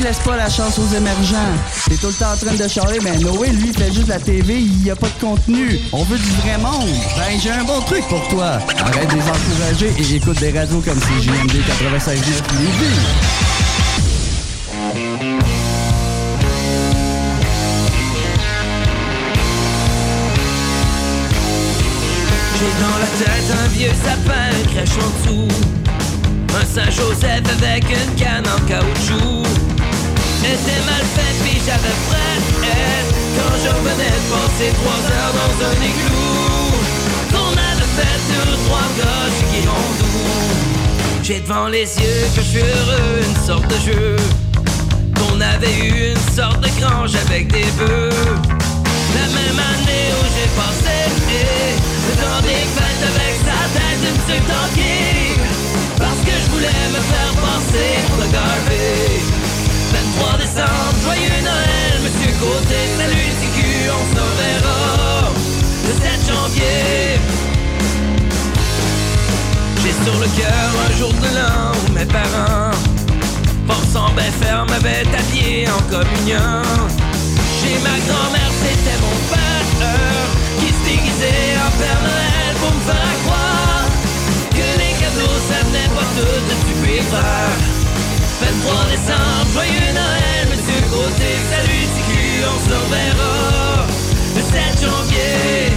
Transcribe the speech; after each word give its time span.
tu 0.00 0.06
laisses 0.06 0.18
pas 0.20 0.36
la 0.36 0.48
chance 0.48 0.78
aux 0.78 0.94
émergents? 0.94 1.36
T'es 1.88 1.96
tout 1.96 2.08
le 2.08 2.12
temps 2.12 2.32
en 2.32 2.36
train 2.36 2.54
de 2.54 2.68
charler, 2.68 2.98
mais 3.02 3.18
Noé, 3.18 3.48
lui, 3.48 3.72
fait 3.72 3.92
juste 3.92 4.08
la 4.08 4.18
TV, 4.18 4.60
il 4.60 4.84
y 4.84 4.90
a 4.90 4.96
pas 4.96 5.08
de 5.08 5.20
contenu. 5.20 5.78
On 5.92 6.02
veut 6.04 6.18
du 6.18 6.30
vrai 6.42 6.58
monde. 6.58 6.88
Ben, 7.16 7.38
j'ai 7.40 7.50
un 7.50 7.64
bon 7.64 7.80
truc 7.82 8.06
pour 8.08 8.26
toi. 8.28 8.58
Arrête 8.78 9.10
de 9.10 9.16
les 9.16 9.22
encourager 9.22 9.92
et 9.98 10.16
écoute 10.16 10.38
des 10.38 10.58
radios 10.58 10.80
comme 10.80 10.98
CJMD 10.98 11.52
96.9 11.52 12.16
Lévis. 12.58 13.00
J'ai 22.58 22.72
dans 22.82 22.98
la 22.98 23.06
tête 23.18 23.50
un 23.64 23.68
vieux 23.68 23.92
sapin 24.04 24.70
crèche 24.72 24.90
en 24.98 25.30
dessous 25.30 25.48
Un 26.58 26.64
Saint-Joseph 26.64 27.42
avec 27.62 27.84
une 27.84 28.14
canne 28.16 28.46
en 28.46 28.60
caoutchouc 28.66 29.50
Était 30.42 30.82
mal 30.86 31.04
fait 31.14 31.34
puis 31.42 31.60
j'avais 31.64 31.96
frais 32.08 32.36
Quand 33.36 33.54
je 33.62 33.68
revenais 33.68 34.16
de 34.16 34.26
passer 34.32 34.72
trois 34.80 35.02
heures 35.12 35.34
dans 35.40 35.54
un 35.68 35.76
igloo 35.84 36.70
Qu'on 37.30 37.52
avait 37.52 37.90
fait 37.96 38.18
deux, 38.30 38.56
trois 38.66 38.88
gosses 38.96 39.42
qui 39.52 39.60
doux. 39.62 40.80
J'ai 41.22 41.40
devant 41.40 41.68
les 41.68 41.82
yeux 41.82 42.26
que 42.34 42.40
je 42.40 42.46
suis 42.46 42.60
heureux, 42.60 43.20
une 43.22 43.46
sorte 43.46 43.68
de 43.68 43.92
jeu. 43.92 44.16
Qu'on 45.16 45.40
avait 45.40 45.78
eu 45.78 46.12
une 46.12 46.34
sorte 46.34 46.60
de 46.60 46.68
grange 46.80 47.14
avec 47.26 47.52
des 47.52 47.66
bœufs. 47.78 48.10
La 49.14 49.26
même 49.36 49.58
année 49.58 50.08
où 50.16 50.24
j'ai 50.34 50.48
passé 50.56 50.90
dans 52.20 52.40
des 52.42 52.64
fêtes 52.76 53.04
avec 53.12 53.34
sa 53.44 53.78
tête 53.78 54.00
une 54.02 54.18
petite 54.22 54.46
tanky 54.48 55.40
Parce 55.98 56.20
que 56.24 56.32
je 56.32 56.50
voulais 56.50 56.86
me 56.90 57.00
faire 57.12 57.32
passer 57.40 57.90
pour 58.08 58.16
le 58.18 58.32
Garvey 58.32 59.39
23 59.92 60.38
décembre, 60.38 60.94
joyeux 61.02 61.42
Noël, 61.42 61.94
Monsieur 62.02 62.32
Côté, 62.38 62.78
salut 62.96 63.30
TQ, 63.40 63.90
on 63.90 64.04
se 64.14 64.20
reverra 64.20 65.32
Le 65.86 65.92
7 65.92 66.34
janvier. 66.34 67.18
J'ai 69.82 70.04
sur 70.04 70.18
le 70.20 70.28
cœur 70.38 70.70
un 70.86 70.98
jour 70.98 71.12
de 71.12 71.34
l'an 71.36 71.72
où 71.74 71.92
mes 71.92 72.04
parents 72.04 72.76
Pensant 73.66 74.12
bien 74.14 74.32
faire 74.40 74.66
m'avaient 74.66 75.06
habillé 75.18 75.66
en 75.68 75.82
communion. 75.90 76.62
Chez 77.58 77.78
ma 77.82 77.96
grand-mère 78.06 78.52
c'était 78.62 78.98
mon 79.00 79.16
père 79.30 79.50
qui 80.58 80.68
se 80.68 80.82
déguisait 80.84 81.56
en 81.66 81.70
Père 81.78 82.00
Noël 82.02 82.54
pour 82.60 82.72
me 82.74 82.80
faire 82.80 83.14
croire 83.24 83.86
que 84.50 84.66
les 84.80 84.92
cadeaux 85.00 85.38
ça 85.48 85.64
venait 85.66 85.90
pas 85.94 86.08
tout 86.16 86.40
de 86.48 86.54
Super 86.60 87.79
23 88.40 88.84
décembre, 88.90 89.50
joyeux 89.52 89.92
Noël, 89.92 90.48
Monsieur 90.50 90.80
Côté, 90.90 91.28
salut 91.50 91.84
TQ, 91.94 92.44
on 92.46 92.58
se 92.64 92.74
reverra. 92.74 93.86
Le 94.34 94.42
7 94.42 94.80
janvier. 94.80 95.70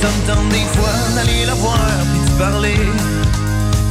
Ça 0.00 0.08
me 0.08 0.26
tente 0.26 0.48
des 0.50 0.66
fois 0.76 0.96
d'aller 1.14 1.46
la 1.46 1.54
voir 1.54 1.80
puis 2.12 2.30
de 2.30 2.38
parler. 2.38 2.80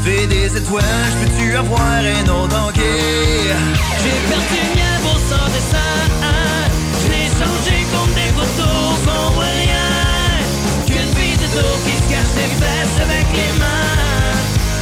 Fais 0.03 0.27
des 0.27 0.55
étoiles, 0.55 0.83
je 1.11 1.25
peux-tu 1.25 1.55
avoir 1.55 1.81
un 1.81 2.29
autre 2.29 2.57
enquête 2.65 3.57
J'ai 4.03 4.29
perdu 4.29 4.57
le 4.63 4.79
mien 4.79 4.95
pour 5.03 5.19
sans 5.19 5.47
dessin 5.51 6.07
Changé 7.37 7.85
contre 7.93 8.15
des 8.15 8.31
photos 8.33 8.97
sans 9.05 9.29
rien 9.37 9.87
Qu'une 10.87 11.11
fille 11.15 11.37
de 11.37 11.47
dos 11.53 11.77
qui 11.85 11.93
se 11.93 12.05
cache 12.09 12.33
les 12.35 12.49
fesses 12.57 12.97
avec 12.99 13.27
les 13.31 13.53
mains. 13.59 13.97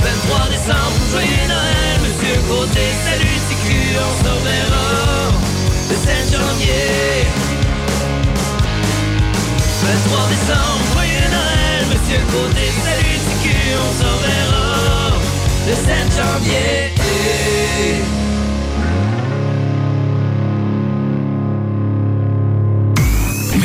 23 0.02 0.48
décembre, 0.50 0.95
joyeux 1.11 1.48
Noël, 1.50 1.98
Monsieur 2.06 2.39
Côté, 2.48 2.86
salut 3.03 3.39
TQ, 3.49 3.99
on 3.99 4.14
se 4.23 4.30
reverra 4.32 4.88
le 5.89 5.95
7 5.95 6.32
janvier. 6.32 7.27
23 9.83 10.27
décembre, 10.30 10.83
joyeux 10.93 11.30
Noël, 11.36 11.82
Monsieur 11.92 12.22
Côté, 12.32 12.66
salut 12.86 13.20
TQ, 13.26 13.45
on 13.83 13.92
se 13.99 14.05
reverra 14.14 15.11
le 15.67 15.76
7 15.76 15.83
janvier. 16.16 16.95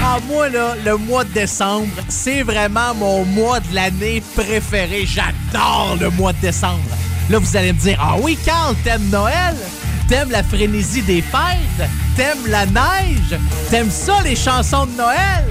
Ah, 0.00 0.18
moi, 0.28 0.48
là, 0.48 0.74
le 0.84 0.96
mois 0.96 1.24
de 1.24 1.30
décembre, 1.30 1.92
c'est 2.08 2.42
vraiment 2.42 2.94
mon 2.94 3.24
mois 3.24 3.60
de 3.60 3.74
l'année 3.74 4.22
préféré. 4.36 5.04
J'adore 5.06 5.96
le 6.00 6.10
mois 6.10 6.32
de 6.32 6.40
décembre. 6.40 6.78
Là, 7.28 7.38
vous 7.38 7.56
allez 7.56 7.72
me 7.72 7.78
dire, 7.78 7.98
ah 8.00 8.14
oui, 8.20 8.38
Carl, 8.44 8.74
t'aimes 8.84 9.08
Noël? 9.10 9.56
T'aimes 10.08 10.30
la 10.30 10.42
frénésie 10.42 11.02
des 11.02 11.20
fêtes? 11.20 11.88
T'aimes 12.16 12.46
la 12.46 12.64
neige? 12.66 13.38
T'aimes 13.70 13.90
ça, 13.90 14.22
les 14.22 14.36
chansons 14.36 14.86
de 14.86 14.92
Noël? 14.92 15.44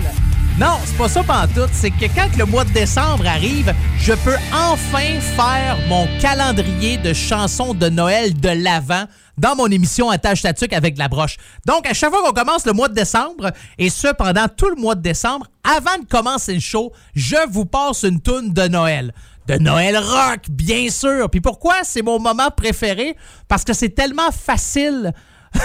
Non, 0.58 0.80
c'est 0.86 0.98
pas 0.98 1.08
ça 1.08 1.22
pantoute. 1.22 1.70
C'est 1.72 1.92
que 1.92 2.06
quand 2.16 2.36
le 2.36 2.46
mois 2.46 2.64
de 2.64 2.72
décembre 2.72 3.28
arrive, 3.28 3.72
je 4.00 4.14
peux 4.14 4.38
enfin 4.52 5.20
faire 5.36 5.78
mon 5.88 6.08
calendrier 6.20 6.98
de 6.98 7.14
chansons 7.14 7.76
de 7.76 7.90
Noël 7.90 8.40
de 8.40 8.50
l'Avent 8.50 9.06
dans 9.38 9.56
mon 9.56 9.68
émission 9.68 10.10
Attache 10.10 10.42
Tatuc 10.42 10.74
avec 10.74 10.98
la 10.98 11.08
broche. 11.08 11.38
Donc, 11.66 11.88
à 11.88 11.94
chaque 11.94 12.10
fois 12.10 12.24
qu'on 12.24 12.34
commence 12.34 12.66
le 12.66 12.74
mois 12.74 12.90
de 12.90 12.94
décembre, 12.94 13.52
et 13.78 13.90
ce 13.90 14.08
pendant 14.14 14.48
tout 14.48 14.70
le 14.70 14.76
mois 14.76 14.96
de 14.96 15.02
décembre, 15.02 15.48
avant 15.64 15.98
de 16.02 16.06
commencer 16.06 16.54
le 16.54 16.60
show, 16.60 16.92
je 17.16 17.38
vous 17.50 17.66
passe 17.66 18.04
une 18.04 18.22
toune 18.22 18.54
de 18.54 18.68
Noël. 18.68 19.14
De 19.48 19.56
Noël 19.56 19.98
rock, 19.98 20.50
bien 20.50 20.90
sûr. 20.90 21.30
Puis 21.30 21.40
pourquoi? 21.40 21.84
C'est 21.84 22.02
mon 22.02 22.20
moment 22.20 22.52
préféré? 22.52 23.16
Parce 23.48 23.64
que 23.64 23.74
c'est 23.74 23.90
tellement 23.90 24.32
facile. 24.32 25.14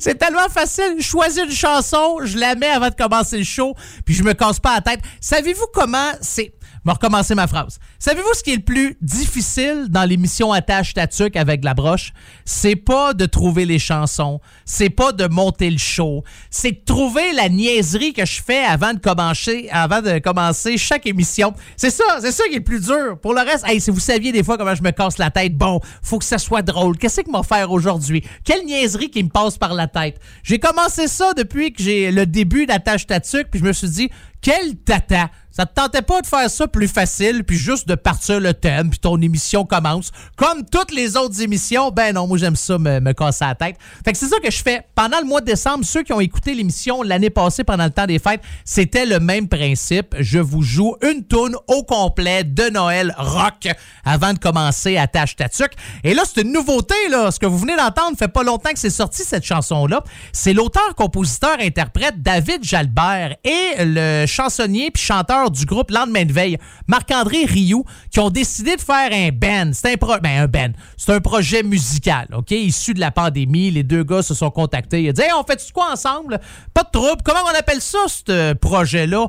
C'est 0.00 0.16
tellement 0.16 0.48
facile. 0.48 0.94
Je 0.98 1.04
choisis 1.04 1.42
une 1.42 1.50
chanson, 1.50 2.18
je 2.22 2.38
la 2.38 2.54
mets 2.54 2.68
avant 2.68 2.88
de 2.88 2.94
commencer 2.94 3.38
le 3.38 3.44
show, 3.44 3.74
puis 4.04 4.14
je 4.14 4.22
me 4.22 4.32
casse 4.32 4.60
pas 4.60 4.76
la 4.76 4.80
tête. 4.80 5.00
Savez-vous 5.20 5.66
comment 5.74 6.12
c'est. 6.20 6.52
Vais 6.86 6.92
recommencer 6.92 7.34
ma 7.34 7.48
phrase. 7.48 7.80
Savez-vous 7.98 8.32
ce 8.34 8.44
qui 8.44 8.52
est 8.52 8.56
le 8.58 8.62
plus 8.62 8.96
difficile 9.02 9.86
dans 9.88 10.04
l'émission 10.04 10.52
Attache 10.52 10.94
Tatuc 10.94 11.34
avec 11.34 11.64
la 11.64 11.74
broche? 11.74 12.12
C'est 12.44 12.76
pas 12.76 13.12
de 13.12 13.26
trouver 13.26 13.64
les 13.64 13.80
chansons, 13.80 14.40
c'est 14.64 14.88
pas 14.88 15.10
de 15.10 15.26
monter 15.26 15.68
le 15.68 15.78
show, 15.78 16.22
c'est 16.48 16.70
de 16.70 16.80
trouver 16.84 17.32
la 17.32 17.48
niaiserie 17.48 18.12
que 18.12 18.24
je 18.24 18.40
fais 18.40 18.62
avant 18.62 18.94
de 18.94 19.00
commencer, 19.00 19.68
avant 19.72 20.00
de 20.00 20.20
commencer 20.20 20.78
chaque 20.78 21.06
émission. 21.06 21.54
C'est 21.76 21.90
ça, 21.90 22.04
c'est 22.20 22.30
ça 22.30 22.44
qui 22.44 22.54
est 22.54 22.58
le 22.58 22.62
plus 22.62 22.86
dur. 22.86 23.18
Pour 23.20 23.34
le 23.34 23.40
reste, 23.40 23.64
hey, 23.66 23.80
si 23.80 23.90
vous 23.90 23.98
saviez 23.98 24.30
des 24.30 24.44
fois 24.44 24.56
comment 24.56 24.76
je 24.76 24.84
me 24.84 24.92
casse 24.92 25.18
la 25.18 25.32
tête, 25.32 25.56
bon, 25.56 25.80
faut 26.02 26.20
que 26.20 26.24
ça 26.24 26.38
soit 26.38 26.62
drôle. 26.62 26.96
Qu'est-ce 26.98 27.22
que 27.22 27.30
m'a 27.32 27.42
faire 27.42 27.72
aujourd'hui? 27.72 28.22
Quelle 28.44 28.64
niaiserie 28.64 29.10
qui 29.10 29.24
me 29.24 29.28
passe 29.28 29.58
par 29.58 29.74
la 29.74 29.88
tête? 29.88 30.20
J'ai 30.44 30.60
commencé 30.60 31.08
ça 31.08 31.32
depuis 31.34 31.72
que 31.72 31.82
j'ai 31.82 32.12
le 32.12 32.26
début 32.26 32.64
d'Attache 32.64 33.08
Tatuc, 33.08 33.48
puis 33.50 33.58
je 33.58 33.64
me 33.64 33.72
suis 33.72 33.88
dit, 33.88 34.08
quel 34.46 34.76
tata! 34.76 35.28
Ça 35.56 35.64
te 35.64 35.72
tentait 35.72 36.02
pas 36.02 36.20
de 36.20 36.26
faire 36.26 36.50
ça 36.50 36.68
plus 36.68 36.86
facile, 36.86 37.42
puis 37.42 37.56
juste 37.56 37.88
de 37.88 37.94
partir 37.94 38.40
le 38.40 38.52
thème, 38.52 38.90
puis 38.90 38.98
ton 38.98 39.18
émission 39.18 39.64
commence. 39.64 40.10
Comme 40.36 40.66
toutes 40.70 40.92
les 40.92 41.16
autres 41.16 41.40
émissions, 41.40 41.90
ben 41.90 42.14
non, 42.14 42.26
moi 42.26 42.36
j'aime 42.36 42.56
ça 42.56 42.76
me, 42.76 43.00
me 43.00 43.12
casser 43.14 43.46
la 43.46 43.54
tête. 43.54 43.76
Fait 44.04 44.12
que 44.12 44.18
c'est 44.18 44.26
ça 44.26 44.38
que 44.38 44.50
je 44.50 44.62
fais. 44.62 44.82
Pendant 44.94 45.18
le 45.18 45.24
mois 45.24 45.40
de 45.40 45.46
décembre, 45.46 45.82
ceux 45.86 46.02
qui 46.02 46.12
ont 46.12 46.20
écouté 46.20 46.52
l'émission 46.52 47.02
l'année 47.02 47.30
passée 47.30 47.64
pendant 47.64 47.84
le 47.84 47.90
temps 47.90 48.04
des 48.04 48.18
fêtes, 48.18 48.42
c'était 48.66 49.06
le 49.06 49.18
même 49.18 49.48
principe. 49.48 50.14
Je 50.18 50.38
vous 50.38 50.60
joue 50.60 50.94
une 51.00 51.24
tourne 51.24 51.56
au 51.68 51.84
complet 51.84 52.44
de 52.44 52.68
Noël 52.68 53.14
rock 53.16 53.68
avant 54.04 54.34
de 54.34 54.38
commencer 54.38 54.98
à 54.98 55.06
Tâche 55.06 55.36
Tatuc. 55.36 55.72
Et 56.04 56.12
là, 56.12 56.24
c'est 56.26 56.42
une 56.42 56.52
nouveauté, 56.52 56.94
là. 57.08 57.30
Ce 57.30 57.40
que 57.40 57.46
vous 57.46 57.56
venez 57.56 57.76
d'entendre 57.76 58.18
fait 58.18 58.28
pas 58.28 58.42
longtemps 58.42 58.72
que 58.74 58.78
c'est 58.78 58.90
sorti, 58.90 59.22
cette 59.24 59.44
chanson-là. 59.44 60.04
C'est 60.34 60.52
l'auteur, 60.52 60.94
compositeur, 60.96 61.56
interprète 61.60 62.20
David 62.20 62.62
Jalbert 62.62 63.36
et 63.42 63.84
le 63.86 64.26
chansonnier 64.36 64.90
puis 64.90 65.02
chanteur 65.02 65.50
du 65.50 65.64
groupe 65.64 65.90
Lendemain 65.90 66.24
de 66.24 66.32
veille, 66.32 66.58
Marc-André 66.86 67.44
Rioux, 67.44 67.84
qui 68.10 68.20
ont 68.20 68.30
décidé 68.30 68.76
de 68.76 68.80
faire 68.80 69.10
un 69.12 69.30
band. 69.30 69.70
C'est 69.72 69.92
un, 69.92 69.96
pro 69.96 70.14
ben, 70.22 70.42
un 70.42 70.46
band. 70.46 70.72
C'est 70.96 71.12
un 71.12 71.20
projet 71.20 71.62
musical, 71.62 72.28
OK? 72.36 72.50
Issu 72.50 72.94
de 72.94 73.00
la 73.00 73.10
pandémie. 73.10 73.70
Les 73.70 73.82
deux 73.82 74.04
gars 74.04 74.22
se 74.22 74.34
sont 74.34 74.50
contactés. 74.50 75.02
Ils 75.02 75.10
ont 75.10 75.12
dit 75.12 75.22
hey, 75.22 75.30
on 75.38 75.44
fait 75.44 75.60
quoi 75.72 75.92
ensemble? 75.92 76.40
Pas 76.74 76.82
de 76.82 76.90
trouble. 76.90 77.22
Comment 77.24 77.40
on 77.44 77.58
appelle 77.58 77.80
ça, 77.80 77.98
ce 78.08 78.52
projet-là? 78.54 79.28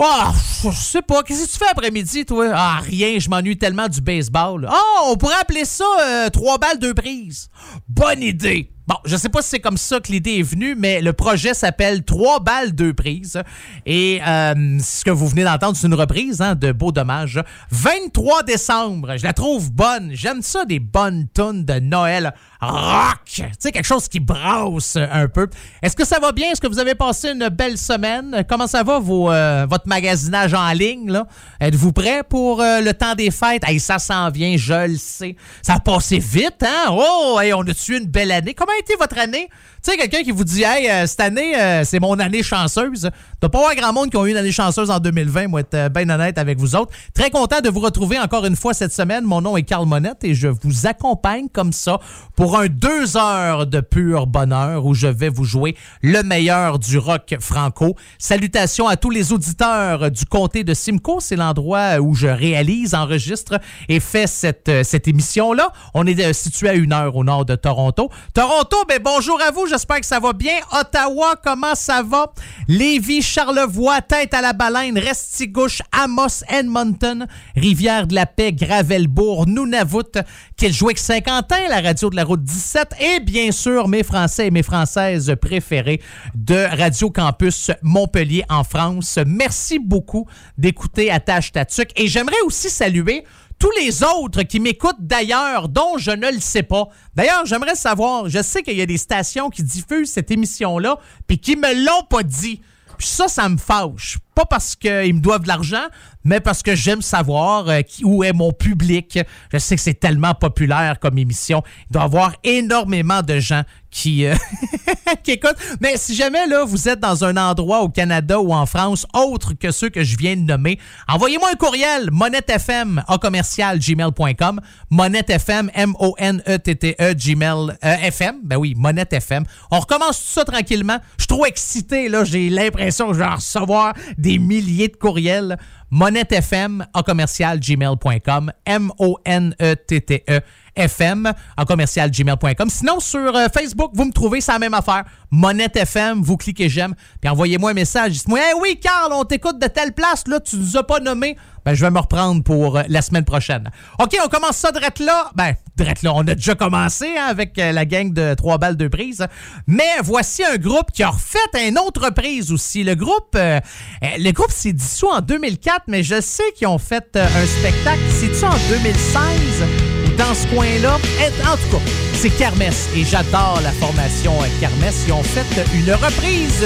Oh, 0.00 0.30
je 0.64 0.70
sais 0.70 1.02
pas. 1.02 1.22
Qu'est-ce 1.22 1.46
que 1.46 1.52
tu 1.52 1.58
fais 1.58 1.70
après-midi, 1.70 2.24
toi? 2.24 2.50
Ah, 2.54 2.80
rien. 2.82 3.18
Je 3.18 3.28
m'ennuie 3.28 3.58
tellement 3.58 3.88
du 3.88 4.00
baseball. 4.00 4.68
Oh, 4.70 5.06
on 5.06 5.16
pourrait 5.16 5.40
appeler 5.40 5.64
ça 5.64 5.84
euh, 6.00 6.30
trois 6.30 6.58
balles, 6.58 6.78
deux 6.78 6.94
prises. 6.94 7.48
Bonne 7.88 8.22
idée. 8.22 8.70
Bon, 8.88 8.96
je 9.04 9.18
sais 9.18 9.28
pas 9.28 9.42
si 9.42 9.50
c'est 9.50 9.60
comme 9.60 9.76
ça 9.76 10.00
que 10.00 10.10
l'idée 10.10 10.38
est 10.38 10.42
venue, 10.42 10.74
mais 10.74 11.02
le 11.02 11.12
projet 11.12 11.52
s'appelle 11.52 12.04
Trois 12.04 12.40
balles, 12.40 12.72
deux 12.72 12.94
prises. 12.94 13.38
Et 13.84 14.18
euh, 14.26 14.78
ce 14.80 15.04
que 15.04 15.10
vous 15.10 15.28
venez 15.28 15.44
d'entendre, 15.44 15.76
c'est 15.76 15.86
une 15.86 15.92
reprise 15.92 16.40
hein, 16.40 16.54
de 16.54 16.72
Beau 16.72 16.90
Dommage. 16.90 17.38
23 17.70 18.44
décembre, 18.44 19.18
je 19.18 19.24
la 19.24 19.34
trouve 19.34 19.70
bonne. 19.70 20.12
J'aime 20.14 20.40
ça, 20.40 20.64
des 20.64 20.78
bonnes 20.78 21.28
tonnes 21.28 21.66
de 21.66 21.74
Noël 21.74 22.32
rock. 22.60 23.18
Tu 23.26 23.42
sais, 23.58 23.72
quelque 23.72 23.84
chose 23.84 24.08
qui 24.08 24.20
brasse 24.20 24.96
un 24.96 25.28
peu. 25.28 25.48
Est-ce 25.82 25.94
que 25.94 26.06
ça 26.06 26.18
va 26.18 26.32
bien? 26.32 26.50
Est-ce 26.50 26.60
que 26.60 26.66
vous 26.66 26.78
avez 26.78 26.94
passé 26.94 27.32
une 27.32 27.48
belle 27.50 27.76
semaine? 27.76 28.42
Comment 28.48 28.66
ça 28.66 28.82
va, 28.82 28.98
vos, 28.98 29.30
euh, 29.30 29.66
votre 29.68 29.86
magasinage 29.86 30.54
en 30.54 30.72
ligne? 30.72 31.10
là? 31.10 31.26
Êtes-vous 31.60 31.92
prêt 31.92 32.22
pour 32.26 32.62
euh, 32.62 32.80
le 32.80 32.94
temps 32.94 33.14
des 33.14 33.30
fêtes? 33.30 33.62
Hey, 33.66 33.78
ça 33.78 33.98
s'en 33.98 34.30
vient, 34.30 34.56
je 34.56 34.88
le 34.88 34.96
sais. 34.96 35.36
Ça 35.60 35.74
a 35.74 35.80
passé 35.80 36.18
vite, 36.18 36.62
hein? 36.62 36.90
Oh, 36.90 37.38
hey, 37.40 37.52
on 37.52 37.60
a 37.60 37.74
tué 37.74 37.98
une 37.98 38.06
belle 38.06 38.32
année? 38.32 38.54
Comment 38.54 38.72
été 38.78 38.96
votre 38.96 39.18
année? 39.18 39.48
Tu 39.80 39.92
sais, 39.92 39.96
quelqu'un 39.96 40.24
qui 40.24 40.32
vous 40.32 40.42
dit, 40.42 40.64
hey, 40.64 40.90
euh, 40.90 41.06
cette 41.06 41.20
année, 41.20 41.56
euh, 41.56 41.84
c'est 41.84 42.00
mon 42.00 42.18
année 42.18 42.42
chanceuse. 42.42 43.08
T'as 43.38 43.48
pas 43.48 43.58
voir 43.60 43.76
grand 43.76 43.92
monde 43.92 44.10
qui 44.10 44.16
ont 44.16 44.26
eu 44.26 44.32
une 44.32 44.36
année 44.36 44.50
chanceuse 44.50 44.90
en 44.90 44.98
2020, 44.98 45.46
moi, 45.46 45.60
être 45.60 45.74
euh, 45.74 45.88
bien 45.88 46.10
honnête 46.10 46.36
avec 46.36 46.58
vous 46.58 46.74
autres. 46.74 46.90
Très 47.14 47.30
content 47.30 47.60
de 47.60 47.68
vous 47.70 47.78
retrouver 47.78 48.18
encore 48.18 48.44
une 48.44 48.56
fois 48.56 48.74
cette 48.74 48.92
semaine. 48.92 49.22
Mon 49.22 49.40
nom 49.40 49.56
est 49.56 49.62
Carl 49.62 49.86
Monette 49.86 50.24
et 50.24 50.34
je 50.34 50.48
vous 50.48 50.88
accompagne 50.88 51.46
comme 51.48 51.72
ça 51.72 52.00
pour 52.34 52.58
un 52.58 52.66
deux 52.66 53.16
heures 53.16 53.68
de 53.68 53.78
pur 53.78 54.26
bonheur 54.26 54.84
où 54.84 54.94
je 54.94 55.06
vais 55.06 55.28
vous 55.28 55.44
jouer 55.44 55.76
le 56.02 56.24
meilleur 56.24 56.80
du 56.80 56.98
rock 56.98 57.36
franco. 57.38 57.94
Salutations 58.18 58.88
à 58.88 58.96
tous 58.96 59.10
les 59.10 59.32
auditeurs 59.32 60.10
du 60.10 60.24
comté 60.24 60.64
de 60.64 60.74
Simcoe. 60.74 61.20
C'est 61.20 61.36
l'endroit 61.36 62.00
où 62.00 62.14
je 62.14 62.26
réalise, 62.26 62.96
enregistre 62.96 63.60
et 63.88 64.00
fais 64.00 64.26
cette, 64.26 64.72
cette 64.82 65.06
émission-là. 65.06 65.72
On 65.94 66.04
est 66.04 66.32
situé 66.32 66.68
à 66.68 66.74
une 66.74 66.92
heure 66.92 67.14
au 67.14 67.22
nord 67.22 67.44
de 67.44 67.54
Toronto. 67.54 68.10
Toronto, 68.34 68.76
ben 68.88 69.00
bonjour 69.00 69.40
à 69.40 69.52
vous 69.52 69.67
j'espère 69.68 70.00
que 70.00 70.06
ça 70.06 70.18
va 70.18 70.32
bien. 70.32 70.58
Ottawa, 70.72 71.36
comment 71.42 71.74
ça 71.74 72.02
va? 72.02 72.32
Lévis, 72.66 73.22
Charlevoix, 73.22 74.00
Tête 74.00 74.34
à 74.34 74.40
la 74.40 74.52
Baleine, 74.52 74.98
Restigouche, 74.98 75.82
Amos, 75.92 76.42
Edmonton, 76.48 77.26
Rivière-de-la-Paix, 77.56 78.52
Gravelbourg, 78.52 79.46
Nunavut, 79.46 80.18
Kiljouic, 80.56 80.98
Saint-Quentin, 80.98 81.68
la 81.68 81.80
radio 81.80 82.10
de 82.10 82.16
la 82.16 82.24
route 82.24 82.42
17 82.42 82.94
et 83.00 83.20
bien 83.20 83.52
sûr 83.52 83.88
mes 83.88 84.02
Français 84.02 84.48
et 84.48 84.50
mes 84.50 84.62
Françaises 84.62 85.34
préférés 85.40 86.00
de 86.34 86.56
Radio 86.76 87.10
Campus 87.10 87.70
Montpellier 87.82 88.44
en 88.48 88.64
France. 88.64 89.18
Merci 89.26 89.78
beaucoup 89.78 90.26
d'écouter 90.56 91.10
Attache 91.10 91.52
Tatuc 91.52 91.90
et 91.96 92.08
j'aimerais 92.08 92.40
aussi 92.44 92.70
saluer 92.70 93.24
tous 93.58 93.70
les 93.78 94.02
autres 94.02 94.42
qui 94.42 94.60
m'écoutent 94.60 95.00
d'ailleurs, 95.00 95.68
dont 95.68 95.98
je 95.98 96.10
ne 96.10 96.30
le 96.30 96.40
sais 96.40 96.62
pas. 96.62 96.88
D'ailleurs, 97.14 97.44
j'aimerais 97.44 97.74
savoir, 97.74 98.28
je 98.28 98.42
sais 98.42 98.62
qu'il 98.62 98.76
y 98.76 98.82
a 98.82 98.86
des 98.86 98.98
stations 98.98 99.50
qui 99.50 99.62
diffusent 99.62 100.12
cette 100.12 100.30
émission-là, 100.30 100.98
puis 101.26 101.38
qui 101.38 101.56
me 101.56 101.84
l'ont 101.84 102.04
pas 102.08 102.22
dit. 102.22 102.60
Puis 102.96 103.06
ça, 103.06 103.28
ça 103.28 103.48
me 103.48 103.56
fâche. 103.56 104.18
Pas 104.38 104.46
parce 104.46 104.76
qu'ils 104.76 105.14
me 105.14 105.20
doivent 105.20 105.42
de 105.42 105.48
l'argent, 105.48 105.88
mais 106.22 106.38
parce 106.38 106.62
que 106.62 106.76
j'aime 106.76 107.02
savoir 107.02 107.68
euh, 107.68 107.80
où 108.04 108.22
est 108.22 108.32
mon 108.32 108.52
public. 108.52 109.18
Je 109.52 109.58
sais 109.58 109.74
que 109.74 109.82
c'est 109.82 109.98
tellement 109.98 110.32
populaire 110.32 111.00
comme 111.00 111.18
émission. 111.18 111.64
Il 111.90 111.94
doit 111.94 112.02
y 112.02 112.04
avoir 112.04 112.34
énormément 112.44 113.22
de 113.22 113.40
gens 113.40 113.64
qui, 113.90 114.26
euh, 114.26 114.34
qui 115.24 115.32
écoutent. 115.32 115.56
Mais 115.80 115.96
si 115.96 116.14
jamais 116.14 116.46
là, 116.46 116.64
vous 116.64 116.88
êtes 116.88 117.00
dans 117.00 117.24
un 117.24 117.36
endroit 117.36 117.80
au 117.80 117.88
Canada 117.88 118.38
ou 118.38 118.52
en 118.52 118.66
France 118.66 119.06
autre 119.14 119.54
que 119.54 119.70
ceux 119.70 119.88
que 119.88 120.04
je 120.04 120.16
viens 120.16 120.36
de 120.36 120.42
nommer, 120.42 120.78
envoyez-moi 121.08 121.48
un 121.50 121.56
courriel 121.56 122.10
monettefm 122.12 123.02
à 123.08 123.18
commercial 123.18 123.78
gmail.com 123.78 124.60
monettefm 124.90 125.70
M-O-N-E-T-T-E 125.74 127.14
gmail 127.14 127.76
euh, 127.84 127.96
FM. 128.02 128.40
Ben 128.44 128.56
oui, 128.56 128.74
monettefm. 128.76 129.44
On 129.70 129.80
recommence 129.80 130.20
tout 130.20 130.32
ça 130.32 130.44
tranquillement. 130.44 130.98
Je 131.16 131.22
suis 131.22 131.28
trop 131.28 131.46
excité, 131.46 132.08
là. 132.08 132.24
J'ai 132.24 132.50
l'impression 132.50 133.08
que 133.08 133.14
je 133.14 133.18
vais 133.18 133.26
recevoir 133.26 133.94
des 134.18 134.27
milliers 134.36 134.88
de 134.88 134.96
courriels 134.96 135.56
monettefm 135.90 136.86
à 136.92 137.02
commercial 137.02 137.58
gmail.com 137.60 138.52
M-O-N-E-T-T-E 138.66 140.40
FM 140.78 141.32
en 141.56 141.64
commercial 141.64 142.10
gmail.com. 142.10 142.70
Sinon, 142.70 143.00
sur 143.00 143.34
euh, 143.34 143.48
Facebook, 143.52 143.90
vous 143.94 144.04
me 144.04 144.12
trouvez, 144.12 144.40
c'est 144.40 144.52
la 144.52 144.58
même 144.58 144.74
affaire. 144.74 145.04
Monette 145.30 145.76
FM, 145.76 146.22
vous 146.22 146.36
cliquez 146.36 146.68
j'aime, 146.68 146.94
puis 147.20 147.28
envoyez-moi 147.28 147.72
un 147.72 147.74
message. 147.74 148.12
Dites-moi, 148.12 148.38
hey, 148.38 148.54
oui, 148.60 148.80
Carl, 148.80 149.12
on 149.12 149.24
t'écoute 149.24 149.58
de 149.58 149.66
telle 149.66 149.92
place, 149.92 150.26
là, 150.26 150.40
tu 150.40 150.56
nous 150.56 150.76
as 150.76 150.84
pas 150.84 151.00
nommé. 151.00 151.36
Ben, 151.64 151.74
je 151.74 151.84
vais 151.84 151.90
me 151.90 151.98
reprendre 151.98 152.42
pour 152.42 152.78
euh, 152.78 152.82
la 152.88 153.02
semaine 153.02 153.24
prochaine. 153.24 153.70
OK, 153.98 154.16
on 154.24 154.28
commence 154.28 154.56
ça 154.56 154.72
direct 154.72 155.00
là. 155.00 155.30
Ben, 155.34 155.54
direct 155.76 156.02
là, 156.02 156.12
on 156.14 156.20
a 156.20 156.34
déjà 156.34 156.54
commencé 156.54 157.14
hein, 157.18 157.26
avec 157.28 157.58
euh, 157.58 157.72
la 157.72 157.84
gang 157.84 158.10
de 158.12 158.32
trois 158.34 158.56
balles 158.56 158.76
de 158.76 158.88
prise. 158.88 159.26
Mais 159.66 159.98
voici 160.02 160.42
un 160.44 160.56
groupe 160.56 160.92
qui 160.92 161.02
a 161.02 161.10
refait 161.10 161.38
une 161.68 161.78
autre 161.78 162.06
reprise 162.06 162.52
aussi. 162.52 162.84
Le 162.84 162.94
groupe, 162.94 163.34
le 163.34 164.30
groupe 164.30 164.50
s'est 164.50 164.72
dissous 164.72 165.08
en 165.08 165.20
2004, 165.20 165.77
mais 165.86 166.02
je 166.02 166.20
sais 166.20 166.52
qu'ils 166.54 166.66
ont 166.66 166.78
fait 166.78 167.04
un 167.16 167.46
spectacle. 167.46 168.00
C'est-tu 168.10 168.44
en 168.44 168.56
2016? 168.68 169.88
dans 170.18 170.34
ce 170.34 170.46
coin-là? 170.48 170.98
En 171.46 171.56
tout 171.56 171.76
cas, 171.76 171.82
c'est 172.12 172.30
Kermesse 172.30 172.88
et 172.94 173.04
j'adore 173.04 173.60
la 173.62 173.70
formation 173.72 174.32
Kermesse. 174.60 175.04
Ils 175.06 175.12
ont 175.12 175.22
fait 175.22 175.46
une 175.74 175.92
reprise 175.92 176.60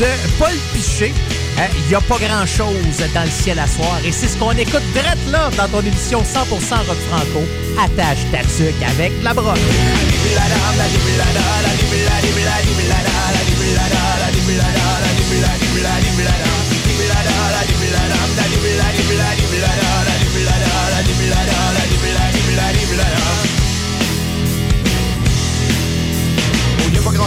de 0.00 0.06
Paul 0.38 0.54
Piché. 0.72 1.12
Il 1.56 1.62
hein, 1.62 1.68
n'y 1.88 1.94
a 1.94 2.00
pas 2.00 2.18
grand-chose 2.18 3.02
dans 3.14 3.24
le 3.24 3.30
ciel 3.30 3.58
à 3.58 3.66
soir 3.66 3.98
et 4.04 4.12
c'est 4.12 4.28
ce 4.28 4.36
qu'on 4.36 4.52
écoute 4.52 4.82
direct 4.92 5.18
là 5.30 5.50
dans 5.56 5.68
ton 5.68 5.80
émission 5.80 6.22
100% 6.22 6.86
rock 6.86 6.96
franco. 7.10 7.42
Attache 7.82 8.24
ta 8.30 8.42
tuque 8.42 8.82
avec 8.82 9.12
la 9.22 9.34
broche. 9.34 9.58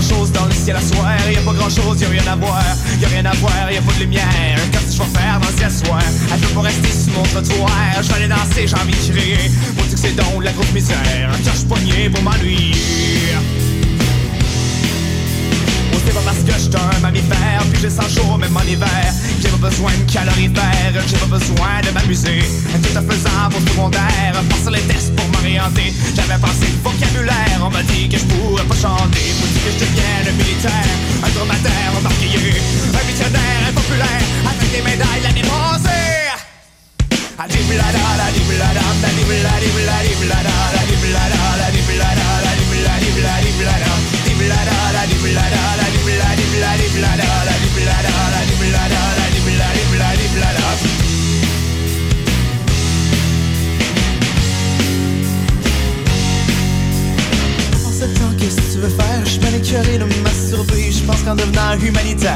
Grand 0.01 0.15
chose 0.15 0.31
dans 0.31 0.45
le 0.45 0.51
ciel 0.51 0.75
à 0.75 0.81
soir, 0.81 1.15
y 1.31 1.37
a 1.37 1.41
pas 1.41 1.53
grand 1.53 1.69
chose, 1.69 2.01
y 2.01 2.05
a 2.05 2.09
rien 2.09 2.27
à 2.27 2.35
voir, 2.35 2.63
y 2.99 3.05
a 3.05 3.07
rien 3.07 3.25
à 3.25 3.33
voir, 3.35 3.71
y 3.71 3.77
a 3.77 3.81
pas 3.81 3.93
de 3.93 3.99
lumière. 3.99 4.25
Qu'est-ce 4.71 4.97
que 4.97 5.03
je 5.03 5.09
vais 5.09 5.19
faire 5.19 5.39
dans 5.39 5.69
ce 5.69 5.85
soir? 5.85 6.01
Je 6.29 6.47
peux 6.47 6.53
pas 6.55 6.61
rester 6.61 6.89
sur 6.91 7.13
mon 7.13 7.23
trottoir, 7.23 7.71
je 8.01 8.07
vais 8.07 8.13
aller 8.15 8.27
danser, 8.27 8.67
j'ai 8.67 8.75
envie 8.75 8.93
de 8.93 9.13
crier. 9.13 9.51
Moi, 9.75 9.85
tu 9.89 9.95
que 9.95 9.99
c'est 9.99 10.15
donc 10.15 10.43
la 10.43 10.51
grosse 10.51 10.71
misère, 10.73 11.29
tiens, 11.43 11.51
je 11.55 11.65
poigné 11.65 12.09
pour 12.09 12.23
m'ennuyer 12.23 12.73
parce 16.25 16.43
que 16.43 16.51
je 16.51 16.77
un 16.77 16.99
mammifère 16.99 17.63
Puis 17.71 17.81
j'ai 17.81 17.89
100 17.89 18.09
jours 18.09 18.37
même 18.37 18.55
en 18.55 18.63
hiver 18.63 19.13
J'ai 19.41 19.49
pas 19.49 19.69
besoin 19.69 19.91
de 19.91 20.11
calorifère 20.11 20.93
J'ai 21.07 21.17
pas 21.17 21.37
besoin 21.37 21.81
de 21.85 21.91
m'amuser. 21.91 22.43
Tout 22.83 22.97
en 22.97 23.03
faisant 23.03 23.49
pour 23.49 23.61
secondaire 23.61 24.33
Passer 24.49 24.71
les 24.71 24.81
tests 24.81 25.15
pour 25.15 25.27
m'orienter. 25.29 25.93
J'avais 26.15 26.39
pensé 26.39 26.67
le 26.67 26.79
vocabulaire 26.83 27.59
On 27.63 27.69
m'a 27.69 27.83
dit 27.83 28.09
que 28.09 28.17
je 28.17 28.25
pourrais 28.25 28.65
pas 28.65 28.75
chanter. 28.75 29.25
Faut 29.39 29.47
que 29.47 29.71
je 29.71 29.79
devienne 29.79 30.27
un 30.27 30.35
militaire 30.35 30.91
Un 31.23 31.29
dromadaire 31.29 31.91
embarqué 31.97 32.27
Un 32.27 33.03
missionnaire 33.07 33.61
impopulaire 33.69 34.25
Avec 34.49 34.71
des 34.71 34.81
médailles 34.81 35.23
l'année 35.23 35.43
passée 35.43 36.01
Je 59.31 59.39
bien 59.39 59.53
écœuré 59.53 59.97
de 59.97 60.03
masturber 60.23 60.91
Je 60.91 61.03
pense 61.03 61.21
qu'en 61.23 61.35
devenant 61.35 61.79
humanitaire 61.81 62.35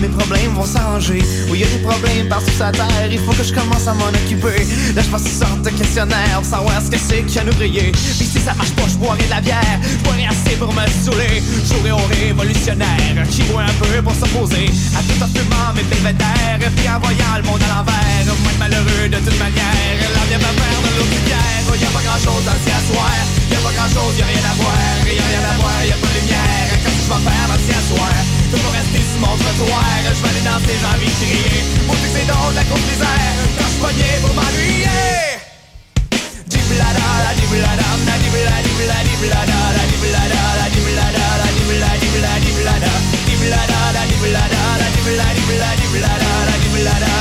mes 0.00 0.08
problèmes 0.08 0.52
vont 0.54 0.64
s'arranger. 0.64 1.22
Oui, 1.48 1.60
y 1.60 1.64
a 1.64 1.66
des 1.66 1.82
problèmes 1.82 2.28
partout 2.28 2.50
sur 2.50 2.64
la 2.64 2.72
terre 2.72 3.08
Il 3.10 3.18
faut 3.20 3.32
que 3.32 3.42
je 3.42 3.52
commence 3.52 3.86
à 3.86 3.94
m'en 3.94 4.08
occuper. 4.08 4.66
Là, 4.94 5.02
je 5.02 5.08
passe 5.08 5.26
une 5.26 5.38
sorte 5.46 5.62
de 5.62 5.70
questionnaire 5.70 6.36
Pour 6.36 6.44
savoir 6.44 6.82
ce 6.82 6.90
que 6.90 6.98
c'est 6.98 7.22
qu'un 7.22 7.46
ouvrier 7.48 7.92
Puis 7.92 8.26
si 8.26 8.40
ça 8.40 8.54
marche 8.54 8.72
pas, 8.72 8.88
je 8.88 8.96
boirai 8.96 9.24
de 9.24 9.30
la 9.30 9.40
bière. 9.40 9.78
Je 9.82 10.04
boirai 10.04 10.26
assez 10.26 10.56
pour 10.56 10.72
me 10.72 10.84
saouler. 11.04 11.42
J'aurai 11.68 11.92
au 11.92 12.04
révolutionnaire 12.08 13.24
Qui 13.30 13.42
voit 13.52 13.62
un 13.62 13.76
peu 13.80 14.02
pour 14.02 14.14
s'opposer 14.14 14.70
À 14.96 15.00
tout 15.02 15.18
en 15.22 15.28
fumant 15.28 15.72
mes 15.74 15.84
belvédères 15.84 16.70
Puis 16.76 16.88
en 16.88 16.98
voyant 17.00 17.36
le 17.36 17.44
monde 17.44 17.62
à 17.62 17.68
l'envers 17.78 18.26
Moi 18.26 18.52
malheureux 18.58 19.08
de 19.08 19.18
toute 19.18 19.38
manière. 19.38 19.96
La 20.14 20.22
vie 20.28 20.40
va 20.42 20.50
faire 20.50 20.80
de 20.82 20.90
l'eau 20.98 21.06
pierre 21.26 21.62
oh, 21.70 21.76
Y'a 21.78 21.90
pas 21.94 22.02
grand 22.02 22.20
chose 22.20 22.44
à 22.48 22.54
s'y 22.62 22.70
asseoir. 22.70 23.16
Y'a 23.50 23.58
pas 23.62 23.72
grand 23.72 23.90
chose, 23.94 24.14
y'a 24.18 24.26
rien 24.26 24.44
à 24.44 24.54
voir 24.58 24.82
Y'a 25.06 25.26
rien 25.30 25.44
à 25.46 25.54
voir, 25.60 25.78
y'a 25.86 25.96
pas 25.96 26.10
de 26.10 26.18
lumière. 26.20 26.70
Que 26.82 26.90
je 26.90 27.06
vais 27.06 27.22
faire 27.22 27.48
à 27.54 27.58
s'y 27.62 27.72
asseoir. 27.72 28.16
Tout 28.50 28.58
pour 28.58 28.72
rester 28.72 29.02
sur 29.02 29.20
mon 29.20 29.34
trottoir 29.36 29.85
Je 30.16 30.22
vais 30.22 30.28
aller 30.30 30.44
danser, 30.46 30.76
j'ai 30.80 30.90
envie 30.94 31.12
de 31.12 31.18
crier 31.20 31.62
Pour 31.86 31.96
c'est 32.14 32.26
drôle 32.26 32.54
la 32.54 32.64
course 32.64 32.86
misère 32.90 33.34
Quand 33.58 33.68
je 33.72 33.78
pognais 33.82 34.18
pour 34.22 34.34
m'ennuyer. 34.34 35.36
Diblada, 36.46 37.06
la 37.26 37.32
diblada, 37.34 37.88
la 38.06 38.16
diblada, 38.22 38.58
diblada, 38.66 38.98
diblada, 39.06 39.58
la 39.76 39.84
diblada, 39.90 40.40
la 40.60 40.66
diblada, 40.74 41.24
la 41.42 41.48
diblada, 41.56 41.92
diblada, 42.02 42.38
diblada, 42.44 42.92
diblada, 43.26 43.80
la 43.96 44.02
diblada, 44.06 44.62
la 44.80 44.88
diblada, 44.94 45.26
diblada, 45.34 45.62
la 45.62 45.76
diblada, 45.82 46.30
la 46.48 46.56
diblada, 46.62 47.15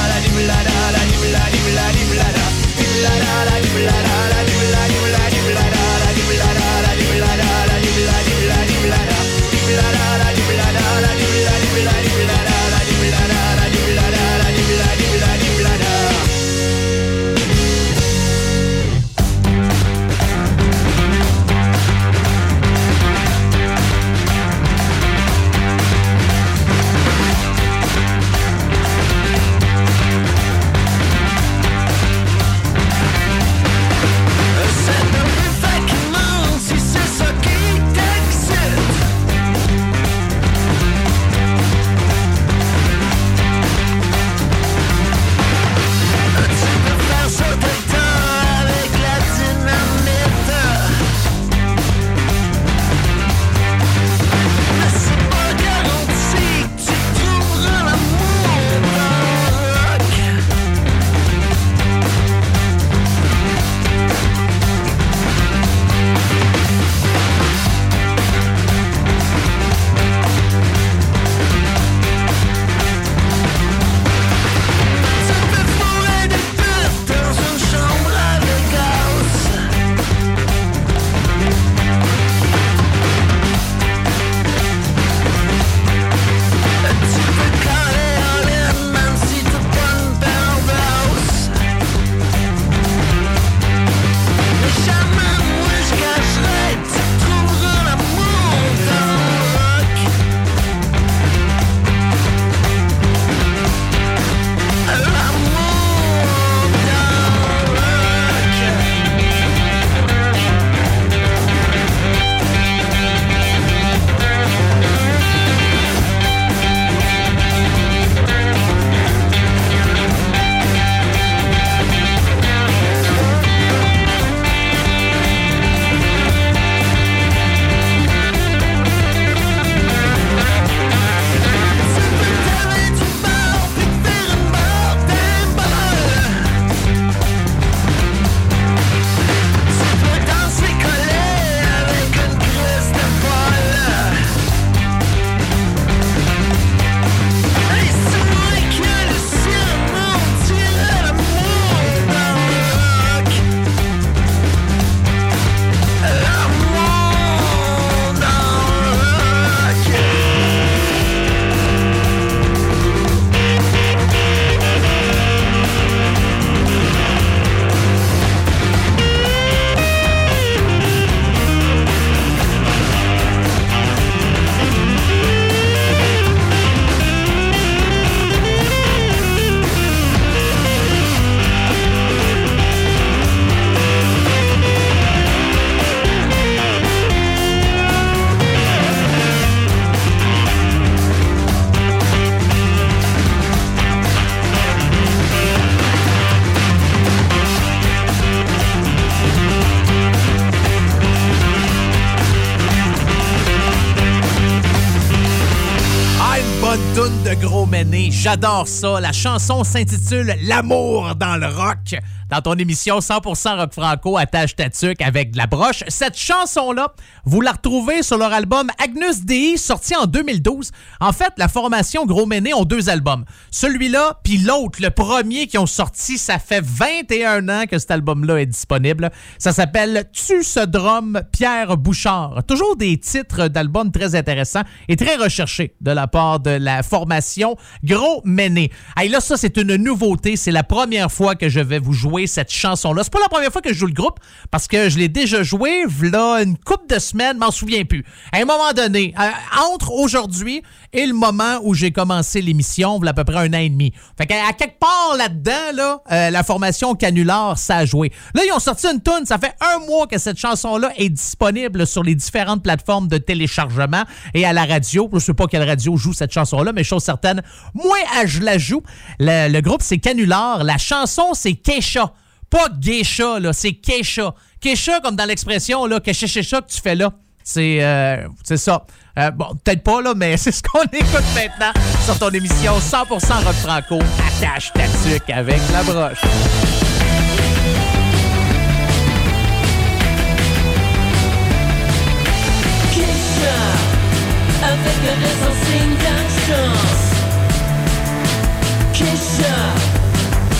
J'adore 207.95 208.67
ça. 208.67 208.99
La 208.99 209.13
chanson 209.13 209.63
s'intitule 209.63 210.35
L'amour 210.41 211.15
dans 211.15 211.37
le 211.37 211.47
rock. 211.47 211.95
Dans 212.27 212.41
ton 212.41 212.55
émission 212.55 212.97
100% 212.97 213.59
rock 213.59 213.71
franco, 213.71 214.17
attache 214.17 214.55
ta 214.55 214.67
tuque 214.71 215.03
avec 215.03 215.31
de 215.31 215.37
la 215.37 215.45
broche. 215.45 215.83
Cette 215.89 216.17
chanson-là, 216.17 216.95
vous 217.23 217.39
la 217.39 217.51
retrouvez 217.51 218.01
sur 218.01 218.17
leur 218.17 218.33
album 218.33 218.71
Agnus 218.83 219.25
Dei, 219.25 219.57
sorti 219.57 219.95
en 219.95 220.07
2012. 220.07 220.71
En 221.01 221.13
fait, 221.13 221.33
la 221.37 221.47
formation 221.47 222.03
Gros 222.07 222.25
Méné 222.25 222.51
ont 222.55 222.65
deux 222.65 222.89
albums. 222.89 223.25
Celui-là, 223.51 224.19
puis 224.23 224.39
l'autre, 224.39 224.79
le 224.81 224.89
premier 224.89 225.45
qui 225.45 225.59
ont 225.59 225.67
sorti, 225.67 226.17
ça 226.17 226.39
fait 226.39 226.63
21 226.65 227.47
ans 227.47 227.65
que 227.69 227.77
cet 227.77 227.91
album-là 227.91 228.37
est 228.37 228.47
disponible. 228.47 229.11
Ça 229.37 229.53
s'appelle 229.53 230.05
Tu 230.11 230.41
ce 230.41 230.61
drum 230.61 231.21
Pierre 231.31 231.77
Bouchard. 231.77 232.43
Toujours 232.47 232.75
des 232.75 232.97
titres 232.97 233.49
d'albums 233.49 233.91
très 233.91 234.15
intéressants 234.15 234.63
et 234.87 234.95
très 234.95 235.15
recherchés 235.15 235.75
de 235.79 235.91
la 235.91 236.07
part 236.07 236.39
de 236.39 236.49
la 236.49 236.81
formation 236.81 237.55
Gros 237.83 238.23
Méné. 238.25 238.71
Hey, 238.97 239.09
là, 239.09 239.19
ça, 239.19 239.37
c'est 239.37 239.57
une 239.57 239.75
nouveauté. 239.75 240.37
C'est 240.37 240.51
la 240.51 240.63
première 240.63 241.11
fois 241.11 241.35
que 241.35 241.49
je 241.49 241.59
vais 241.59 241.77
vous 241.77 241.93
jouer 241.93 242.14
cette 242.25 242.51
chanson-là. 242.51 243.03
C'est 243.03 243.13
pas 243.13 243.19
la 243.19 243.29
première 243.29 243.51
fois 243.51 243.61
que 243.61 243.73
je 243.73 243.77
joue 243.77 243.87
le 243.87 243.93
groupe 243.93 244.19
parce 244.51 244.67
que 244.67 244.89
je 244.89 244.97
l'ai 244.97 245.09
déjà 245.09 245.43
joué 245.43 245.85
là 246.01 246.41
une 246.41 246.57
couple 246.57 246.87
de 246.93 246.99
semaines, 246.99 247.37
m'en 247.37 247.51
souviens 247.51 247.83
plus. 247.83 248.03
À 248.31 248.37
un 248.37 248.45
moment 248.45 248.73
donné, 248.73 249.13
euh, 249.19 249.29
entre 249.71 249.91
aujourd'hui 249.91 250.63
et 250.95 251.05
le 251.05 251.13
moment 251.13 251.59
où 251.63 251.73
j'ai 251.73 251.91
commencé 251.91 252.41
l'émission, 252.41 252.99
il 253.01 253.05
y 253.05 253.07
a 253.07 253.11
à 253.11 253.13
peu 253.13 253.25
près 253.25 253.37
un 253.37 253.53
an 253.53 253.59
et 253.59 253.69
demi. 253.69 253.91
Fait 254.17 254.25
qu'à 254.25 254.47
à 254.47 254.53
quelque 254.53 254.79
part 254.79 255.15
là-dedans, 255.17 255.51
là, 255.75 256.01
euh, 256.11 256.29
la 256.29 256.43
formation 256.43 256.95
Canular, 256.95 257.57
ça 257.57 257.77
a 257.77 257.85
joué. 257.85 258.11
Là, 258.33 258.43
ils 258.47 258.51
ont 258.53 258.59
sorti 258.59 258.87
une 258.87 259.01
tune. 259.01 259.25
Ça 259.25 259.37
fait 259.37 259.53
un 259.59 259.85
mois 259.85 260.07
que 260.07 260.17
cette 260.17 260.37
chanson-là 260.37 260.91
est 260.95 261.09
disponible 261.09 261.85
sur 261.85 262.01
les 262.01 262.15
différentes 262.15 262.63
plateformes 262.63 263.09
de 263.09 263.17
téléchargement 263.17 264.03
et 264.33 264.45
à 264.45 264.53
la 264.53 264.63
radio. 264.65 265.09
Je 265.13 265.19
sais 265.19 265.33
pas 265.33 265.47
quelle 265.47 265.67
radio 265.67 265.97
joue 265.97 266.13
cette 266.13 266.31
chanson-là, 266.31 266.71
mais 266.73 266.85
chose 266.85 267.03
certaine, 267.03 267.41
moi, 267.73 267.97
je 268.25 268.39
la 268.39 268.57
joue. 268.57 268.81
Le, 269.19 269.51
le 269.51 269.61
groupe, 269.61 269.81
c'est 269.81 269.97
Canular. 269.97 270.63
La 270.63 270.77
chanson, 270.77 271.33
c'est 271.33 271.55
Keisha. 271.55 272.13
Pas 272.49 272.69
Geisha, 272.79 273.39
là, 273.39 273.51
c'est 273.51 273.73
Keisha. 273.73 274.33
Keisha, 274.61 275.01
comme 275.01 275.17
dans 275.17 275.25
l'expression, 275.25 275.85
là, 275.85 275.99
que 275.99 276.11
que 276.11 276.73
tu 276.73 276.81
fais 276.81 276.95
là. 276.95 277.11
C'est 277.47 277.83
euh, 277.83 278.27
ça. 278.55 278.85
Euh, 279.19 279.29
bon, 279.29 279.45
peut-être 279.63 279.83
pas, 279.83 280.01
là, 280.01 280.13
mais 280.15 280.35
c'est 280.37 280.51
ce 280.51 280.63
qu'on 280.63 280.81
écoute 280.81 281.23
maintenant 281.35 281.71
sur 282.03 282.17
ton 282.17 282.29
émission 282.29 282.79
100% 282.79 283.05
rock 283.07 283.53
franco. 283.53 283.99
Attache 284.27 284.73
ta 284.73 284.87
tuque 284.87 285.29
avec 285.29 285.61
la 285.71 285.83
broche. 285.83 286.21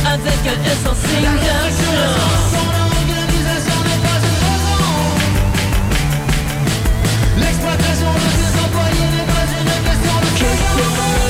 Avec 0.08 0.48
un 0.48 0.66
Thank 10.78 11.20
you. 11.20 11.25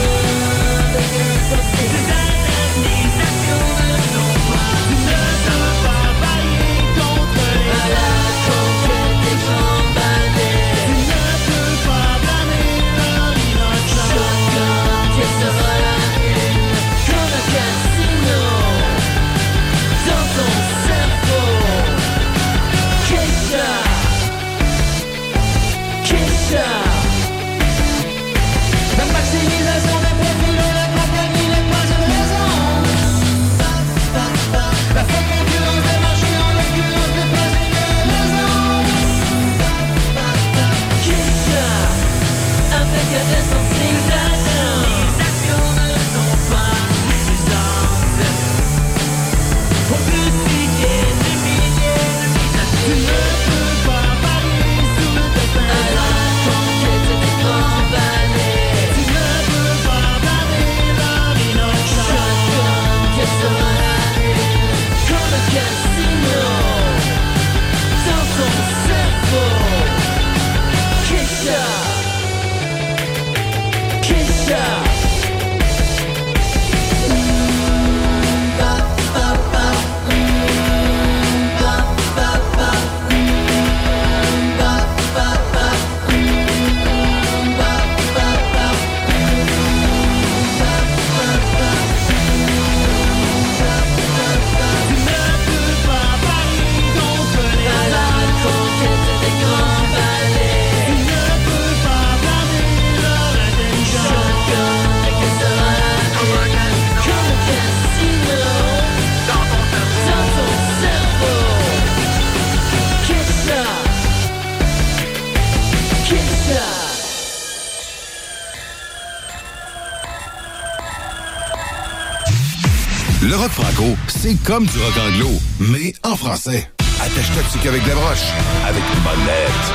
Chance. 123.37 123.97
c'est 124.07 124.35
comme 124.43 124.65
du 124.65 124.77
rock 124.79 124.93
anglo, 125.07 125.29
mais 125.59 125.93
en 126.03 126.15
français. 126.15 126.69
Attache-toi 127.01 127.43
qu'avec 127.61 127.85
la 127.87 127.95
broche, 127.95 128.27
avec 128.65 128.83
une 128.93 129.01
bonne 129.01 129.25
lettre. 129.25 129.73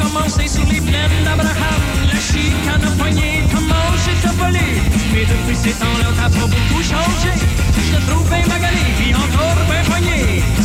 Commencé 0.00 0.48
sur 0.48 0.64
les 0.66 0.80
plaines 0.80 1.24
d'Abraham. 1.24 1.82
La 2.06 2.18
chicane 2.20 2.84
a 2.86 2.96
poigné, 2.96 3.42
comment 3.52 3.88
j'ai 4.04 4.28
volé. 4.28 4.82
Mais 5.12 5.24
depuis 5.24 5.56
ces 5.56 5.72
temps-là, 5.72 6.08
t'as 6.16 6.30
pas 6.30 6.46
beaucoup 6.46 6.82
changé. 6.82 7.32
Je 7.76 7.96
te 7.96 8.10
trouve 8.10 8.28
bien 8.28 8.46
magalé, 8.46 8.80
puis 8.98 9.14
encore 9.14 9.56
bien 9.68 9.84
poigné. 9.84 10.61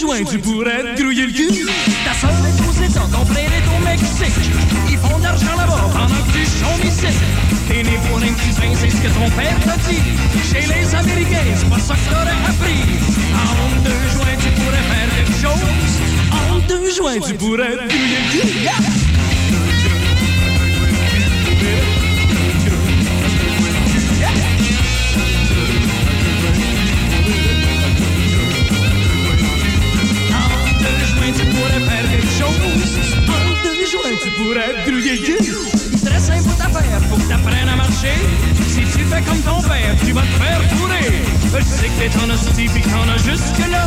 Joints, 0.00 0.24
tu 0.30 0.38
pourrais 0.38 0.94
te 0.94 1.00
grouiller 1.00 1.26
le 1.26 1.32
cul. 1.32 1.66
Ta 2.04 2.12
soeur 2.12 2.30
est 2.30 2.68
aux 2.68 2.84
États, 2.84 3.08
ton 3.10 3.24
frère 3.24 3.50
est 3.50 3.66
au 3.74 3.82
Mexique. 3.82 4.52
Ils 4.90 4.98
font 4.98 5.18
de 5.18 5.22
l'argent 5.22 5.56
là-bas 5.56 5.88
pendant 5.90 6.06
que 6.06 6.32
tu 6.32 6.44
chômes 6.44 6.86
ici. 6.86 7.16
T'es 7.66 7.82
né 7.82 7.98
pour 8.06 8.18
un 8.18 8.34
cousin, 8.34 8.74
c'est 8.74 8.90
ce 8.90 8.96
que 8.96 9.08
ton 9.08 9.30
père 9.30 9.58
t'a 9.64 9.76
dit. 9.88 10.02
Chez 10.52 10.66
les 10.66 10.94
Américains, 10.94 11.46
c'est 11.56 11.70
pas 11.70 11.78
ça 11.78 11.94
que 11.94 12.10
t'aurais 12.10 12.40
appris. 12.46 12.82
En 13.34 13.82
deux 13.82 14.08
joints, 14.12 14.36
tu 14.38 14.50
pourrais 14.60 14.84
faire 14.90 15.08
quelque 15.16 15.40
chose. 15.40 15.64
En 16.30 16.58
deux 16.68 16.90
joints, 16.94 17.20
tu 17.26 17.34
pourrais 17.34 17.72
te 17.72 17.88
grouiller 17.88 18.18
le 18.22 18.40
cul. 18.40 19.05
Grouiller 34.36 35.16
le 35.16 35.24
cul. 35.24 35.54
Très 36.04 36.20
simple 36.20 36.48
ta 36.58 36.68
faire, 36.68 37.00
faut 37.08 37.16
que 37.16 37.28
t'apprennes 37.28 37.68
à 37.68 37.76
marcher. 37.76 38.16
Si 38.68 38.80
tu 38.80 39.04
fais 39.04 39.22
comme 39.22 39.40
ton 39.40 39.62
père, 39.62 39.94
tu 40.04 40.12
vas 40.12 40.22
te 40.22 40.36
faire 40.42 40.60
fourrer. 40.76 41.22
Je 41.44 41.64
sais 41.64 41.88
que 41.88 41.98
t'es 41.98 42.18
en 42.18 42.30
hostie 42.30 42.68
pis 42.68 42.82
t'en 42.82 43.08
as 43.08 43.18
jusque-là. 43.18 43.86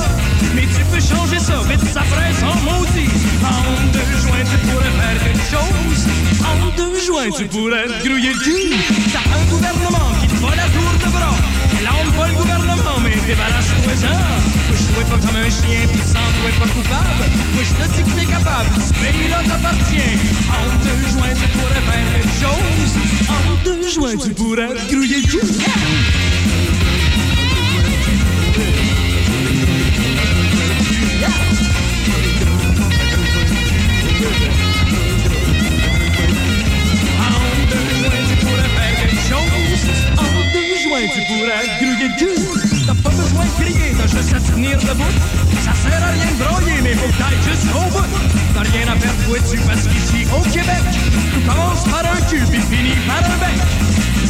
Mais 0.55 0.63
tu 0.63 0.83
peux 0.91 0.99
changer 0.99 1.39
ça, 1.39 1.61
vite 1.69 1.85
ça 1.93 2.01
ferait 2.01 2.33
sans 2.39 2.55
maudit. 2.63 3.09
En 3.43 3.85
deux 3.91 4.11
joints, 4.21 4.45
tu 4.49 4.57
pourrais 4.67 4.93
faire 4.99 5.17
quelque 5.23 5.47
chose. 5.53 6.01
En 6.41 6.75
deux 6.75 6.99
joints, 6.99 7.31
tu 7.37 7.45
pourrais 7.45 7.85
te 7.85 8.07
grouiller. 8.07 8.33
T'as 9.13 9.25
un 9.37 9.45
gouvernement 9.49 10.11
qui 10.21 10.27
te 10.27 10.35
va 10.41 10.55
la 10.55 10.67
tour 10.73 10.91
de 11.05 11.11
bras. 11.11 11.58
On 11.81 12.11
pas 12.11 12.27
le 12.27 12.33
gouvernement, 12.33 12.99
mais 13.03 13.15
débarrasse-toi 13.25 13.95
ça. 13.95 14.09
Moi, 14.09 14.75
je 14.75 15.09
pas 15.09 15.17
comme 15.17 15.35
un 15.37 15.49
chien, 15.49 15.87
pis 15.87 15.99
sans 16.05 16.27
toi 16.35 16.51
pas 16.59 16.67
coupable. 16.67 17.23
Moi, 17.53 17.63
je 17.63 17.73
te 17.73 17.85
dis 17.95 18.03
que 18.03 18.19
t'es 18.19 18.25
capable, 18.25 18.69
ce 18.85 18.93
pays-là 18.93 19.39
t'appartient. 19.47 20.19
En 20.51 20.67
deux 20.83 21.03
joints, 21.07 21.33
tu 21.33 21.47
pourrais 21.57 21.83
faire 21.87 22.05
quelque 22.13 22.35
chose. 22.43 22.91
En 23.29 23.63
deux 23.63 23.87
joints, 23.87 24.17
tu 24.17 24.33
pourrais 24.33 24.67
grouiller 24.91 25.21
le 25.21 25.27
tenir 44.21 44.77
debout. 44.77 45.15
Ça 45.63 45.73
sert 45.73 46.03
à 46.03 46.11
rien 46.11 46.25
de 46.25 46.43
broyer, 46.43 46.81
mais 46.83 46.93
faut 46.95 47.07
que 47.07 47.17
t'ailles 47.17 47.43
jusqu'au 47.47 47.79
bout. 47.91 48.05
T'as 48.53 48.61
rien 48.61 48.87
à 48.91 48.95
faire 48.95 49.13
de 49.15 49.39
dessus 49.39 49.61
parce 49.65 49.87
qu'ici 49.87 50.27
au 50.35 50.41
Québec, 50.51 50.83
tout 51.33 51.41
commence 51.47 51.83
par 51.85 52.03
un 52.03 52.21
cul 52.27 52.43
puis 52.49 52.61
finit 52.61 52.97
par 53.07 53.23
un 53.23 53.37
bec. 53.39 53.59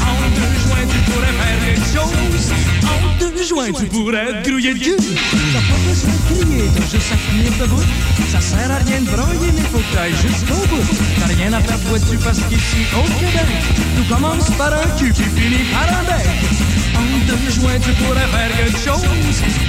En 0.01 0.29
deux 0.35 0.55
joints, 0.65 0.87
tu 0.89 1.11
pourrais 1.11 1.35
faire 1.41 1.59
quelque 1.65 1.89
chose. 1.89 2.53
En 2.85 3.19
deux 3.19 3.43
joints, 3.43 3.71
tu 3.79 3.85
pourrais 3.87 4.43
te 4.43 4.49
grouiller 4.49 4.73
le 4.73 4.79
cul. 4.79 4.95
T'as 4.97 5.59
pas 5.59 5.79
besoin 5.87 6.13
de 6.13 6.43
crier, 6.45 6.69
t'as 6.75 6.85
juste 6.85 7.11
à 7.13 7.17
tenir 7.17 7.51
debout. 7.59 7.83
Ça 8.31 8.41
sert 8.41 8.71
à 8.71 8.77
rien 8.77 9.01
de 9.01 9.09
broyer, 9.09 9.51
mais 9.55 9.65
faut 9.73 9.81
jusqu'au 10.21 10.67
bout. 10.69 10.85
T'as 11.19 11.33
rien 11.33 11.53
à 11.53 11.61
faire 11.61 11.79
de 11.79 11.97
dessus 11.97 12.17
parce 12.23 12.39
qu'ici 12.49 12.85
au 12.93 13.03
Québec, 13.19 13.49
tout 13.97 14.13
commence 14.13 14.49
par 14.51 14.73
un 14.73 14.87
cul 14.97 15.13
puis 15.13 15.25
finit 15.35 15.65
par 15.73 15.89
un 15.89 16.03
bec. 16.03 16.78
En 16.99 17.17
deux 17.27 17.49
joints, 17.49 17.79
tu 17.79 17.91
pourrais 17.93 18.27
faire 18.27 18.57
quelque 18.57 18.77
chose. 18.77 19.05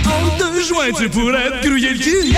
En 0.06 0.36
deux 0.36 0.62
joints, 0.64 0.92
tu 0.98 1.08
pourrais 1.08 1.60
te 1.60 1.68
grouiller 1.68 1.92
le 1.94 1.98
cul. 1.98 2.36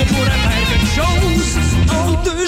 On 0.00 0.04
pourrait 0.04 0.30
faire 0.30 0.62
quelque 0.70 0.90
chose. 0.94 1.58
En 1.90 2.12
deux 2.22 2.46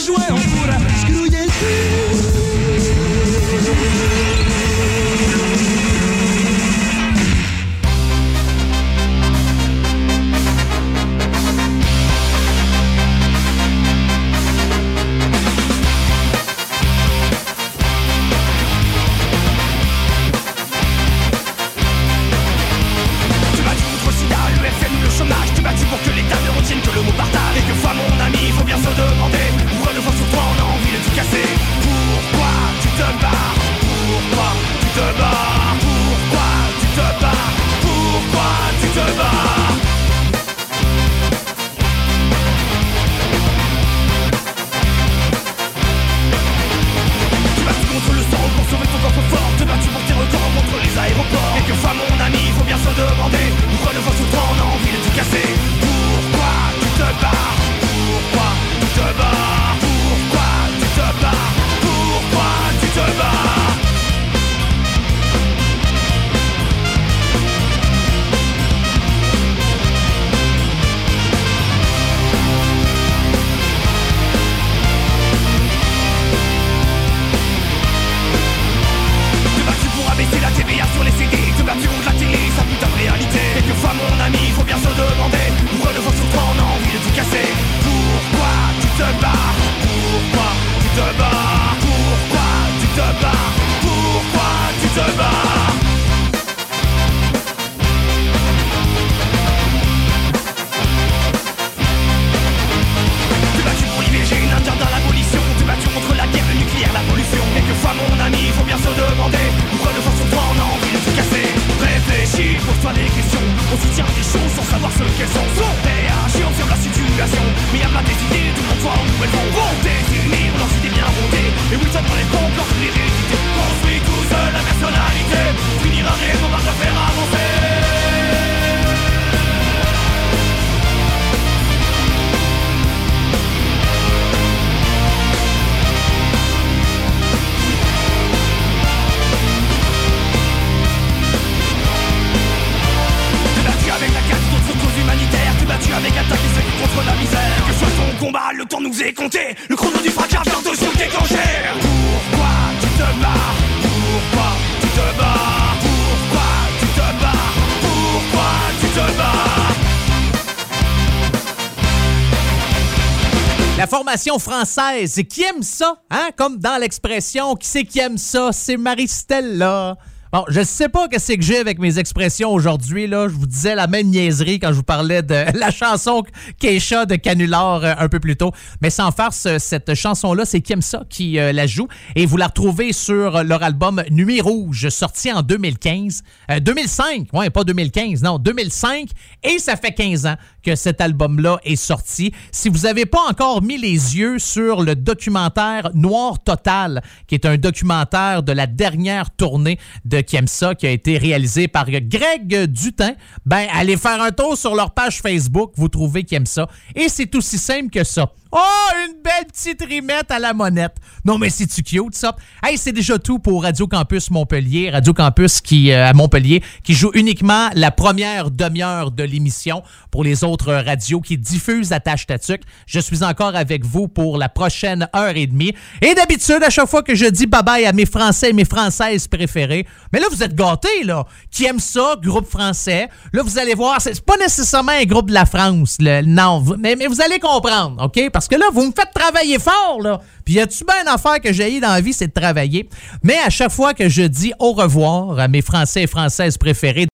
française, 164.38 165.20
qui 165.28 165.42
aime 165.42 165.62
ça, 165.62 165.96
hein? 166.10 166.30
Comme 166.36 166.58
dans 166.58 166.80
l'expression, 166.80 167.54
qui 167.56 167.68
c'est 167.68 167.84
qui 167.84 167.98
aime 168.00 168.18
ça? 168.18 168.50
C'est 168.52 168.76
Marie-Stella. 168.76 169.96
Bon, 170.32 170.44
je 170.48 170.62
sais 170.62 170.88
pas 170.88 171.08
qu'est-ce 171.08 171.32
que 171.32 171.42
j'ai 171.42 171.58
avec 171.58 171.80
mes 171.80 171.98
expressions 171.98 172.52
aujourd'hui, 172.52 173.08
là. 173.08 173.26
Je 173.26 173.34
vous 173.34 173.48
disais 173.48 173.74
la 173.74 173.88
même 173.88 174.06
niaiserie 174.06 174.60
quand 174.60 174.68
je 174.68 174.74
vous 174.74 174.84
parlais 174.84 175.22
de 175.22 175.44
la 175.58 175.72
chanson 175.72 176.22
Keisha 176.60 177.04
de 177.04 177.16
Canular 177.16 177.82
euh, 177.82 177.94
un 177.98 178.08
peu 178.08 178.20
plus 178.20 178.36
tôt. 178.36 178.52
Mais 178.80 178.90
sans 178.90 179.10
farce, 179.10 179.46
euh, 179.46 179.58
cette 179.58 179.92
chanson-là, 179.92 180.44
c'est 180.44 180.70
aime 180.70 180.82
ça 180.82 181.02
qui 181.08 181.40
euh, 181.40 181.52
la 181.52 181.66
joue. 181.66 181.88
Et 182.14 182.26
vous 182.26 182.36
la 182.36 182.46
retrouvez 182.46 182.92
sur 182.92 183.42
leur 183.42 183.64
album 183.64 184.04
Nuit 184.12 184.40
Rouge, 184.40 184.88
sorti 184.90 185.32
en 185.32 185.42
2015. 185.42 186.22
Euh, 186.50 186.60
2005, 186.60 187.28
ouais, 187.32 187.50
pas 187.50 187.64
2015, 187.64 188.22
non, 188.22 188.38
2005. 188.38 189.08
Et 189.42 189.58
ça 189.58 189.74
fait 189.74 189.92
15 189.92 190.26
ans 190.26 190.36
que 190.62 190.76
cet 190.76 191.00
album-là 191.00 191.58
est 191.64 191.74
sorti. 191.74 192.32
Si 192.52 192.68
vous 192.68 192.80
n'avez 192.80 193.06
pas 193.06 193.22
encore 193.28 193.62
mis 193.62 193.78
les 193.78 194.16
yeux 194.16 194.38
sur 194.38 194.82
le 194.82 194.94
documentaire 194.94 195.90
Noir 195.94 196.38
Total, 196.38 197.02
qui 197.26 197.34
est 197.34 197.46
un 197.46 197.56
documentaire 197.56 198.44
de 198.44 198.52
la 198.52 198.68
dernière 198.68 199.30
tournée 199.30 199.78
de 200.04 200.19
Qui 200.22 200.36
aime 200.36 200.48
ça, 200.48 200.74
qui 200.74 200.86
a 200.86 200.90
été 200.90 201.18
réalisé 201.18 201.68
par 201.68 201.86
Greg 201.90 202.64
Dutin, 202.66 203.14
ben 203.46 203.66
allez 203.72 203.96
faire 203.96 204.20
un 204.22 204.30
tour 204.30 204.56
sur 204.56 204.74
leur 204.74 204.92
page 204.92 205.20
Facebook, 205.20 205.72
vous 205.76 205.88
trouvez 205.88 206.24
Qui 206.24 206.34
aime 206.34 206.46
ça. 206.46 206.68
Et 206.94 207.08
c'est 207.08 207.34
aussi 207.34 207.58
simple 207.58 207.90
que 207.90 208.04
ça. 208.04 208.32
Oh, 208.52 208.58
une 209.06 209.22
belle 209.22 209.46
petite 209.46 209.80
rimette 209.82 210.28
à 210.32 210.40
la 210.40 210.52
monette. 210.52 210.96
Non, 211.24 211.38
mais 211.38 211.50
c'est-tu 211.50 211.84
cute, 211.84 212.16
ça? 212.16 212.34
Hey, 212.64 212.76
c'est 212.76 212.90
déjà 212.90 213.16
tout 213.16 213.38
pour 213.38 213.62
Radio 213.62 213.86
Campus 213.86 214.28
Montpellier. 214.28 214.90
Radio 214.90 215.14
Campus 215.14 215.60
qui, 215.60 215.92
euh, 215.92 216.08
à 216.08 216.12
Montpellier, 216.14 216.60
qui 216.82 216.94
joue 216.94 217.12
uniquement 217.14 217.68
la 217.74 217.92
première 217.92 218.50
demi-heure 218.50 219.12
de 219.12 219.22
l'émission 219.22 219.84
pour 220.10 220.24
les 220.24 220.42
autres 220.42 220.72
radios 220.72 221.20
qui 221.20 221.38
diffusent 221.38 221.92
à 221.92 222.00
Tâche 222.00 222.26
Tatuc. 222.26 222.62
Je 222.86 222.98
suis 222.98 223.22
encore 223.22 223.54
avec 223.54 223.84
vous 223.84 224.08
pour 224.08 224.36
la 224.36 224.48
prochaine 224.48 225.08
heure 225.14 225.36
et 225.36 225.46
demie. 225.46 225.72
Et 226.02 226.14
d'habitude, 226.14 226.62
à 226.64 226.70
chaque 226.70 226.88
fois 226.88 227.04
que 227.04 227.14
je 227.14 227.26
dis 227.26 227.46
bye-bye 227.46 227.86
à 227.86 227.92
mes 227.92 228.06
Français 228.06 228.50
et 228.50 228.52
mes 228.52 228.64
Françaises 228.64 229.28
préférées, 229.28 229.86
mais 230.12 230.18
là, 230.18 230.26
vous 230.28 230.42
êtes 230.42 230.56
gâtés, 230.56 231.04
là. 231.04 231.24
Qui 231.52 231.66
aiment 231.66 231.78
ça, 231.78 232.16
groupe 232.20 232.48
français. 232.48 233.08
Là, 233.32 233.42
vous 233.44 233.58
allez 233.58 233.74
voir, 233.74 234.00
c'est 234.00 234.20
pas 234.24 234.36
nécessairement 234.38 234.92
un 234.92 235.04
groupe 235.04 235.28
de 235.28 235.34
la 235.34 235.46
France, 235.46 235.98
là. 236.00 236.22
Non, 236.22 236.64
mais, 236.78 236.96
mais 236.96 237.06
vous 237.06 237.20
allez 237.20 237.38
comprendre, 237.38 238.02
OK? 238.02 238.28
Parce 238.32 238.39
que 238.48 238.56
là, 238.56 238.66
vous 238.72 238.86
me 238.86 238.92
faites 238.92 239.12
travailler 239.14 239.58
fort, 239.58 240.00
là. 240.00 240.20
Puis 240.44 240.54
y 240.54 240.60
a-tu 240.60 240.84
bien 240.84 241.02
une 241.02 241.08
affaire 241.08 241.40
que 241.40 241.52
j'ai 241.52 241.80
dans 241.80 241.92
la 241.92 242.00
vie, 242.00 242.12
c'est 242.12 242.28
de 242.28 242.32
travailler? 242.32 242.88
Mais 243.22 243.38
à 243.38 243.50
chaque 243.50 243.72
fois 243.72 243.94
que 243.94 244.08
je 244.08 244.22
dis 244.22 244.52
au 244.58 244.72
revoir 244.72 245.38
à 245.38 245.48
mes 245.48 245.62
Français 245.62 246.02
et 246.02 246.06
Françaises 246.06 246.56
préférés, 246.56 247.06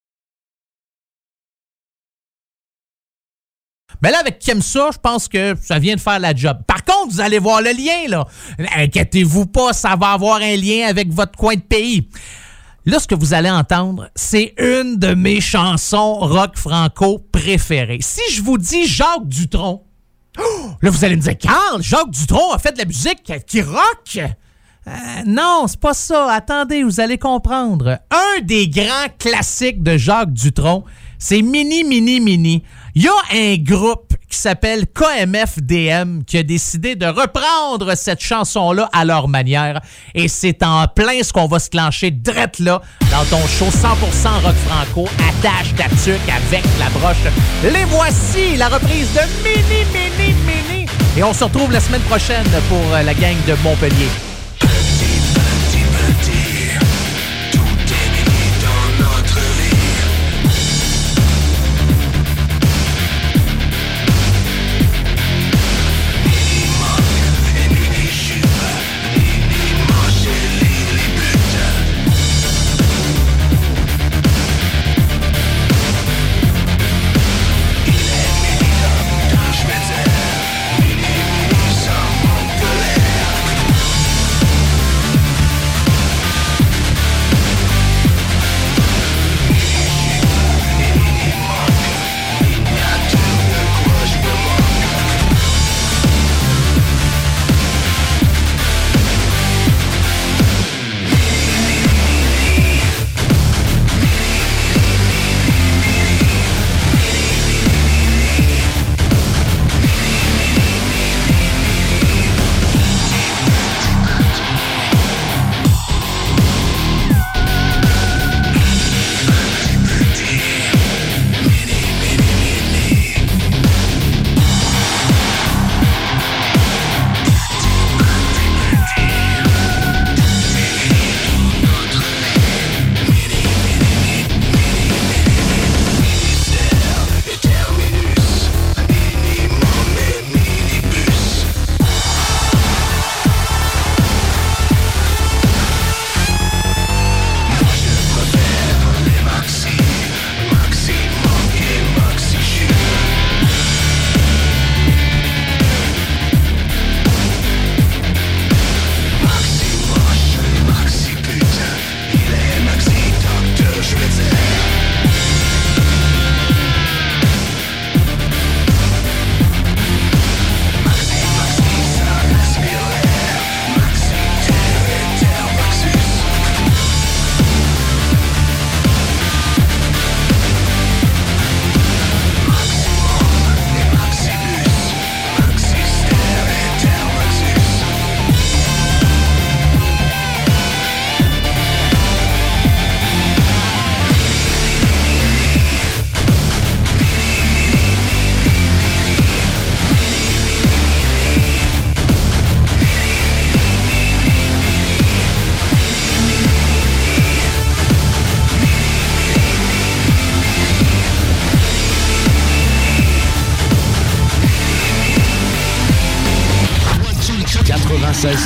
Mais 4.03 4.11
là, 4.11 4.19
avec 4.19 4.39
Kemsa, 4.39 4.91
je 4.93 4.99
pense 4.99 5.27
que 5.27 5.55
ça 5.61 5.79
vient 5.79 5.95
de 5.95 6.01
faire 6.01 6.19
la 6.19 6.35
job. 6.35 6.59
Par 6.67 6.85
contre, 6.85 7.15
vous 7.15 7.21
allez 7.21 7.39
voir 7.39 7.63
le 7.63 7.71
lien, 7.71 8.09
là. 8.09 8.27
Inquiétez-vous 8.77 9.47
pas, 9.47 9.73
ça 9.73 9.97
va 9.97 10.11
avoir 10.11 10.37
un 10.37 10.57
lien 10.57 10.87
avec 10.87 11.11
votre 11.11 11.37
coin 11.37 11.55
de 11.55 11.61
pays. 11.61 12.09
Là, 12.85 13.01
ce 13.01 13.09
que 13.09 13.15
vous 13.15 13.35
allez 13.35 13.51
entendre, 13.51 14.11
c'est 14.15 14.55
une 14.59 14.99
de 14.99 15.15
mes 15.15 15.41
chansons 15.41 16.15
rock 16.21 16.57
franco 16.57 17.19
préférées. 17.33 17.99
Si 18.01 18.21
je 18.33 18.43
vous 18.43 18.59
dis 18.59 18.87
Jacques 18.87 19.27
Dutronc, 19.27 19.86
oh, 20.39 20.71
là, 20.81 20.91
vous 20.91 21.05
allez 21.05 21.17
me 21.17 21.23
dire, 21.23 21.39
Carl, 21.39 21.83
Jacques 21.83 22.11
Dutronc 22.11 22.53
a 22.53 22.59
fait 22.59 22.73
de 22.73 22.79
la 22.79 22.85
musique 22.85 23.33
qui 23.47 23.63
rock? 23.63 24.19
Euh, 24.89 24.91
non, 25.27 25.65
c'est 25.67 25.81
pas 25.81 25.95
ça. 25.95 26.31
Attendez, 26.31 26.85
vous 26.85 27.01
allez 27.01 27.19
comprendre. 27.19 27.99
Un 28.11 28.41
des 28.43 28.69
grands 28.69 29.09
classiques 29.19 29.83
de 29.83 29.97
Jacques 29.97 30.33
Dutronc, 30.33 30.85
c'est 31.19 31.43
Mini, 31.43 31.83
Mini, 31.83 32.21
Mini. 32.21 32.63
Il 32.95 33.03
y 33.03 33.09
a 33.09 33.13
un 33.33 33.57
groupe 33.57 34.06
qui 34.29 34.39
s'appelle 34.39 34.87
KMFDM 34.87 36.25
qui 36.25 36.39
a 36.39 36.43
décidé 36.43 36.97
de 36.97 37.07
reprendre 37.07 37.95
cette 37.95 38.21
chanson-là 38.21 38.89
à 38.93 39.05
leur 39.05 39.29
manière. 39.29 39.81
Et 40.15 40.29
c'est 40.29 40.63
en 40.63 40.87
plein 40.89 41.23
ce 41.23 41.33
qu'on 41.33 41.47
va 41.47 41.59
se 41.59 41.71
clencher 41.71 42.11
drette 42.11 42.59
là 42.59 42.81
dans 43.11 43.25
ton 43.25 43.47
show 43.47 43.67
100% 43.67 44.45
rock 44.45 44.55
franco. 44.67 45.09
Attache 45.19 45.75
ta 45.77 45.89
tuque 46.03 46.29
avec 46.29 46.65
la 46.79 46.89
broche. 46.91 47.17
Les 47.63 47.85
voici, 47.85 48.57
la 48.57 48.69
reprise 48.69 49.09
de 49.15 49.21
Mini, 49.43 49.85
Mini, 49.93 50.35
Mini. 50.47 50.87
Et 51.17 51.23
on 51.23 51.33
se 51.33 51.45
retrouve 51.45 51.73
la 51.73 51.81
semaine 51.81 52.03
prochaine 52.03 52.47
pour 52.69 52.91
la 52.93 53.15
gang 53.15 53.37
de 53.47 53.55
Montpellier. 53.63 54.09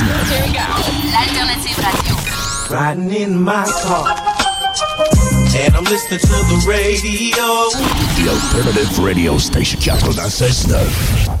L'alternative 0.01 1.77
radio. 1.77 2.15
Riding 2.69 3.11
in 3.11 3.41
my 3.41 3.65
car. 3.83 4.07
And 5.55 5.75
I'm 5.75 5.83
listening 5.83 6.19
to 6.19 6.27
the 6.27 6.65
radio. 6.67 7.69
The 8.17 8.29
Alternative 8.31 8.97
Radio 8.99 9.37
Station 9.37 9.79
96.9. 9.79 11.40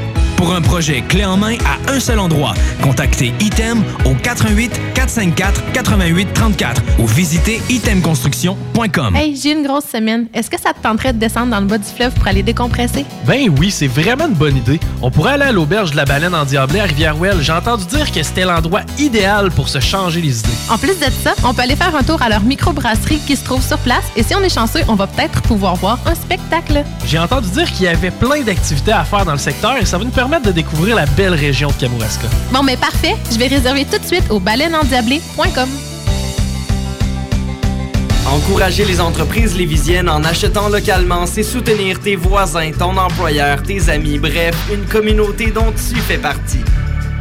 Pour 0.41 0.55
un 0.55 0.61
projet 0.63 1.03
clé 1.07 1.23
en 1.23 1.37
main 1.37 1.55
à 1.67 1.91
un 1.91 1.99
seul 1.99 2.17
endroit, 2.17 2.55
contactez 2.81 3.31
Item 3.39 3.83
au 4.05 4.15
88 4.15 4.71
454 4.95 5.71
88 5.71 6.33
34 6.33 6.81
ou 6.97 7.05
visitez 7.05 7.61
itemconstruction.com. 7.69 9.15
Hey, 9.15 9.35
j'ai 9.35 9.51
une 9.51 9.61
grosse 9.61 9.85
semaine. 9.85 10.25
Est-ce 10.33 10.49
que 10.49 10.59
ça 10.59 10.73
te 10.73 10.81
tenterait 10.81 11.13
de 11.13 11.19
descendre 11.19 11.51
dans 11.51 11.59
le 11.59 11.67
bas 11.67 11.77
du 11.77 11.85
fleuve 11.85 12.11
pour 12.15 12.27
aller 12.27 12.41
décompresser? 12.41 13.05
Ben 13.27 13.53
oui, 13.59 13.69
c'est 13.69 13.85
vraiment 13.85 14.25
une 14.25 14.33
bonne 14.33 14.57
idée. 14.57 14.79
On 15.03 15.11
pourrait 15.11 15.33
aller 15.33 15.43
à 15.43 15.51
l'auberge 15.51 15.91
de 15.91 15.97
la 15.97 16.05
baleine 16.05 16.33
en 16.33 16.43
Diablé 16.43 16.79
à 16.79 16.85
Rivière-Ouelle. 16.85 17.41
J'ai 17.41 17.53
entendu 17.53 17.85
dire 17.85 18.11
que 18.11 18.23
c'était 18.23 18.45
l'endroit 18.45 18.81
idéal 18.97 19.51
pour 19.51 19.69
se 19.69 19.79
changer 19.79 20.21
les 20.21 20.39
idées. 20.39 20.49
En 20.71 20.79
plus 20.79 20.97
de 20.97 21.05
ça, 21.23 21.35
on 21.45 21.53
peut 21.53 21.61
aller 21.61 21.75
faire 21.75 21.95
un 21.95 22.01
tour 22.01 22.19
à 22.23 22.29
leur 22.29 22.41
microbrasserie 22.41 23.21
qui 23.27 23.35
se 23.35 23.45
trouve 23.45 23.61
sur 23.61 23.77
place 23.77 24.05
et 24.15 24.23
si 24.23 24.33
on 24.33 24.41
est 24.41 24.49
chanceux, 24.53 24.81
on 24.87 24.95
va 24.95 25.05
peut-être 25.05 25.43
pouvoir 25.43 25.75
voir 25.75 25.99
un 26.07 26.15
spectacle. 26.15 26.83
J'ai 27.05 27.19
entendu 27.19 27.47
dire 27.51 27.71
qu'il 27.71 27.85
y 27.85 27.89
avait 27.89 28.09
plein 28.09 28.41
d'activités 28.41 28.91
à 28.91 29.03
faire 29.03 29.23
dans 29.23 29.33
le 29.33 29.37
secteur 29.37 29.77
et 29.77 29.85
ça 29.85 29.99
va 29.99 30.03
nous 30.03 30.09
permettre 30.09 30.30
de 30.39 30.51
découvrir 30.51 30.95
la 30.95 31.05
belle 31.05 31.33
région 31.33 31.69
de 31.69 31.73
Kamouraska. 31.73 32.27
Bon, 32.51 32.63
mais 32.63 32.77
parfait. 32.77 33.15
Je 33.31 33.37
vais 33.37 33.47
réserver 33.47 33.85
tout 33.85 33.97
de 33.97 34.05
suite 34.05 34.29
au 34.29 34.39
baleineendiablé.com. 34.39 35.69
Encourager 38.27 38.85
les 38.85 39.01
entreprises 39.01 39.57
lévisiennes 39.57 40.07
en 40.07 40.23
achetant 40.23 40.69
localement, 40.69 41.25
c'est 41.25 41.43
soutenir 41.43 41.99
tes 41.99 42.15
voisins, 42.15 42.71
ton 42.71 42.95
employeur, 42.95 43.61
tes 43.61 43.89
amis, 43.89 44.19
bref, 44.19 44.55
une 44.73 44.85
communauté 44.85 45.47
dont 45.47 45.73
tu 45.73 45.99
fais 45.99 46.17
partie. 46.17 46.63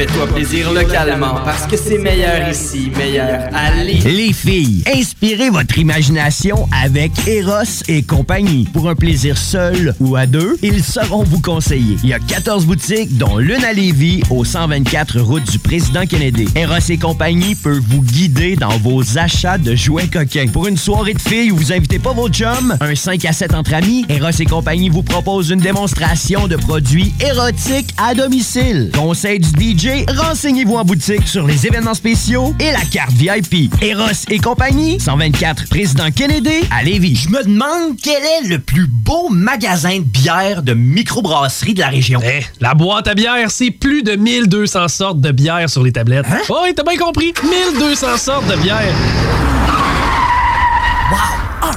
Fais-toi 0.00 0.28
plaisir 0.28 0.72
localement 0.72 1.34
parce 1.44 1.66
que 1.66 1.76
c'est 1.76 1.98
meilleur 1.98 2.48
ici, 2.48 2.90
meilleur 2.96 3.50
Lévis. 3.84 4.08
Les 4.08 4.32
filles, 4.32 4.82
inspirez 4.86 5.50
votre 5.50 5.76
imagination 5.76 6.66
avec 6.82 7.12
Eros 7.28 7.82
et 7.86 8.02
compagnie. 8.02 8.66
Pour 8.72 8.88
un 8.88 8.94
plaisir 8.94 9.36
seul 9.36 9.94
ou 10.00 10.16
à 10.16 10.24
deux, 10.24 10.56
ils 10.62 10.82
sauront 10.82 11.22
vous 11.22 11.42
conseiller. 11.42 11.98
Il 12.02 12.08
y 12.08 12.14
a 12.14 12.18
14 12.18 12.64
boutiques, 12.64 13.18
dont 13.18 13.36
l'une 13.36 13.62
à 13.62 13.74
Lévis, 13.74 14.22
au 14.30 14.42
124 14.42 15.20
route 15.20 15.44
du 15.50 15.58
Président 15.58 16.06
Kennedy. 16.06 16.46
Eros 16.54 16.78
et 16.88 16.96
compagnie 16.96 17.54
peut 17.54 17.78
vous 17.86 18.00
guider 18.00 18.56
dans 18.56 18.78
vos 18.78 19.18
achats 19.18 19.58
de 19.58 19.74
jouets 19.74 20.08
coquins. 20.08 20.46
Pour 20.50 20.66
une 20.66 20.78
soirée 20.78 21.12
de 21.12 21.20
filles 21.20 21.52
où 21.52 21.56
vous 21.56 21.74
invitez 21.74 21.98
pas 21.98 22.14
vos 22.14 22.30
chums, 22.30 22.74
un 22.80 22.94
5 22.94 23.22
à 23.26 23.34
7 23.34 23.52
entre 23.52 23.74
amis, 23.74 24.06
Eros 24.08 24.30
et 24.30 24.46
compagnie 24.46 24.88
vous 24.88 25.02
propose 25.02 25.50
une 25.50 25.60
démonstration 25.60 26.48
de 26.48 26.56
produits 26.56 27.12
érotiques 27.20 27.94
à 27.98 28.14
domicile. 28.14 28.90
Conseil 28.94 29.40
du 29.40 29.76
DJ, 29.76 29.89
renseignez-vous 30.16 30.76
en 30.76 30.84
boutique 30.84 31.26
sur 31.26 31.46
les 31.46 31.66
événements 31.66 31.94
spéciaux 31.94 32.54
et 32.60 32.72
la 32.72 32.80
carte 32.90 33.12
VIP. 33.12 33.72
Eros 33.82 34.26
et 34.28 34.38
compagnie, 34.38 35.00
124 35.00 35.68
Président 35.68 36.10
Kennedy 36.10 36.64
à 36.70 36.82
Lévis. 36.82 37.16
Je 37.16 37.28
me 37.28 37.42
demande 37.42 37.96
quel 38.02 38.22
est 38.22 38.48
le 38.48 38.58
plus 38.58 38.86
beau 38.86 39.28
magasin 39.30 39.98
de 39.98 40.04
bière 40.04 40.62
de 40.62 40.74
microbrasserie 40.74 41.74
de 41.74 41.80
la 41.80 41.88
région. 41.88 42.20
Eh, 42.24 42.44
la 42.60 42.74
boîte 42.74 43.08
à 43.08 43.14
bière, 43.14 43.50
c'est 43.50 43.70
plus 43.70 44.02
de 44.02 44.16
1200 44.16 44.88
sortes 44.88 45.20
de 45.20 45.32
bière 45.32 45.68
sur 45.68 45.82
les 45.82 45.92
tablettes. 45.92 46.26
Hein? 46.30 46.40
Oh, 46.48 46.58
oui, 46.64 46.72
t'as 46.74 46.82
bien 46.82 46.96
compris. 46.96 47.32
1200 47.74 48.16
sortes 48.16 48.46
de 48.46 48.56
bière. 48.56 48.94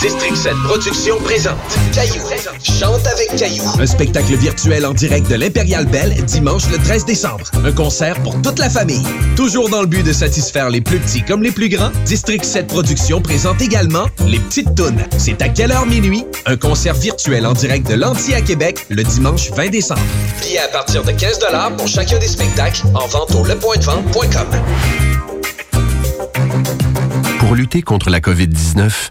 District 0.00 0.36
7 0.36 0.52
Productions 0.64 1.18
présente 1.24 1.58
Caillou. 1.92 2.22
Chante 2.62 3.04
avec 3.04 3.36
Caillou. 3.36 3.64
Un 3.80 3.86
spectacle 3.86 4.36
virtuel 4.36 4.86
en 4.86 4.94
direct 4.94 5.28
de 5.28 5.34
l'Impérial 5.34 5.86
Belle 5.86 6.14
dimanche 6.24 6.70
le 6.70 6.78
13 6.78 7.04
décembre. 7.04 7.50
Un 7.64 7.72
concert 7.72 8.22
pour 8.22 8.40
toute 8.40 8.60
la 8.60 8.70
famille. 8.70 9.02
Toujours 9.34 9.68
dans 9.68 9.80
le 9.80 9.88
but 9.88 10.04
de 10.04 10.12
satisfaire 10.12 10.70
les 10.70 10.80
plus 10.80 11.00
petits 11.00 11.22
comme 11.22 11.42
les 11.42 11.50
plus 11.50 11.68
grands, 11.68 11.90
District 12.04 12.44
7 12.44 12.68
Productions 12.68 13.20
présente 13.20 13.60
également 13.60 14.06
Les 14.24 14.38
Petites 14.38 14.72
Tounes. 14.76 15.02
C'est 15.16 15.42
à 15.42 15.48
quelle 15.48 15.72
heure 15.72 15.86
minuit? 15.86 16.24
Un 16.46 16.56
concert 16.56 16.94
virtuel 16.94 17.44
en 17.44 17.52
direct 17.52 17.88
de 17.88 17.94
l'Anti 17.94 18.34
à 18.34 18.40
Québec 18.40 18.86
le 18.90 19.02
dimanche 19.02 19.50
20 19.50 19.70
décembre. 19.70 20.00
Billets 20.40 20.60
à 20.60 20.68
partir 20.68 21.02
de 21.02 21.10
15 21.10 21.40
pour 21.76 21.88
chacun 21.88 22.18
des 22.18 22.28
spectacles 22.28 22.82
en 22.94 23.06
vente 23.08 23.34
au 23.34 23.44
lepointdevente.com. 23.44 24.46
Pour 27.40 27.56
lutter 27.56 27.82
contre 27.82 28.10
la 28.10 28.20
COVID-19, 28.20 29.10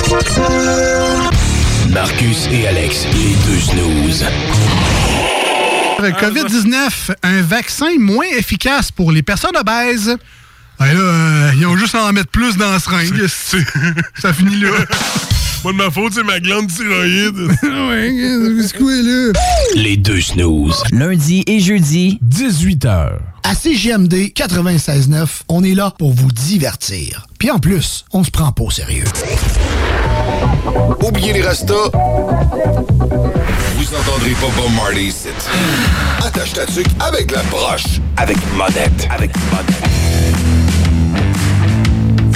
Marcus 1.89 2.47
et 2.51 2.67
Alex, 2.67 3.05
les 3.13 3.35
deux 3.45 3.59
snooze. 3.59 4.25
COVID-19, 5.99 7.13
un 7.23 7.41
vaccin 7.41 7.97
moins 7.99 8.25
efficace 8.37 8.91
pour 8.91 9.11
les 9.11 9.21
personnes 9.21 9.55
obèses. 9.55 10.15
Ben 10.79 10.93
là, 10.93 10.99
euh, 10.99 11.51
ils 11.55 11.65
ont 11.67 11.77
juste 11.77 11.93
à 11.95 12.05
en 12.05 12.13
mettre 12.13 12.29
plus 12.29 12.57
dans 12.57 12.71
la 12.71 12.79
seringue. 12.79 13.27
Ça 14.19 14.33
finit 14.33 14.59
là. 14.61 14.71
Pas 15.63 15.71
de 15.71 15.77
ma 15.77 15.91
faute, 15.91 16.13
c'est 16.15 16.23
ma 16.23 16.39
glande 16.39 16.67
thyroïde. 16.67 17.37
ouais, 17.63 18.63
c'est 18.63 18.77
quoi 18.77 18.91
là? 18.91 19.31
Les 19.75 19.95
deux 19.95 20.21
snooze. 20.21 20.81
Lundi 20.91 21.43
et 21.45 21.59
jeudi, 21.59 22.17
18h. 22.27 23.19
À 23.43 23.53
CGMD 23.53 24.31
96.9, 24.35 25.27
on 25.49 25.63
est 25.63 25.75
là 25.75 25.93
pour 25.99 26.13
vous 26.13 26.31
divertir. 26.31 27.27
Puis 27.37 27.51
en 27.51 27.59
plus, 27.59 28.05
on 28.11 28.23
se 28.23 28.31
prend 28.31 28.51
pas 28.51 28.63
au 28.63 28.71
sérieux. 28.71 29.05
Oubliez 31.03 31.33
les 31.33 31.41
restos. 31.41 31.91
Vous 33.75 33.95
entendrez 33.95 34.31
pas 34.31 34.47
Bob 34.55 34.71
Marley 34.75 35.05
ici. 35.05 35.29
Attache 36.25 36.53
ta 36.53 36.65
tuque 36.65 36.87
avec 36.99 37.31
la 37.31 37.43
broche. 37.43 37.99
Avec 38.17 38.37
monette. 38.55 39.07
Avec 39.09 39.31
monette. 39.51 40.60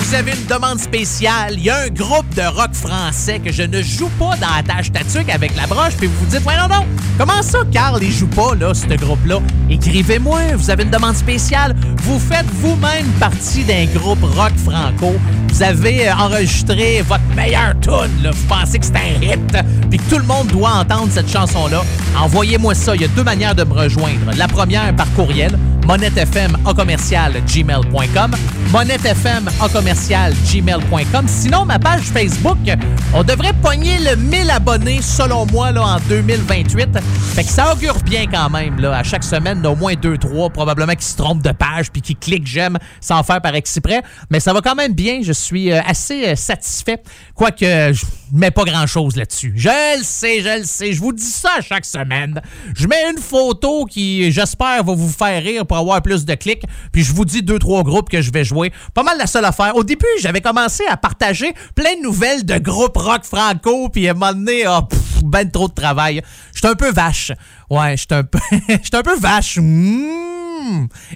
Vous 0.06 0.13
avez 0.13 0.34
une 0.34 0.46
demande 0.46 0.80
spéciale. 0.80 1.56
Il 1.58 1.63
y 1.63 1.70
a 1.72 1.80
un 1.80 1.88
groupe 1.88 2.32
de 2.36 2.44
rock 2.44 2.74
français 2.74 3.39
que 3.39 3.52
je 3.52 3.63
ne 3.63 3.82
joue 3.82 4.10
pas 4.20 4.36
dans 4.38 4.54
Attache 4.56 4.91
Tatuc 4.91 5.28
avec 5.30 5.56
la 5.56 5.65
broche, 5.65 5.94
puis 5.98 6.06
vous 6.06 6.13
vous 6.20 6.26
dites, 6.28 6.46
ouais, 6.46 6.56
non, 6.58 6.68
non, 6.68 6.86
comment 7.18 7.41
ça, 7.41 7.58
Carl, 7.72 8.04
il 8.04 8.12
joue 8.12 8.28
pas, 8.28 8.54
là, 8.54 8.76
ce 8.76 8.86
groupe-là? 8.86 9.39
Écrivez-moi, 9.68 10.41
vous 10.58 10.70
avez 10.70 10.84
une 10.84 10.91
demande 10.91 11.15
spéciale. 11.15 11.76
Vous 12.04 12.20
faites 12.20 12.46
vous-même 12.62 13.08
partie 13.20 13.63
d'un 13.63 13.86
groupe 13.86 14.22
rock 14.22 14.54
franco. 14.63 15.15
Vous 15.50 15.63
avez 15.63 16.08
euh, 16.08 16.13
enregistré 16.13 17.02
votre 17.02 17.24
meilleure 17.36 17.74
tune, 17.82 18.22
là. 18.22 18.30
Vous 18.30 18.48
pensez 18.48 18.78
que 18.78 18.86
c'est 18.86 18.96
un 18.98 19.24
hit, 19.24 19.58
puis 19.89 19.98
que 19.98 20.10
tout 20.10 20.20
le 20.20 20.26
monde 20.26 20.48
doit 20.50 20.74
entendre 20.74 21.08
cette 21.10 21.32
chanson-là. 21.32 21.84
Envoyez-moi 22.15 22.76
ça. 22.76 22.94
Il 22.94 23.02
y 23.02 23.06
a 23.06 23.08
deux 23.08 23.24
manières 23.24 23.56
de 23.56 23.63
me 23.63 23.74
rejoindre. 23.74 24.32
La 24.38 24.48
première, 24.48 24.96
par 24.96 25.12
courriel, 25.13 25.58
monettefm 25.86 26.58
en 26.65 26.74
commercial 26.74 27.34
gmail.com, 27.45 28.32
monettefm 28.71 29.50
en 29.60 29.69
commercial 29.69 30.34
gmail.com. 30.52 31.27
Sinon, 31.27 31.65
ma 31.65 31.79
page 31.79 32.02
Facebook, 32.02 32.58
on 33.13 33.23
devrait 33.23 33.54
pogner 33.62 34.00
le 34.00 34.15
1000 34.15 34.50
abonnés 34.50 35.02
selon 35.02 35.46
moi 35.48 35.69
en 35.77 36.00
2028. 36.10 37.00
Fait 37.36 37.44
que 37.44 37.50
ça 37.50 37.71
augure 37.71 37.98
bien 38.04 38.25
quand 38.27 38.50
même. 38.50 38.83
À 38.86 39.04
chaque 39.04 39.23
semaine, 39.23 39.65
au 39.65 39.75
moins 39.75 39.94
2-3 39.94 40.52
probablement 40.52 40.96
qui 40.96 41.06
se 41.06 41.15
trompent 41.15 41.44
de 41.44 41.52
page 41.52 41.92
puis 41.92 42.02
qui 42.02 42.15
cliquent 42.15 42.48
j'aime 42.48 42.77
sans 43.00 43.23
faire 43.23 43.42
par 43.42 43.56
exprès. 43.56 44.02
Mais 44.29 44.40
ça 44.40 44.54
va 44.54 44.62
quand 44.62 44.75
même 44.75 44.94
bien. 44.94 45.19
Je 45.23 45.33
suis 45.33 45.71
euh, 45.71 45.81
assez 45.86 46.25
euh, 46.27 46.36
satisfait. 46.36 47.02
Quoique, 47.36 47.94
mets 48.32 48.52
pas 48.52 48.63
grand-chose 48.63 49.15
là-dessus. 49.15 49.54
Je 49.56 49.98
le 49.98 50.04
sais, 50.04 50.42
je 50.42 50.60
le 50.60 50.65
sais. 50.65 50.94
Je 50.94 51.00
vous 51.00 51.13
dis 51.13 51.23
ça 51.23 51.62
chaque 51.62 51.86
semaine. 51.86 52.42
Je 52.76 52.88
mets 52.88 53.10
une 53.12 53.21
photo 53.21 53.86
qui, 53.86 54.32
j'espère, 54.32 54.84
va 54.84 54.94
vous 54.94 55.10
faire 55.10 55.42
rire 55.42 55.65
pour 55.65 55.78
avoir 55.78 56.02
plus 56.02 56.26
de 56.26 56.36
clics. 56.36 56.63
Puis 56.92 57.04
je 57.04 57.13
vous 57.13 57.26
dis 57.26 57.42
deux, 57.42 57.60
trois 57.60 57.84
groupes 57.84 58.10
que 58.10 58.21
je 58.21 58.32
vais 58.32 58.44
jouer. 58.44 58.71
Pas 58.94 59.04
mal 59.04 59.17
la 59.17 59.28
seule 59.28 59.46
affaire. 59.46 59.76
Au 59.76 59.84
début, 59.84 60.06
j'avais 60.21 60.42
commencé 60.42 60.84
à 60.90 60.98
partager 60.98 61.54
plein 61.76 61.96
de 61.98 62.04
nouvelles 62.04 62.46
de 62.46 62.58
groupes 62.58 62.98
rock 62.98 63.23
franco. 63.23 63.90
Puis 63.90 64.08
à 64.08 64.12
un 64.12 64.34
donné, 64.34 64.63
pff, 64.90 65.23
ben 65.23 65.50
trop 65.50 65.67
de 65.67 65.73
travail. 65.73 66.21
J'étais 66.54 66.67
un 66.67 66.76
peu 66.76 66.92
vache. 66.92 67.32
Ouais, 67.69 67.98
j'étais 67.98 68.15
un 68.15 68.23
peu, 68.23 68.40
j'étais 68.69 68.98
un 68.98 69.04
peu 69.04 69.17
vache. 69.17 69.58
Mmh. 69.58 70.44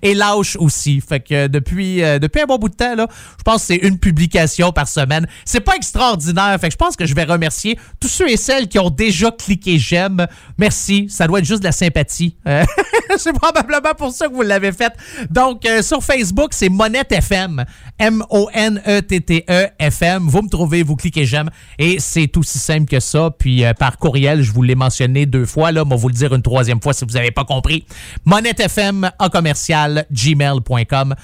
Et 0.02 0.14
lâche 0.14 0.56
aussi. 0.60 1.02
Fait 1.02 1.20
que 1.20 1.48
depuis, 1.48 2.04
euh, 2.04 2.20
depuis 2.20 2.42
un 2.42 2.46
bon 2.46 2.58
bout 2.58 2.70
de 2.70 2.76
temps, 2.76 2.96
là, 2.96 3.08
je 3.38 3.44
pense 3.44 3.62
que 3.62 3.68
c'est 3.68 3.88
une 3.88 3.98
publication 3.98 4.72
par 4.72 4.88
semaine. 4.88 5.28
C'est 5.46 5.62
pas 5.62 5.76
extraordinaire. 5.76 6.58
Fait 6.60 6.68
que 6.68 6.74
je 6.74 6.78
pense 6.78 6.96
que 6.96 7.06
je 7.06 7.16
vais 7.16 7.24
remercier 7.24 7.78
tous 8.00 8.08
ceux 8.08 8.30
et 8.30 8.38
celles 8.38 8.68
qui 8.68 8.80
ont 8.80 8.90
déjà 8.90 9.32
cliqué 9.32 9.80
j'aime. 9.80 10.28
Merci. 10.58 11.08
Ça 11.10 11.28
doit 11.28 11.40
être 11.40 11.46
juste 11.46 11.62
de 11.62 11.68
la 11.68 11.72
sympathie. 11.72 12.36
Euh, 12.48 12.64
c'est 13.18 13.34
probablement 13.34 13.94
pour 13.98 14.12
ça 14.12 14.28
que 14.28 14.34
vous 14.34 14.42
l'avez 14.42 14.72
fait. 14.72 14.94
Donc, 15.30 15.66
euh, 15.66 15.82
sur 15.82 16.04
Facebook, 16.04 16.50
c'est 16.52 16.70
Monette 16.70 17.12
FM. 17.12 17.66
M-O-N-E-T-T-E 17.98 19.68
FM. 19.78 20.28
Vous 20.28 20.42
me 20.42 20.50
trouvez, 20.50 20.84
vous 20.84 20.96
cliquez 20.96 21.26
j'aime. 21.26 21.50
Et 21.78 22.00
c'est 22.00 22.36
aussi 22.38 22.60
simple 22.60 22.86
que 22.86 23.00
ça. 23.00 23.32
Puis 23.38 23.66
euh, 23.66 23.74
par 23.74 23.98
courriel, 23.98 24.42
je 24.42 24.52
vous 24.52 24.64
l'ai 24.64 24.76
mentionné 24.76 25.26
deux 25.26 25.46
fois. 25.46 25.72
Là, 25.72 25.84
mais 25.86 25.96
vous 25.96 26.08
le 26.08 26.14
dire 26.14 26.34
une 26.34 26.42
troisième 26.42 26.82
fois 26.82 26.94
si 26.94 27.06
vous 27.06 27.12
n'avez 27.12 27.32
pas 27.32 27.44
compris. 27.44 27.86
Monette 28.26 28.60
FM 28.60 29.10
en 29.20 29.30
commercial 29.40 30.06
gmail.com. 30.12 31.16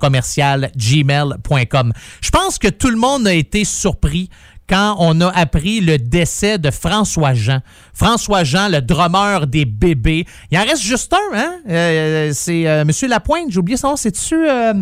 Commercial 0.00 0.70
gmail.com. 0.76 1.92
Je 2.20 2.30
pense 2.30 2.58
que 2.58 2.68
tout 2.68 2.90
le 2.90 2.96
monde 2.96 3.26
a 3.26 3.34
été 3.34 3.64
surpris 3.64 4.28
quand 4.68 4.96
on 5.00 5.20
a 5.20 5.28
appris 5.28 5.80
le 5.80 5.98
décès 5.98 6.56
de 6.58 6.70
François 6.70 7.34
Jean. 7.34 7.60
François 7.92 8.44
Jean, 8.44 8.68
le 8.68 8.80
drummer 8.80 9.46
des 9.46 9.64
bébés. 9.64 10.24
Il 10.50 10.58
en 10.58 10.62
reste 10.62 10.82
juste 10.82 11.12
un, 11.12 11.36
hein? 11.36 11.54
Euh, 11.68 12.30
c'est 12.32 12.66
euh, 12.66 12.84
Monsieur 12.84 13.08
Lapointe, 13.08 13.50
j'ai 13.50 13.58
oublié 13.58 13.76
son 13.76 13.90
nom. 13.90 13.96
C'est-tu... 13.96 14.34
euh, 14.48 14.72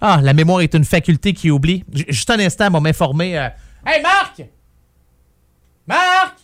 Ah, 0.00 0.20
la 0.22 0.34
mémoire 0.34 0.60
est 0.60 0.74
une 0.74 0.84
faculté 0.84 1.32
qui 1.32 1.50
oublie. 1.50 1.84
Juste 2.08 2.30
un 2.30 2.38
instant, 2.38 2.66
on 2.68 2.72
va 2.72 2.80
m'informer. 2.80 3.38
euh. 3.38 3.48
Hey, 3.86 4.02
Marc! 4.02 4.42
Marc! 5.86 6.36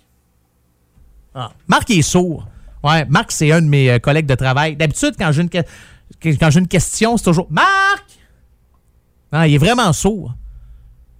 Ah, 1.34 1.52
Marc 1.68 1.90
est 1.90 2.02
sourd. 2.02 2.48
Ouais, 2.86 3.04
Marc, 3.06 3.32
c'est 3.32 3.50
un 3.50 3.62
de 3.62 3.66
mes 3.66 3.90
euh, 3.90 3.98
collègues 3.98 4.26
de 4.26 4.36
travail. 4.36 4.76
D'habitude, 4.76 5.14
quand 5.18 5.32
j'ai 5.32 5.42
une, 5.42 5.50
quand 5.50 6.50
j'ai 6.50 6.60
une 6.60 6.68
question, 6.68 7.16
c'est 7.16 7.24
toujours 7.24 7.48
Marc! 7.50 8.04
Ah, 9.32 9.48
il 9.48 9.54
est 9.54 9.58
vraiment 9.58 9.92
sourd. 9.92 10.34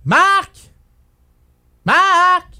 Marc! 0.04 0.52
Marc! 1.84 2.55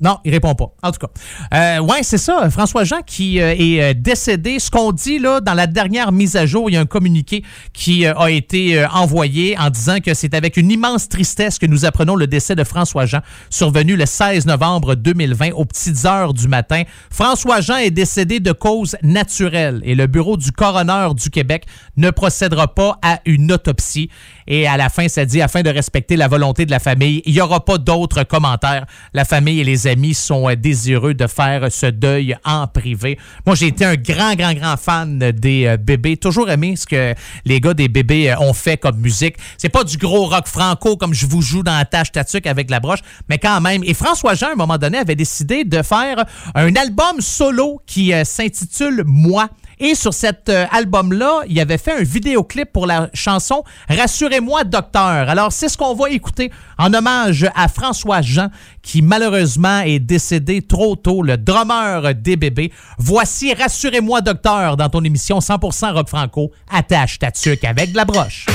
Non, 0.00 0.18
il 0.24 0.32
répond 0.32 0.54
pas. 0.54 0.72
En 0.82 0.92
tout 0.92 0.98
cas. 0.98 1.08
Euh, 1.54 1.80
ouais, 1.80 2.02
c'est 2.02 2.18
ça. 2.18 2.48
François 2.50 2.84
Jean 2.84 3.00
qui 3.06 3.40
euh, 3.40 3.54
est 3.58 3.82
euh, 3.82 3.94
décédé. 3.94 4.58
Ce 4.58 4.70
qu'on 4.70 4.92
dit 4.92 5.18
là, 5.18 5.40
dans 5.40 5.52
la 5.52 5.66
dernière 5.66 6.10
mise 6.10 6.36
à 6.36 6.46
jour, 6.46 6.70
il 6.70 6.74
y 6.74 6.76
a 6.76 6.80
un 6.80 6.86
communiqué 6.86 7.44
qui 7.72 8.06
euh, 8.06 8.14
a 8.14 8.30
été 8.30 8.84
envoyé 8.86 9.58
en 9.58 9.68
disant 9.68 9.98
que 10.00 10.14
c'est 10.14 10.34
avec 10.34 10.56
une 10.56 10.70
immense 10.70 11.08
tristesse 11.08 11.58
que 11.58 11.66
nous 11.66 11.84
apprenons 11.84 12.16
le 12.16 12.26
décès 12.26 12.54
de 12.54 12.64
François 12.64 13.04
Jean, 13.04 13.20
survenu 13.50 13.96
le 13.96 14.06
16 14.06 14.46
novembre 14.46 14.94
2020 14.94 15.50
aux 15.52 15.66
petites 15.66 16.04
heures 16.06 16.32
du 16.32 16.48
matin. 16.48 16.82
François 17.10 17.60
Jean 17.60 17.76
est 17.76 17.90
décédé 17.90 18.40
de 18.40 18.52
cause 18.52 18.96
naturelle 19.02 19.82
et 19.84 19.94
le 19.94 20.06
bureau 20.06 20.36
du 20.36 20.52
coroner 20.52 21.08
du 21.14 21.28
Québec 21.28 21.66
ne 21.96 22.10
procédera 22.10 22.74
pas 22.74 22.98
à 23.02 23.20
une 23.26 23.52
autopsie. 23.52 24.08
Et 24.46 24.66
à 24.66 24.76
la 24.76 24.88
fin, 24.88 25.08
ça 25.08 25.24
dit, 25.24 25.42
afin 25.42 25.62
de 25.62 25.70
respecter 25.70 26.16
la 26.16 26.26
volonté 26.26 26.66
de 26.66 26.70
la 26.70 26.80
famille, 26.80 27.22
il 27.24 27.34
n'y 27.34 27.40
aura 27.40 27.64
pas 27.64 27.78
d'autres 27.78 28.24
commentaires. 28.24 28.86
La 29.14 29.24
famille 29.24 29.60
et 29.60 29.64
les 29.64 29.86
sont 30.14 30.48
euh, 30.48 30.56
désireux 30.56 31.14
de 31.14 31.26
faire 31.26 31.70
ce 31.70 31.86
deuil 31.86 32.36
en 32.44 32.66
privé. 32.66 33.18
Moi, 33.46 33.54
j'ai 33.54 33.68
été 33.68 33.84
un 33.84 33.96
grand, 33.96 34.34
grand, 34.34 34.54
grand 34.54 34.76
fan 34.76 35.18
des 35.18 35.66
euh, 35.66 35.76
bébés. 35.76 36.16
Toujours 36.16 36.50
aimé 36.50 36.76
ce 36.76 36.86
que 36.86 37.14
les 37.44 37.60
gars 37.60 37.74
des 37.74 37.88
bébés 37.88 38.30
euh, 38.30 38.38
ont 38.40 38.52
fait 38.52 38.76
comme 38.76 38.98
musique. 38.98 39.36
C'est 39.58 39.68
pas 39.68 39.84
du 39.84 39.96
gros 39.96 40.26
rock 40.26 40.46
franco 40.46 40.96
comme 40.96 41.14
je 41.14 41.26
vous 41.26 41.42
joue 41.42 41.62
dans 41.62 41.76
la 41.76 41.84
tâche 41.84 42.12
tatuc 42.12 42.46
avec 42.46 42.70
la 42.70 42.80
broche, 42.80 43.00
mais 43.28 43.38
quand 43.38 43.60
même. 43.60 43.82
Et 43.84 43.94
François 43.94 44.34
Jean, 44.34 44.48
à 44.48 44.52
un 44.52 44.56
moment 44.56 44.78
donné, 44.78 44.98
avait 44.98 45.14
décidé 45.14 45.64
de 45.64 45.82
faire 45.82 46.24
un 46.54 46.74
album 46.76 47.20
solo 47.20 47.80
qui 47.86 48.12
euh, 48.12 48.24
s'intitule 48.24 49.02
Moi. 49.06 49.48
Et 49.82 49.94
sur 49.94 50.12
cet 50.12 50.50
euh, 50.50 50.66
album-là, 50.70 51.40
il 51.48 51.58
avait 51.58 51.78
fait 51.78 51.92
un 51.92 52.02
vidéoclip 52.02 52.70
pour 52.70 52.86
la 52.86 53.08
chanson 53.14 53.64
Rassurez-moi, 53.88 54.64
docteur. 54.64 55.30
Alors, 55.30 55.52
c'est 55.52 55.70
ce 55.70 55.78
qu'on 55.78 55.94
va 55.94 56.10
écouter 56.10 56.52
en 56.78 56.92
hommage 56.92 57.50
à 57.54 57.66
François 57.66 58.20
Jean, 58.20 58.50
qui 58.82 59.00
malheureusement 59.00 59.80
est 59.80 59.98
décédé 59.98 60.60
trop 60.60 60.96
tôt, 60.96 61.22
le 61.22 61.38
drummer 61.38 62.14
des 62.14 62.36
bébés. 62.36 62.72
Voici 62.98 63.54
Rassurez-moi, 63.54 64.20
docteur, 64.20 64.76
dans 64.76 64.90
ton 64.90 65.02
émission 65.02 65.38
100% 65.38 65.94
rock 65.94 66.08
franco, 66.08 66.50
attache 66.70 67.18
ta 67.18 67.30
tuque 67.30 67.64
avec 67.64 67.92
de 67.92 67.96
la 67.96 68.04
broche. 68.04 68.46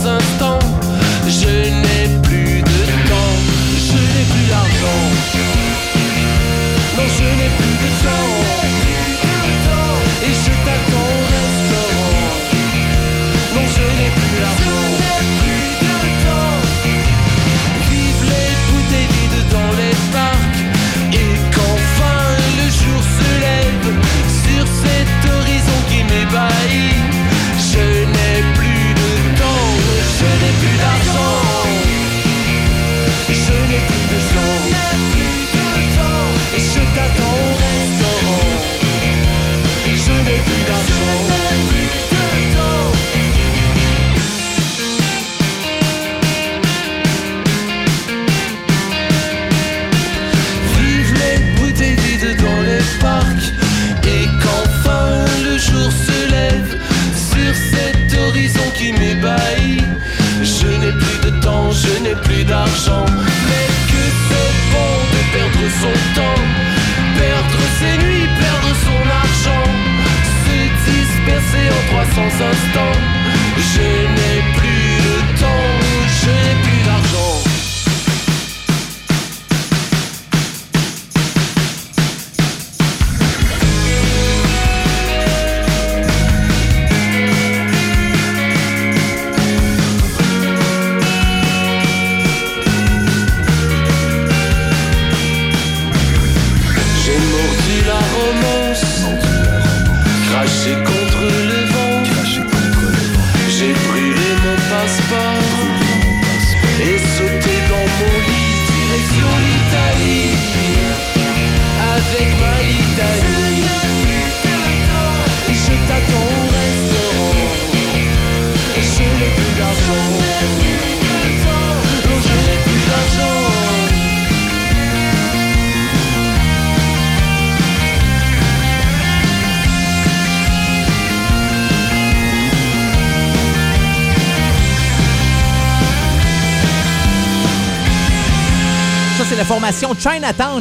sonst 0.00 0.39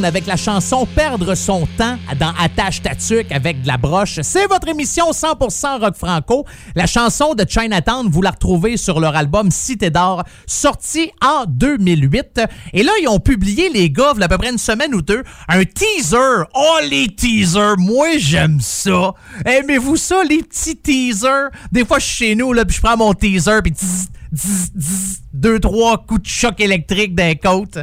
avec 0.10 0.26
la 0.26 0.38
chanson 0.38 0.88
Perdre 0.96 1.36
son 1.36 1.68
temps 1.78 1.96
dans 2.20 2.34
Attache 2.40 2.82
Tatuc 2.82 3.32
avec 3.32 3.62
de 3.62 3.68
la 3.68 3.78
broche. 3.78 4.20
C'est 4.24 4.48
votre 4.48 4.68
émission 4.68 5.12
100% 5.12 5.82
rock 5.82 5.96
franco. 5.96 6.46
La 6.74 6.88
chanson 6.88 7.36
de 7.36 7.46
Chinatown, 7.48 8.10
vous 8.10 8.24
la 8.24 8.32
retrouvez 8.32 8.76
sur 8.78 9.00
leur 9.00 9.16
album 9.16 9.52
Cité 9.52 9.92
d'or, 9.92 10.24
sorti 10.48 11.12
en 11.22 11.46
2008. 11.46 12.42
Et 12.74 12.82
là, 12.82 12.92
ils 13.00 13.08
ont 13.08 13.20
publié, 13.20 13.70
les 13.70 13.92
gars, 13.92 14.14
il 14.16 14.20
y 14.20 14.24
a 14.24 14.26
à 14.26 14.30
peu 14.30 14.40
près 14.40 14.50
une 14.50 14.58
semaine 14.58 14.96
ou 14.96 15.04
deux, 15.04 15.22
un 15.48 15.64
teaser. 15.64 16.44
Oh, 16.56 16.80
les 16.90 17.10
teasers! 17.10 17.78
Moi, 17.78 18.18
j'aime 18.18 18.62
ça. 18.62 19.14
Aimez-vous 19.46 19.98
ça, 19.98 20.24
les 20.28 20.42
petits 20.42 20.76
teasers? 20.76 21.50
Des 21.72 21.86
fois, 21.86 22.00
je 22.00 22.06
suis 22.06 22.16
chez 22.16 22.36
nous, 22.36 22.52
là, 22.52 22.66
puis 22.66 22.78
je 22.78 22.82
prends 22.82 22.98
mon 22.98 23.14
teaser, 23.14 23.62
puis 23.64 23.76
zzz, 23.76 24.08
zzz, 24.34 25.22
deux, 25.34 25.60
trois 25.60 26.00
coups 26.00 26.24
de 26.24 26.28
choc 26.28 26.60
électrique 26.60 27.14
d'un 27.14 27.36
côte. 27.36 27.78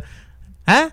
Hein? 0.67 0.89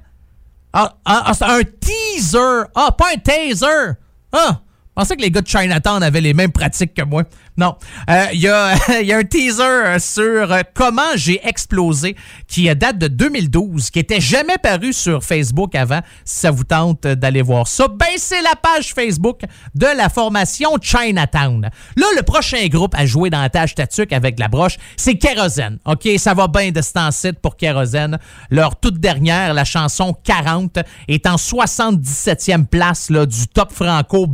Ah, 0.74 0.96
ah, 1.06 1.34
ah, 1.40 1.58
un 1.58 1.64
teaser. 1.64 2.68
Ah, 2.76 2.92
pas 2.92 3.14
un 3.14 3.20
taser. 3.20 3.98
Ah, 4.32 4.62
je 4.96 5.02
pensais 5.02 5.16
que 5.16 5.24
les 5.24 5.32
gars 5.32 5.42
de 5.42 5.48
Chinatown 5.48 6.04
avaient 6.04 6.22
les 6.22 6.36
mêmes 6.36 6.52
pratiques 6.52 6.94
que 6.94 7.02
moi. 7.02 7.24
Non. 7.58 7.76
Euh, 8.12 8.26
Il 8.34 8.42
y, 8.42 8.48
a, 8.48 8.76
il 9.02 9.08
y 9.08 9.14
a 9.14 9.18
un 9.18 9.24
teaser 9.24 9.98
sur 10.00 10.52
euh, 10.52 10.62
comment 10.76 11.02
j'ai 11.16 11.40
explosé 11.48 12.16
qui 12.48 12.70
euh, 12.70 12.76
date 12.76 13.00
de 13.00 13.08
2012, 13.08 13.90
qui 13.90 13.98
était 13.98 14.22
jamais 14.22 14.58
paru 14.62 14.94
sur 14.94 15.24
Facebook 15.24 15.74
avant. 15.74 16.02
Si 16.26 16.42
ça 16.42 16.52
vous 16.52 16.64
tente 16.64 17.08
d'aller 17.08 17.42
voir 17.42 17.68
ça, 17.68 17.88
ben 17.88 18.06
c'est 18.18 18.44
la 18.44 18.54
page 18.56 18.94
Facebook 18.94 19.42
de 19.74 19.88
la 19.98 20.10
formation 20.10 20.78
Chinatown. 20.80 21.72
Là, 21.96 22.06
le 22.16 22.22
prochain 22.22 22.68
groupe 22.68 22.94
à 22.96 23.08
jouer 23.08 23.32
dans 23.32 23.42
la 23.42 23.50
tâche 23.50 23.74
tatuc 23.74 24.14
avec 24.14 24.38
la 24.38 24.48
broche, 24.48 24.78
c'est 24.96 25.16
Kérosène. 25.16 25.80
OK, 25.86 26.08
ça 26.18 26.36
va 26.36 26.48
bien 26.48 26.70
de 26.70 26.82
temps-ci 26.82 27.34
pour 27.34 27.56
Kérosène. 27.56 28.20
Leur 28.52 28.80
toute 28.80 29.00
dernière, 29.00 29.56
la 29.56 29.66
chanson 29.66 30.16
40, 30.24 30.78
est 31.08 31.26
en 31.26 31.38
77e 31.38 32.68
place 32.68 33.10
du 33.12 33.48
top 33.48 33.72
franco 33.72 34.28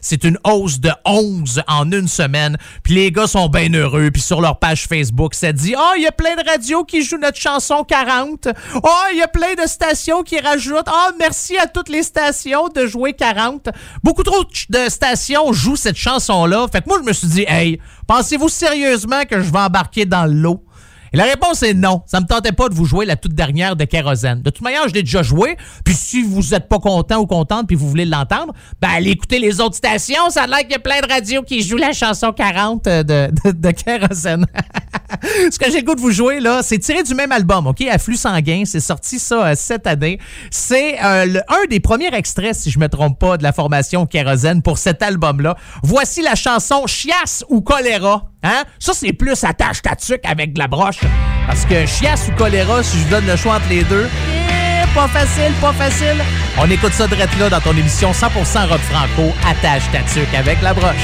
C'est 0.00 0.24
une 0.24 0.38
hausse 0.44 0.80
de 0.80 0.90
11 1.04 1.62
en 1.66 1.90
une 1.90 2.08
semaine. 2.08 2.56
Puis 2.82 2.94
les 2.94 3.12
gars 3.12 3.26
sont 3.26 3.48
bien 3.48 3.72
heureux. 3.72 4.10
Puis 4.10 4.22
sur 4.22 4.40
leur 4.40 4.58
page 4.58 4.86
Facebook, 4.86 5.34
ça 5.34 5.52
dit 5.52 5.74
«Ah, 5.78 5.92
il 5.96 6.02
y 6.02 6.06
a 6.06 6.12
plein 6.12 6.36
de 6.36 6.48
radios 6.48 6.84
qui 6.84 7.02
jouent 7.02 7.18
notre 7.18 7.38
chanson 7.38 7.84
40. 7.84 8.48
Ah, 8.82 9.06
il 9.12 9.18
y 9.18 9.22
a 9.22 9.28
plein 9.28 9.54
de 9.54 9.66
stations 9.68 10.22
qui 10.22 10.38
rajoutent. 10.40 10.88
Ah, 10.88 11.10
merci 11.18 11.56
à 11.56 11.66
toutes 11.66 11.88
les 11.88 12.02
stations 12.02 12.68
de 12.68 12.86
jouer 12.86 13.12
40.» 13.12 13.68
Beaucoup 14.02 14.22
trop 14.22 14.44
de 14.68 14.88
stations 14.88 15.52
jouent 15.52 15.76
cette 15.76 15.96
chanson-là. 15.96 16.66
Fait 16.70 16.82
que 16.82 16.88
moi, 16.88 16.98
je 17.00 17.06
me 17.06 17.12
suis 17.12 17.28
dit 17.28 17.44
«Hey, 17.48 17.80
pensez-vous 18.06 18.48
sérieusement 18.48 19.24
que 19.24 19.40
je 19.40 19.50
vais 19.50 19.58
embarquer 19.58 20.04
dans 20.04 20.26
l'eau?» 20.26 20.64
Et 21.12 21.16
la 21.16 21.24
réponse 21.24 21.62
est 21.62 21.74
non. 21.74 22.02
Ça 22.06 22.20
me 22.20 22.26
tentait 22.26 22.52
pas 22.52 22.68
de 22.68 22.74
vous 22.74 22.84
jouer 22.84 23.06
la 23.06 23.16
toute 23.16 23.34
dernière 23.34 23.76
de 23.76 23.84
Kérosène. 23.84 24.42
De 24.42 24.50
toute 24.50 24.62
manière, 24.62 24.88
je 24.88 24.94
l'ai 24.94 25.02
déjà 25.02 25.22
joué. 25.22 25.56
Puis 25.84 25.94
si 25.94 26.22
vous 26.22 26.54
êtes 26.54 26.68
pas 26.68 26.78
content 26.78 27.18
ou 27.18 27.26
contente 27.26 27.66
puis 27.66 27.76
vous 27.76 27.88
voulez 27.88 28.04
l'entendre, 28.04 28.52
ben 28.80 28.88
allez 28.90 29.10
écouter 29.10 29.38
les 29.38 29.60
autres 29.60 29.76
stations. 29.76 30.30
Ça 30.30 30.44
a 30.44 30.46
l'air 30.46 30.60
qu'il 30.60 30.72
y 30.72 30.74
a 30.74 30.78
plein 30.78 31.00
de 31.00 31.08
radios 31.08 31.42
qui 31.42 31.62
jouent 31.62 31.76
la 31.76 31.92
chanson 31.92 32.32
40 32.32 32.84
de, 32.84 33.02
de, 33.02 33.50
de 33.52 33.70
Kérosène. 33.70 34.46
Ce 35.50 35.58
que 35.58 35.70
j'ai 35.70 35.80
le 35.80 35.84
goût 35.84 35.94
de 35.94 36.00
vous 36.00 36.10
jouer, 36.10 36.40
là, 36.40 36.60
c'est 36.62 36.78
tiré 36.78 37.02
du 37.02 37.14
même 37.14 37.32
album, 37.32 37.66
OK? 37.66 37.82
Afflux 37.82 38.16
sanguin. 38.16 38.62
C'est 38.64 38.80
sorti 38.80 39.18
ça 39.18 39.46
euh, 39.46 39.54
cette 39.56 39.86
année. 39.86 40.18
C'est 40.50 41.02
euh, 41.02 41.40
un 41.48 41.66
des 41.68 41.80
premiers 41.80 42.14
extraits, 42.14 42.54
si 42.54 42.70
je 42.70 42.78
me 42.78 42.88
trompe 42.88 43.18
pas, 43.18 43.36
de 43.36 43.42
la 43.42 43.52
formation 43.52 44.06
Kérosène 44.06 44.62
pour 44.62 44.78
cet 44.78 45.02
album-là. 45.02 45.56
Voici 45.82 46.22
la 46.22 46.34
chanson 46.34 46.86
Chiasse 46.86 47.44
ou 47.48 47.60
choléra. 47.60 48.26
Hein? 48.42 48.64
Ça, 48.78 48.92
c'est 48.94 49.12
plus 49.12 49.42
attache 49.44 49.82
ta 49.82 49.96
avec 50.24 50.52
de 50.52 50.58
la 50.58 50.68
broche. 50.68 51.00
Parce 51.46 51.64
que 51.64 51.86
chiasse 51.86 52.28
ou 52.28 52.32
choléra, 52.38 52.82
si 52.82 52.98
je 52.98 53.04
vous 53.04 53.10
donne 53.10 53.26
le 53.26 53.36
choix 53.36 53.56
entre 53.56 53.68
les 53.68 53.82
deux, 53.84 54.06
eh, 54.06 54.94
pas 54.94 55.08
facile, 55.08 55.52
pas 55.60 55.72
facile. 55.72 56.22
On 56.58 56.70
écoute 56.70 56.92
ça 56.92 57.06
direct 57.08 57.36
là 57.38 57.48
dans 57.48 57.60
ton 57.60 57.76
émission 57.76 58.12
100% 58.12 58.68
rock 58.68 58.80
franco, 58.80 59.32
attache 59.46 59.84
ta 59.90 60.38
avec 60.38 60.62
la 60.62 60.74
broche. 60.74 60.94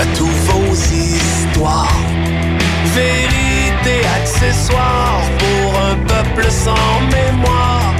À 0.00 0.06
tous 0.16 0.34
vos 0.48 0.72
histoires. 0.72 2.00
Vérité 2.94 3.96
accessoire 4.18 5.20
pour 5.38 5.68
un 5.90 5.96
peuple 6.12 6.50
sans 6.50 6.94
mémoire. 7.18 7.92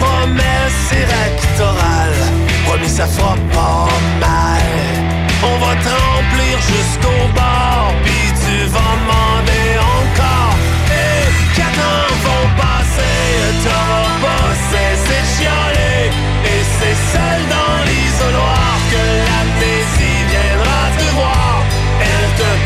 Promesse 0.00 0.86
électorale, 1.04 2.20
promis 2.66 2.88
ça 2.88 3.06
fera 3.06 3.36
pas 3.52 3.88
mal. 4.20 4.62
On 5.50 5.56
va 5.64 5.74
te 5.84 5.94
remplir 6.08 6.54
jusqu'au 6.72 7.20
bord, 7.40 7.93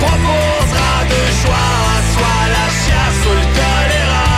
proposera 0.01 0.93
deux 1.11 1.31
choix, 1.43 1.77
soit 2.13 2.45
la 2.57 2.67
chasse 2.83 3.23
ou 3.29 3.35
le 3.41 3.47
choléra. 3.57 4.33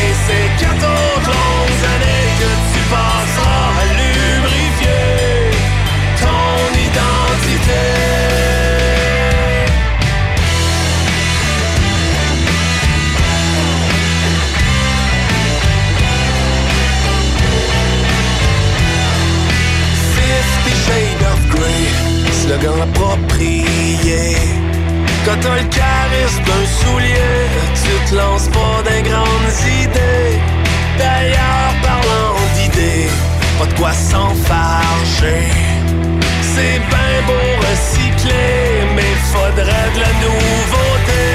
Et 0.00 0.12
ces 0.24 0.46
quatre 0.60 0.86
autres 0.86 1.32
longues 1.40 1.84
années 1.94 2.28
que 2.40 2.50
tu 2.70 2.80
passeras 2.92 3.68
à 3.80 3.86
lubrifier 4.00 5.06
ton 6.22 6.56
identité. 6.88 7.84
slogan 22.46 22.80
approprié 22.80 24.55
quand 25.26 25.34
t'as 25.40 25.56
le 25.56 25.64
charisme 25.64 26.42
d'un 26.44 26.66
soulier, 26.78 27.50
tu 27.74 27.90
te 28.08 28.14
lances 28.14 28.46
pas 28.46 28.78
des 28.88 29.02
grandes 29.02 29.58
idées. 29.82 30.38
D'ailleurs, 30.96 31.74
parlant 31.82 32.38
d'idées, 32.54 33.10
pas 33.58 33.66
de 33.66 33.74
quoi 33.74 33.92
s'enfarger. 33.92 35.50
C'est 36.54 36.78
ben 36.92 37.16
beau 37.26 37.48
recycler, 37.66 38.86
mais 38.94 39.14
faudrait 39.32 39.90
de 39.96 40.00
la 40.06 40.12
nouveauté. 40.22 41.26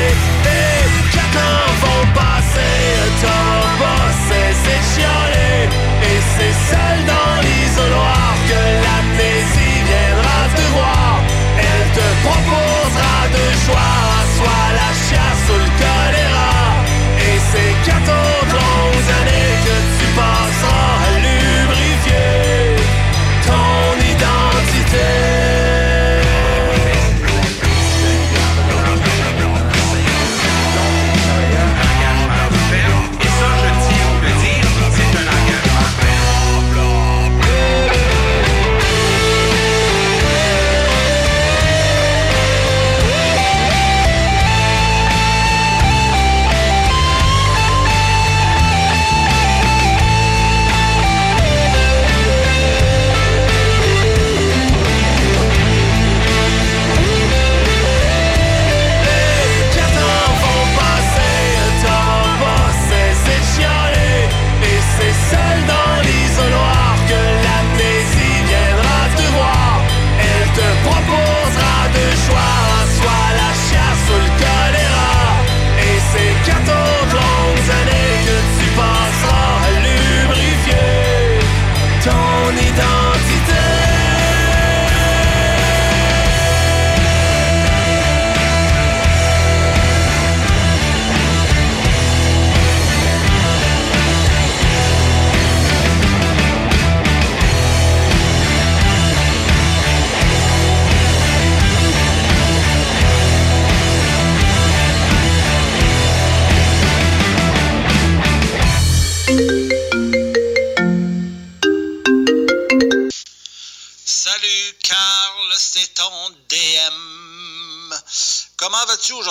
Et 0.55 0.87
quatre 1.11 1.39
ans 1.51 1.71
vont 1.83 2.05
passer, 2.13 2.79
t'auras 3.21 3.75
pas 3.83 4.07
cessé 4.29 4.75
de. 4.95 5.69
Et 6.09 6.19
c'est 6.33 6.55
seul 6.71 6.97
dans 7.11 7.33
l'isoloir 7.43 8.33
que 8.47 8.61
l'amnésie 8.85 9.79
viendra 9.89 10.39
te 10.55 10.65
voir. 10.75 11.19
Elle 11.59 11.87
te 11.91 12.07
proposera 12.23 12.60
deux 13.31 13.53
choix, 13.65 14.01
soit 14.35 14.67
la 14.79 14.91
chasse 15.07 15.45
ou 15.49 15.57
le 15.57 15.69
choléra. 15.79 16.53
Et 17.17 17.39
c'est 17.51 17.91
quatre 17.91 18.30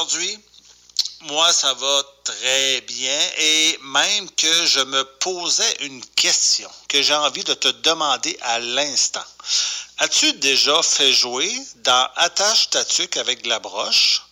aujourd'hui? 0.01 0.38
Moi, 1.22 1.53
ça 1.53 1.74
va 1.74 2.03
très 2.24 2.80
bien 2.82 3.20
et 3.36 3.78
même 3.82 4.30
que 4.30 4.66
je 4.66 4.80
me 4.80 5.05
posais 5.18 5.76
une 5.80 6.03
question 6.16 6.70
que 6.88 7.03
j'ai 7.03 7.14
envie 7.14 7.44
de 7.44 7.53
te 7.53 7.68
demander 7.68 8.38
à 8.40 8.59
l'instant. 8.59 9.24
As-tu 9.98 10.32
déjà 10.34 10.82
fait 10.82 11.12
jouer 11.12 11.53
dans 11.76 12.09
Attache 12.16 12.70
ta 12.70 12.84
tuque 12.86 13.18
avec 13.18 13.42
de 13.42 13.51
la 13.51 13.59
broche 13.59 14.22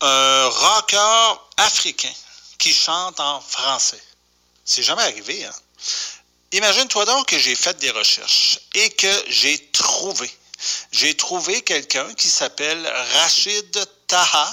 un 0.00 0.48
rocker 0.48 1.40
africain 1.56 2.12
qui 2.58 2.72
chante 2.72 3.18
en 3.18 3.40
français? 3.40 4.02
C'est 4.64 4.84
jamais 4.84 5.02
arrivé, 5.02 5.44
hein? 5.44 5.54
Imagine-toi 6.52 7.04
donc 7.06 7.26
que 7.26 7.38
j'ai 7.38 7.56
fait 7.56 7.76
des 7.78 7.90
recherches 7.90 8.60
et 8.74 8.90
que 8.90 9.24
j'ai 9.28 9.58
trouvé. 9.72 10.30
J'ai 10.98 11.14
trouvé 11.14 11.60
quelqu'un 11.60 12.10
qui 12.14 12.30
s'appelle 12.30 12.90
Rachid 13.12 13.86
Taha, 14.06 14.50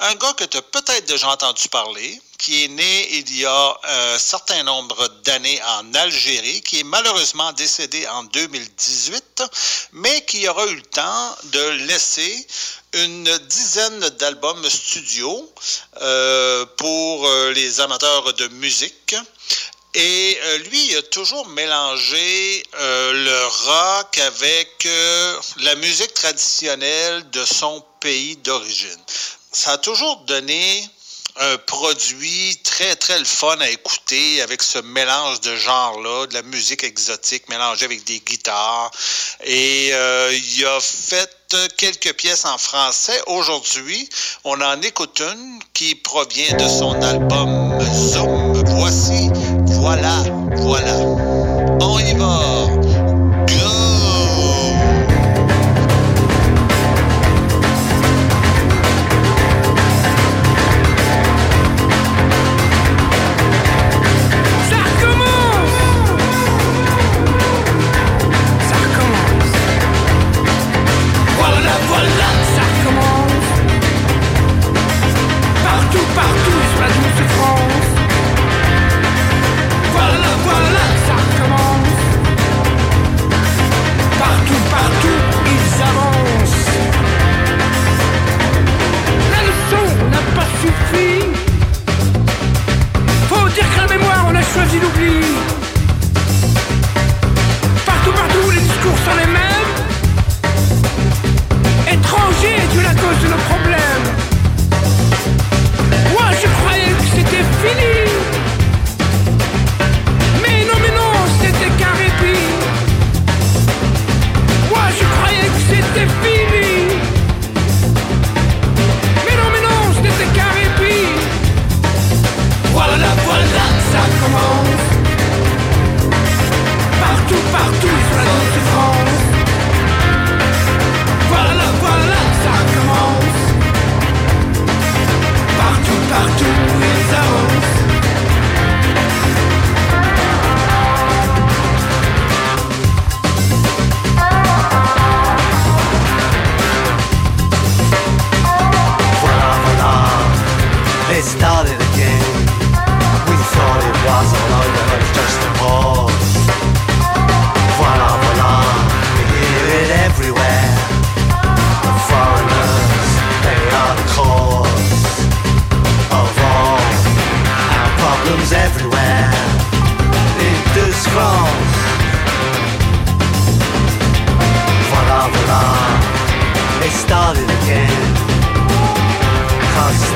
un 0.00 0.14
gars 0.16 0.34
que 0.34 0.44
tu 0.44 0.58
as 0.58 0.60
peut-être 0.60 1.06
déjà 1.06 1.30
entendu 1.30 1.70
parler, 1.70 2.20
qui 2.36 2.64
est 2.64 2.68
né 2.68 3.08
il 3.16 3.38
y 3.38 3.46
a 3.46 3.80
un 3.84 4.18
certain 4.18 4.62
nombre 4.64 5.08
d'années 5.24 5.58
en 5.78 5.94
Algérie, 5.94 6.60
qui 6.60 6.80
est 6.80 6.84
malheureusement 6.84 7.52
décédé 7.52 8.06
en 8.08 8.24
2018, 8.24 9.44
mais 9.92 10.26
qui 10.26 10.46
aura 10.46 10.66
eu 10.66 10.74
le 10.74 10.82
temps 10.82 11.36
de 11.44 11.68
laisser 11.86 12.46
une 12.92 13.38
dizaine 13.48 14.10
d'albums 14.10 14.68
studio 14.68 15.50
euh, 16.02 16.66
pour 16.76 17.26
euh, 17.26 17.52
les 17.52 17.80
amateurs 17.80 18.34
de 18.34 18.48
musique. 18.48 19.16
Et 19.98 20.38
euh, 20.44 20.58
lui, 20.58 20.88
il 20.90 20.96
a 20.98 21.02
toujours 21.04 21.48
mélangé 21.48 22.62
euh, 22.78 23.12
le 23.14 23.46
rock 23.46 24.18
avec 24.18 24.84
euh, 24.84 25.40
la 25.62 25.74
musique 25.76 26.12
traditionnelle 26.12 27.30
de 27.30 27.42
son 27.46 27.82
pays 28.00 28.36
d'origine. 28.36 29.00
Ça 29.52 29.72
a 29.72 29.78
toujours 29.78 30.18
donné 30.26 30.86
un 31.38 31.56
produit 31.56 32.58
très, 32.62 32.94
très 32.96 33.18
le 33.18 33.24
fun 33.24 33.56
à 33.58 33.70
écouter 33.70 34.42
avec 34.42 34.62
ce 34.62 34.80
mélange 34.80 35.40
de 35.40 35.56
genres-là, 35.56 36.26
de 36.26 36.34
la 36.34 36.42
musique 36.42 36.84
exotique 36.84 37.48
mélangée 37.48 37.86
avec 37.86 38.04
des 38.04 38.20
guitares. 38.20 38.90
Et 39.44 39.88
il 39.88 40.66
a 40.66 40.80
fait 40.80 41.30
quelques 41.76 42.14
pièces 42.14 42.44
en 42.44 42.58
français. 42.58 43.20
Aujourd'hui, 43.26 44.08
on 44.44 44.60
en 44.60 44.80
écoute 44.82 45.20
une 45.20 45.58
qui 45.74 45.94
provient 45.94 46.56
de 46.56 46.68
son 46.68 47.00
album 47.02 47.78
Zoom. 47.94 48.64
Voici, 48.78 49.28
voilà, 49.86 50.24
voilà. 50.56 50.96
la 102.86 102.94
cause 102.94 103.20
de 103.22 103.28
nos 103.28 103.42
problèmes. 103.48 103.75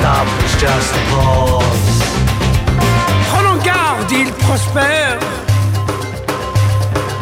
stop, 0.01 0.27
it's. 0.43 0.93
Prenons 3.31 3.59
garde, 3.63 4.11
ils 4.11 4.33
prospèrent. 4.45 5.19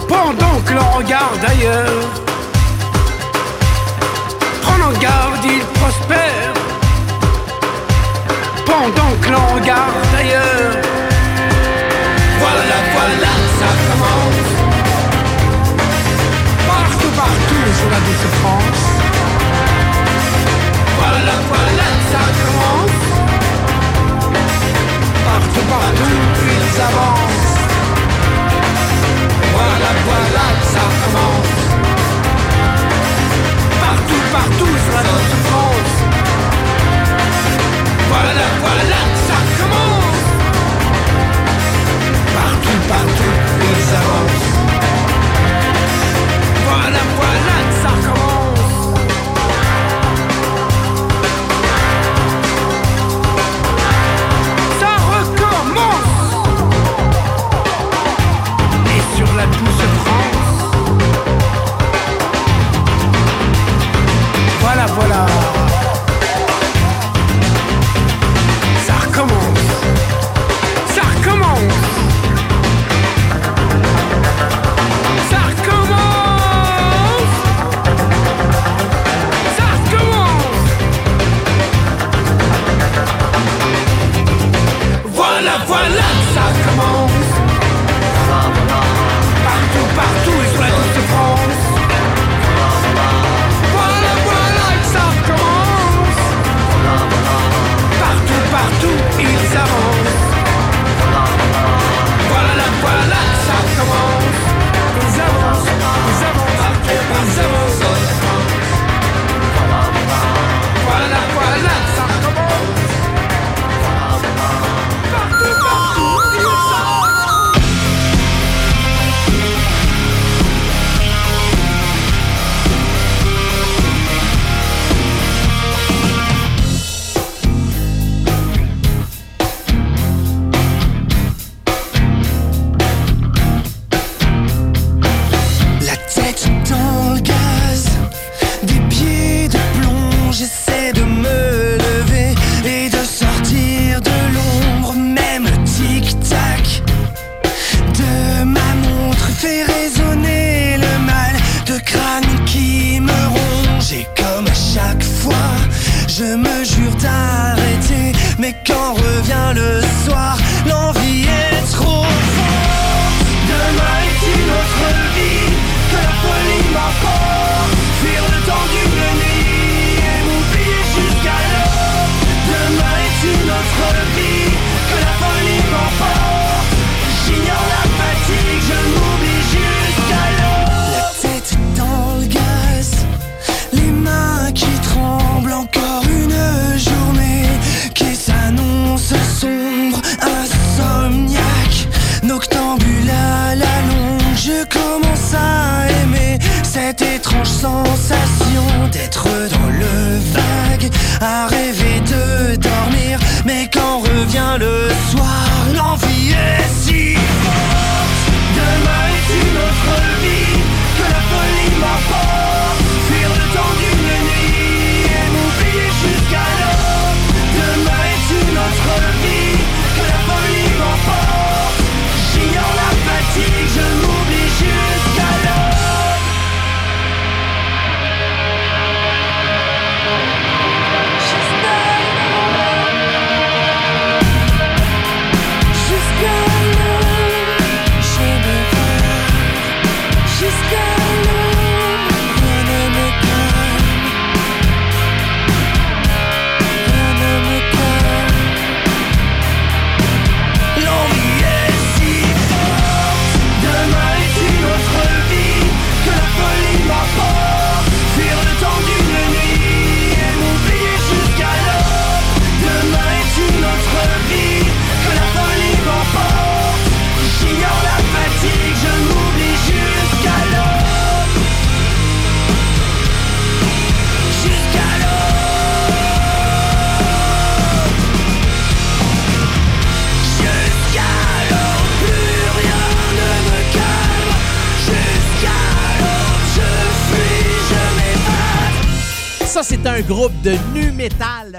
Pendant 0.09 0.61
que 0.65 0.73
l'on 0.75 0.91
regarde 0.99 1.45
ailleurs. 1.53 2.05
Prenons 4.63 4.93
garde, 5.01 5.45
ils 5.45 5.67
prospèrent. 5.79 6.55
Pendant 8.67 9.13
que 9.23 9.29
l'on 9.33 9.47
regarde 9.55 10.15
ailleurs. 10.19 10.77
Voilà, 12.43 12.79
voilà, 12.97 13.33
ça 13.59 13.71
commence. 13.89 14.51
Partout, 16.69 17.13
partout, 17.23 17.67
sur 17.79 17.91
la 17.91 18.01
douce 18.07 18.29
France. 18.41 18.98
Voilà, 21.21 21.33
toilette, 21.49 22.03
ça 22.13 22.23
commence. 22.41 22.99
Partout, 25.25 25.67
partout, 25.69 26.17
ils 26.47 26.81
avancent. 26.81 27.57
Voilà, 29.53 29.91
voilà, 30.07 30.47
ça 30.73 30.85
commence. 31.03 31.57
Partout, 33.83 34.23
partout, 34.33 34.75
sur 34.85 34.95
la 34.95 35.03
notre 35.03 35.39
France. 35.49 35.97
Voilà, 38.11 38.47
voilà, 38.63 39.01
ça 39.27 39.39
commence. 39.59 40.23
Partout, 42.39 42.81
partout, 42.95 43.35
ils 43.73 43.91
avancent. 44.01 44.51
Voilà, 46.69 47.03
voilà, 47.19 47.57
ça 47.83 47.93
commence. 48.07 48.28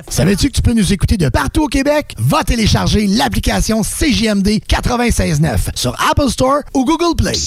Savais-tu 0.09 0.49
que 0.49 0.53
tu 0.53 0.61
peux 0.63 0.73
nous 0.73 0.91
écouter 0.91 1.17
de 1.17 1.29
partout 1.29 1.63
au 1.63 1.67
Québec? 1.67 2.15
Va 2.17 2.43
télécharger 2.43 3.05
l'application 3.05 3.83
CJMD 3.83 4.59
96.9 4.67 5.57
sur 5.75 5.95
Apple 6.09 6.29
Store 6.29 6.61
ou 6.73 6.83
Google 6.83 7.15
Play. 7.15 7.37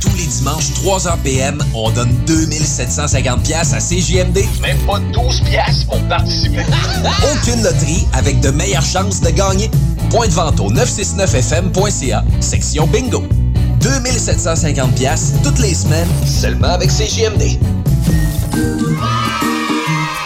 Tous 0.00 0.16
les 0.16 0.26
dimanches, 0.26 0.70
3h 0.84 1.18
PM, 1.24 1.58
on 1.74 1.90
donne 1.90 2.14
2750 2.26 3.42
pièces 3.42 3.72
à 3.72 3.78
CJMD. 3.78 4.44
Même 4.62 4.78
pas 4.86 5.00
12 5.12 5.40
pièces 5.40 5.82
pour 5.84 6.00
participer. 6.02 6.62
Aucune 7.32 7.62
loterie 7.64 8.06
avec 8.12 8.40
de 8.40 8.50
meilleures 8.50 8.84
chances 8.84 9.20
de 9.20 9.30
gagner. 9.30 9.70
Point 10.10 10.28
de 10.28 10.32
vente 10.32 10.60
au 10.60 10.70
969fm.ca, 10.70 12.24
section 12.40 12.86
bingo. 12.86 13.24
2750 13.80 14.94
pièces 14.94 15.32
toutes 15.42 15.58
les 15.58 15.74
semaines, 15.74 16.08
seulement 16.24 16.68
avec 16.68 16.88
CJMD. 16.90 17.58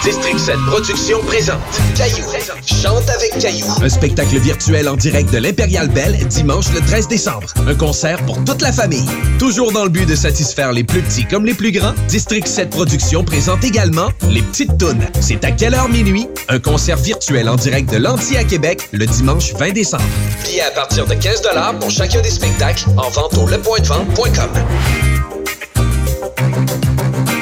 District 0.02 0.38
7 0.38 0.56
Productions 0.66 1.20
présente 1.26 1.58
Caillou. 1.96 2.24
Chante 2.64 3.08
avec 3.10 3.38
Caillou. 3.40 3.66
Un 3.82 3.88
spectacle 3.88 4.38
virtuel 4.38 4.88
en 4.88 4.96
direct 4.96 5.32
de 5.32 5.38
l'Impérial 5.38 5.88
Belle 5.88 6.16
dimanche 6.28 6.72
le 6.72 6.80
13 6.80 7.08
décembre. 7.08 7.52
Un 7.66 7.74
concert 7.74 8.24
pour 8.24 8.42
toute 8.44 8.62
la 8.62 8.72
famille. 8.72 9.04
Toujours 9.38 9.72
dans 9.72 9.84
le 9.84 9.90
but 9.90 10.06
de 10.06 10.14
satisfaire 10.14 10.72
les 10.72 10.84
plus 10.84 11.02
petits 11.02 11.26
comme 11.26 11.44
les 11.44 11.54
plus 11.54 11.72
grands, 11.72 11.94
District 12.08 12.46
7 12.46 12.70
Productions 12.70 13.24
présente 13.24 13.64
également 13.64 14.10
Les 14.30 14.42
Petites 14.42 14.78
Tounes. 14.78 15.04
C'est 15.20 15.44
à 15.44 15.50
quelle 15.50 15.74
heure 15.74 15.88
minuit? 15.88 16.28
Un 16.48 16.60
concert 16.60 16.96
virtuel 16.96 17.48
en 17.48 17.56
direct 17.56 17.90
de 17.92 17.98
l'Anti 17.98 18.36
à 18.36 18.44
Québec 18.44 18.88
le 18.92 19.04
dimanche 19.04 19.52
20 19.54 19.72
décembre. 19.72 20.04
Billets 20.44 20.62
à 20.62 20.70
partir 20.70 21.06
de 21.06 21.14
15 21.14 21.42
pour 21.80 21.90
chacun 21.90 22.20
des 22.20 22.30
spectacles 22.30 22.86
en 22.96 23.10
vente 23.10 23.36
au 23.36 23.46
lepointdevente.com. 23.46 24.50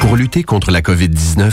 Pour 0.01 0.17
lutter 0.17 0.43
contre 0.43 0.71
la 0.71 0.81
COVID-19, 0.81 1.53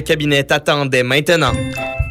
cabinet 0.01 0.43
t'attendait 0.43 1.03
maintenant. 1.03 1.53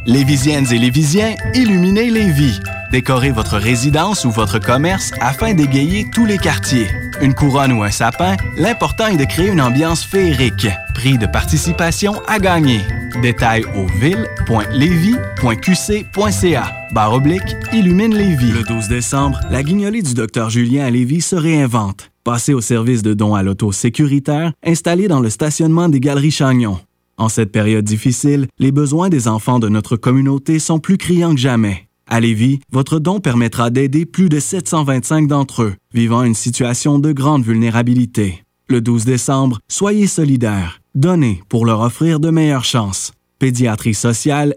Lévisiennes 0.05 0.71
et 0.71 0.79
Lévisiens, 0.79 1.35
illuminez 1.53 2.09
les 2.09 2.31
vies. 2.31 2.59
Décorez 2.91 3.31
votre 3.31 3.57
résidence 3.57 4.25
ou 4.25 4.31
votre 4.31 4.59
commerce 4.59 5.11
afin 5.21 5.53
d'égayer 5.53 6.07
tous 6.11 6.25
les 6.25 6.37
quartiers. 6.37 6.87
Une 7.21 7.33
couronne 7.33 7.71
ou 7.71 7.83
un 7.83 7.91
sapin, 7.91 8.35
l'important 8.57 9.07
est 9.07 9.15
de 9.17 9.25
créer 9.25 9.49
une 9.49 9.61
ambiance 9.61 10.03
féerique. 10.03 10.67
Prix 10.95 11.17
de 11.17 11.27
participation 11.27 12.21
à 12.27 12.39
gagner. 12.39 12.81
Détails 13.21 13.63
au 13.75 13.85
ville.levy.qc.ca. 13.99 16.63
Barre 16.91 17.13
oblique, 17.13 17.55
illumine 17.71 18.15
Lévis. 18.15 18.51
Le 18.51 18.63
12 18.63 18.89
décembre, 18.89 19.39
la 19.49 19.63
guignolée 19.63 20.01
du 20.01 20.13
Dr 20.13 20.49
Julien 20.49 20.85
à 20.85 20.89
Lévis 20.89 21.21
se 21.21 21.35
réinvente. 21.35 22.11
Passez 22.23 22.53
au 22.53 22.61
service 22.61 23.03
de 23.03 23.13
dons 23.13 23.35
à 23.35 23.43
l'auto 23.43 23.71
sécuritaire 23.71 24.51
installé 24.65 25.07
dans 25.07 25.21
le 25.21 25.29
stationnement 25.29 25.89
des 25.89 25.99
Galeries 25.99 26.31
Chagnon. 26.31 26.79
En 27.21 27.29
cette 27.29 27.51
période 27.51 27.85
difficile, 27.85 28.47
les 28.57 28.71
besoins 28.71 29.09
des 29.09 29.27
enfants 29.27 29.59
de 29.59 29.69
notre 29.69 29.95
communauté 29.95 30.57
sont 30.57 30.79
plus 30.79 30.97
criants 30.97 31.35
que 31.35 31.39
jamais. 31.39 31.87
À 32.07 32.19
Lévis, 32.19 32.61
votre 32.71 32.97
don 32.97 33.19
permettra 33.19 33.69
d'aider 33.69 34.07
plus 34.07 34.27
de 34.27 34.39
725 34.39 35.27
d'entre 35.27 35.61
eux 35.61 35.75
vivant 35.93 36.23
une 36.23 36.33
situation 36.33 36.97
de 36.97 37.11
grande 37.11 37.43
vulnérabilité. 37.43 38.43
Le 38.67 38.81
12 38.81 39.05
décembre, 39.05 39.59
soyez 39.67 40.07
solidaires. 40.07 40.81
Donnez 40.95 41.43
pour 41.47 41.67
leur 41.67 41.81
offrir 41.81 42.19
de 42.19 42.31
meilleures 42.31 42.65
chances. 42.65 43.11
Pédiatrie 43.37 43.93
sociale 43.93 44.55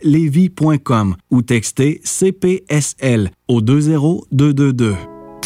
ou 1.30 1.42
textez 1.42 2.00
CPSL 2.02 3.30
au 3.46 3.60
20222. 3.60 4.94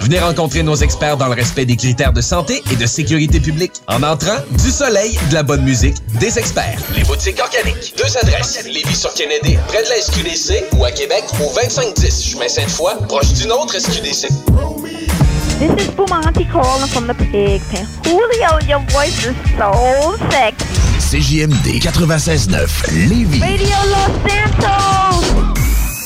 Venez 0.00 0.18
rencontrer 0.18 0.62
nos 0.62 0.76
experts 0.76 1.16
dans 1.16 1.28
le 1.28 1.34
respect 1.34 1.64
des 1.64 1.76
critères 1.76 2.12
de 2.12 2.20
santé 2.20 2.62
et 2.70 2.76
de 2.76 2.86
sécurité 2.86 3.40
publique. 3.40 3.72
En 3.88 4.02
entrant, 4.02 4.36
du 4.62 4.70
soleil, 4.70 5.18
de 5.30 5.34
la 5.34 5.42
bonne 5.42 5.62
musique, 5.62 5.96
des 6.20 6.38
experts. 6.38 6.78
Les 6.94 7.04
boutiques 7.04 7.40
organiques. 7.40 7.94
Deux 7.96 8.16
adresses. 8.18 8.64
Lévis 8.64 8.96
sur 8.96 9.12
Kennedy, 9.14 9.58
près 9.68 9.82
de 9.82 9.88
la 9.88 10.00
SQDC, 10.00 10.76
ou 10.76 10.84
à 10.84 10.90
Québec, 10.90 11.24
au 11.40 11.52
2510 11.54 12.24
chemin 12.24 12.48
Sainte-Foy, 12.48 12.92
proche 13.08 13.32
d'une 13.32 13.52
autre 13.52 13.78
SQDC. 13.78 14.28
This 15.58 15.70
is 15.86 15.90
Bumanti 15.94 16.44
calling 16.50 16.88
from 16.88 17.06
the 17.06 17.14
pig 17.14 17.62
pen. 17.70 17.86
Julio, 18.02 18.58
your 18.66 18.80
voice 18.90 19.24
is 19.24 19.34
so 19.56 20.16
sexy. 20.30 20.64
CJMD 20.98 21.78
96.9 21.80 22.90
Lévis. 23.08 23.40
Radio 23.40 23.76
Los 23.90 24.10
Santos! 24.26 25.63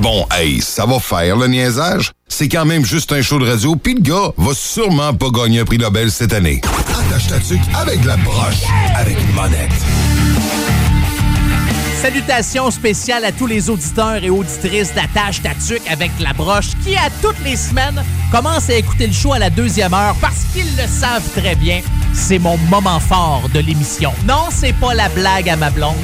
Bon, 0.00 0.26
hey, 0.32 0.62
ça 0.62 0.86
va 0.86 0.98
faire 0.98 1.36
le 1.36 1.46
niaisage. 1.46 2.12
C'est 2.26 2.48
quand 2.48 2.64
même 2.64 2.86
juste 2.86 3.12
un 3.12 3.20
show 3.20 3.38
de 3.38 3.46
radio, 3.46 3.76
puis 3.76 3.94
le 3.94 4.00
gars 4.00 4.32
va 4.38 4.54
sûrement 4.54 5.12
pas 5.12 5.28
gagner 5.30 5.60
un 5.60 5.64
prix 5.66 5.76
Nobel 5.76 6.10
cette 6.10 6.32
année. 6.32 6.62
Attache 6.88 7.26
ta 7.26 7.38
tuque 7.38 7.60
avec 7.74 8.02
la 8.06 8.16
broche, 8.16 8.62
avec 8.96 9.18
une 9.20 9.34
monette. 9.34 9.70
Salutations 12.00 12.70
spéciales 12.70 13.26
à 13.26 13.32
tous 13.32 13.46
les 13.46 13.68
auditeurs 13.68 14.24
et 14.24 14.30
auditrices 14.30 14.94
d'Attache 14.94 15.42
Tatuc 15.42 15.82
avec 15.90 16.10
la 16.18 16.32
broche 16.32 16.70
qui, 16.82 16.96
à 16.96 17.10
toutes 17.20 17.44
les 17.44 17.56
semaines, 17.56 18.02
commencent 18.30 18.70
à 18.70 18.74
écouter 18.74 19.06
le 19.06 19.12
show 19.12 19.32
à 19.32 19.38
la 19.38 19.50
deuxième 19.50 19.92
heure 19.92 20.16
parce 20.20 20.44
qu'ils 20.52 20.76
le 20.76 20.86
savent 20.86 21.28
très 21.34 21.54
bien. 21.56 21.80
C'est 22.12 22.38
mon 22.38 22.56
moment 22.70 23.00
fort 23.00 23.48
de 23.52 23.60
l'émission. 23.60 24.12
Non, 24.26 24.48
c'est 24.50 24.72
pas 24.74 24.94
la 24.94 25.08
blague 25.08 25.48
à 25.48 25.56
ma 25.56 25.70
blonde. 25.70 25.94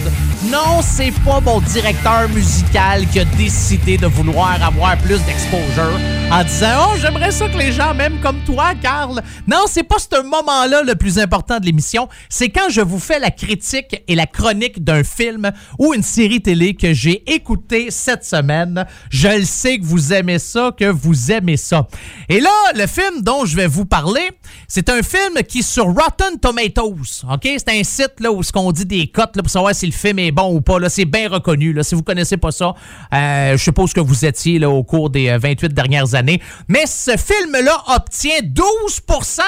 Non, 0.44 0.80
c'est 0.82 1.12
pas 1.24 1.40
mon 1.40 1.60
directeur 1.60 2.28
musical 2.28 3.06
qui 3.08 3.20
a 3.20 3.24
décidé 3.24 3.96
de 3.96 4.06
vouloir 4.06 4.62
avoir 4.62 4.96
plus 4.98 5.20
d'exposure 5.24 5.98
en 6.30 6.44
disant 6.44 6.88
Oh, 6.88 6.96
j'aimerais 7.00 7.32
ça 7.32 7.48
que 7.48 7.56
les 7.56 7.72
gens 7.72 7.94
m'aiment 7.94 8.20
comme 8.20 8.38
toi, 8.44 8.72
Carl. 8.80 9.22
Non, 9.48 9.64
c'est 9.66 9.82
pas 9.82 9.96
ce 9.98 10.22
moment-là 10.22 10.82
le 10.82 10.94
plus 10.94 11.18
important 11.18 11.58
de 11.58 11.66
l'émission. 11.66 12.08
C'est 12.28 12.50
quand 12.50 12.68
je 12.70 12.80
vous 12.80 13.00
fais 13.00 13.18
la 13.18 13.30
critique 13.30 14.02
et 14.06 14.14
la 14.14 14.26
chronique 14.26 14.84
d'un 14.84 15.02
film 15.02 15.50
ou 15.78 15.94
une 15.94 16.02
série 16.02 16.40
télé 16.40 16.74
que 16.74 16.92
j'ai 16.92 17.28
écouté 17.32 17.90
cette 17.90 18.24
semaine. 18.24 18.86
Je 19.10 19.28
le 19.28 19.44
sais 19.44 19.78
que 19.78 19.84
vous 19.84 20.12
aimez 20.12 20.38
ça, 20.38 20.70
que 20.78 20.84
vous 20.84 21.32
aimez 21.32 21.56
ça. 21.56 21.88
Et 22.28 22.40
là, 22.40 22.50
le 22.74 22.86
film 22.86 23.22
dont 23.22 23.44
je 23.44 23.56
vais 23.56 23.66
vous 23.66 23.84
parler, 23.86 24.30
c'est 24.68 24.88
un 24.90 25.02
film 25.02 25.42
qui 25.48 25.58
est 25.60 25.62
sur 25.62 25.84
Rotten 25.86 26.38
Tomatoes. 26.40 27.24
OK? 27.32 27.42
C'est 27.42 27.68
un 27.68 27.82
site 27.84 28.14
là, 28.20 28.30
où 28.32 28.42
ce 28.42 28.52
qu'on 28.52 28.72
dit 28.72 28.86
des 28.86 29.06
cotes 29.08 29.36
là, 29.36 29.42
pour 29.42 29.50
savoir 29.50 29.74
si 29.74 29.86
le 29.86 29.92
film 29.92 30.18
est 30.18 30.32
bon 30.32 30.54
ou 30.54 30.60
pas. 30.60 30.78
Là. 30.78 30.88
C'est 30.88 31.04
bien 31.04 31.28
reconnu. 31.28 31.72
Là. 31.72 31.82
Si 31.82 31.94
vous 31.94 32.02
connaissez 32.02 32.36
pas 32.36 32.50
ça, 32.50 32.74
euh, 33.14 33.52
je 33.56 33.62
suppose 33.62 33.92
que 33.92 34.00
vous 34.00 34.24
étiez 34.24 34.58
là, 34.58 34.68
au 34.70 34.82
cours 34.82 35.10
des 35.10 35.28
euh, 35.28 35.38
28 35.38 35.72
dernières 35.74 36.14
années. 36.14 36.40
Mais 36.68 36.86
ce 36.86 37.16
film-là 37.16 37.82
obtient 37.94 38.38
12% 38.42 39.40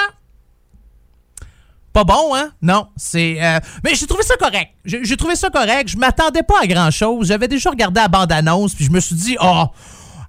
pas 1.91 2.03
bon, 2.03 2.35
hein? 2.35 2.51
Non, 2.61 2.87
c'est. 2.95 3.37
euh, 3.41 3.59
Mais 3.83 3.95
j'ai 3.95 4.05
trouvé 4.05 4.21
ça 4.23 4.37
correct. 4.37 4.69
J'ai 4.85 5.17
trouvé 5.17 5.35
ça 5.35 5.49
correct. 5.49 5.87
Je 5.89 5.97
m'attendais 5.97 6.43
pas 6.43 6.61
à 6.61 6.67
grand 6.67 6.91
chose. 6.91 7.27
J'avais 7.29 7.47
déjà 7.47 7.71
regardé 7.71 7.99
la 7.99 8.07
bande-annonce, 8.07 8.75
puis 8.75 8.85
je 8.85 8.91
me 8.91 8.99
suis 8.99 9.15
dit, 9.15 9.35
oh, 9.41 9.65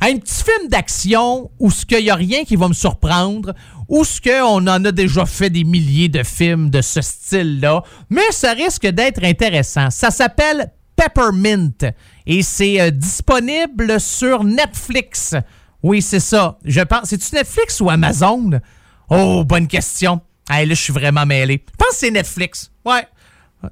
un 0.01 0.17
petit 0.17 0.43
film 0.43 0.69
d'action 0.69 1.51
où 1.59 1.71
ce 1.71 1.85
qu'il 1.85 2.05
y 2.05 2.11
a 2.11 2.15
rien 2.15 2.45
qui 2.45 2.57
va 2.57 2.69
me 2.69 2.73
surprendre, 2.73 3.55
où 3.89 4.05
ce 4.05 4.21
qu'on 4.21 4.67
en 4.67 4.85
a 4.85 4.93
déjà 4.93 5.27
fait 5.27 5.51
des 5.51 5.65
milliers 5.65 6.09
de 6.09 6.23
films 6.23 6.71
de 6.71 6.81
ce 6.81 7.01
style-là, 7.01 7.83
mais 8.09 8.31
ça 8.31 8.53
risque 8.53 8.87
d'être 8.87 9.23
intéressant. 9.23 9.91
Ça 9.91 10.11
s'appelle 10.11 10.73
Peppermint 10.97 11.93
et 12.27 12.43
c'est 12.43 12.81
euh, 12.81 12.91
disponible 12.91 14.01
sur 14.01 14.45
Netflix. 14.45 15.35
Oui, 15.83 16.03
c'est 16.03 16.21
ça. 16.21 16.59
Je 16.65 16.81
pense. 16.81 17.09
C'est-tu 17.09 17.35
Netflix 17.35 17.81
ou 17.81 17.91
Amazon? 17.91 18.61
Oh, 19.09 19.45
bonne 19.45 19.67
question. 19.67 20.21
Hey, 20.49 20.67
là, 20.67 20.75
je 20.75 20.83
suis 20.83 20.93
vraiment 20.93 21.25
mêlé. 21.25 21.65
Je 21.67 21.77
pense 21.77 21.95
que 21.95 21.97
c'est 21.97 22.11
Netflix. 22.11 22.71
Ouais. 22.85 23.07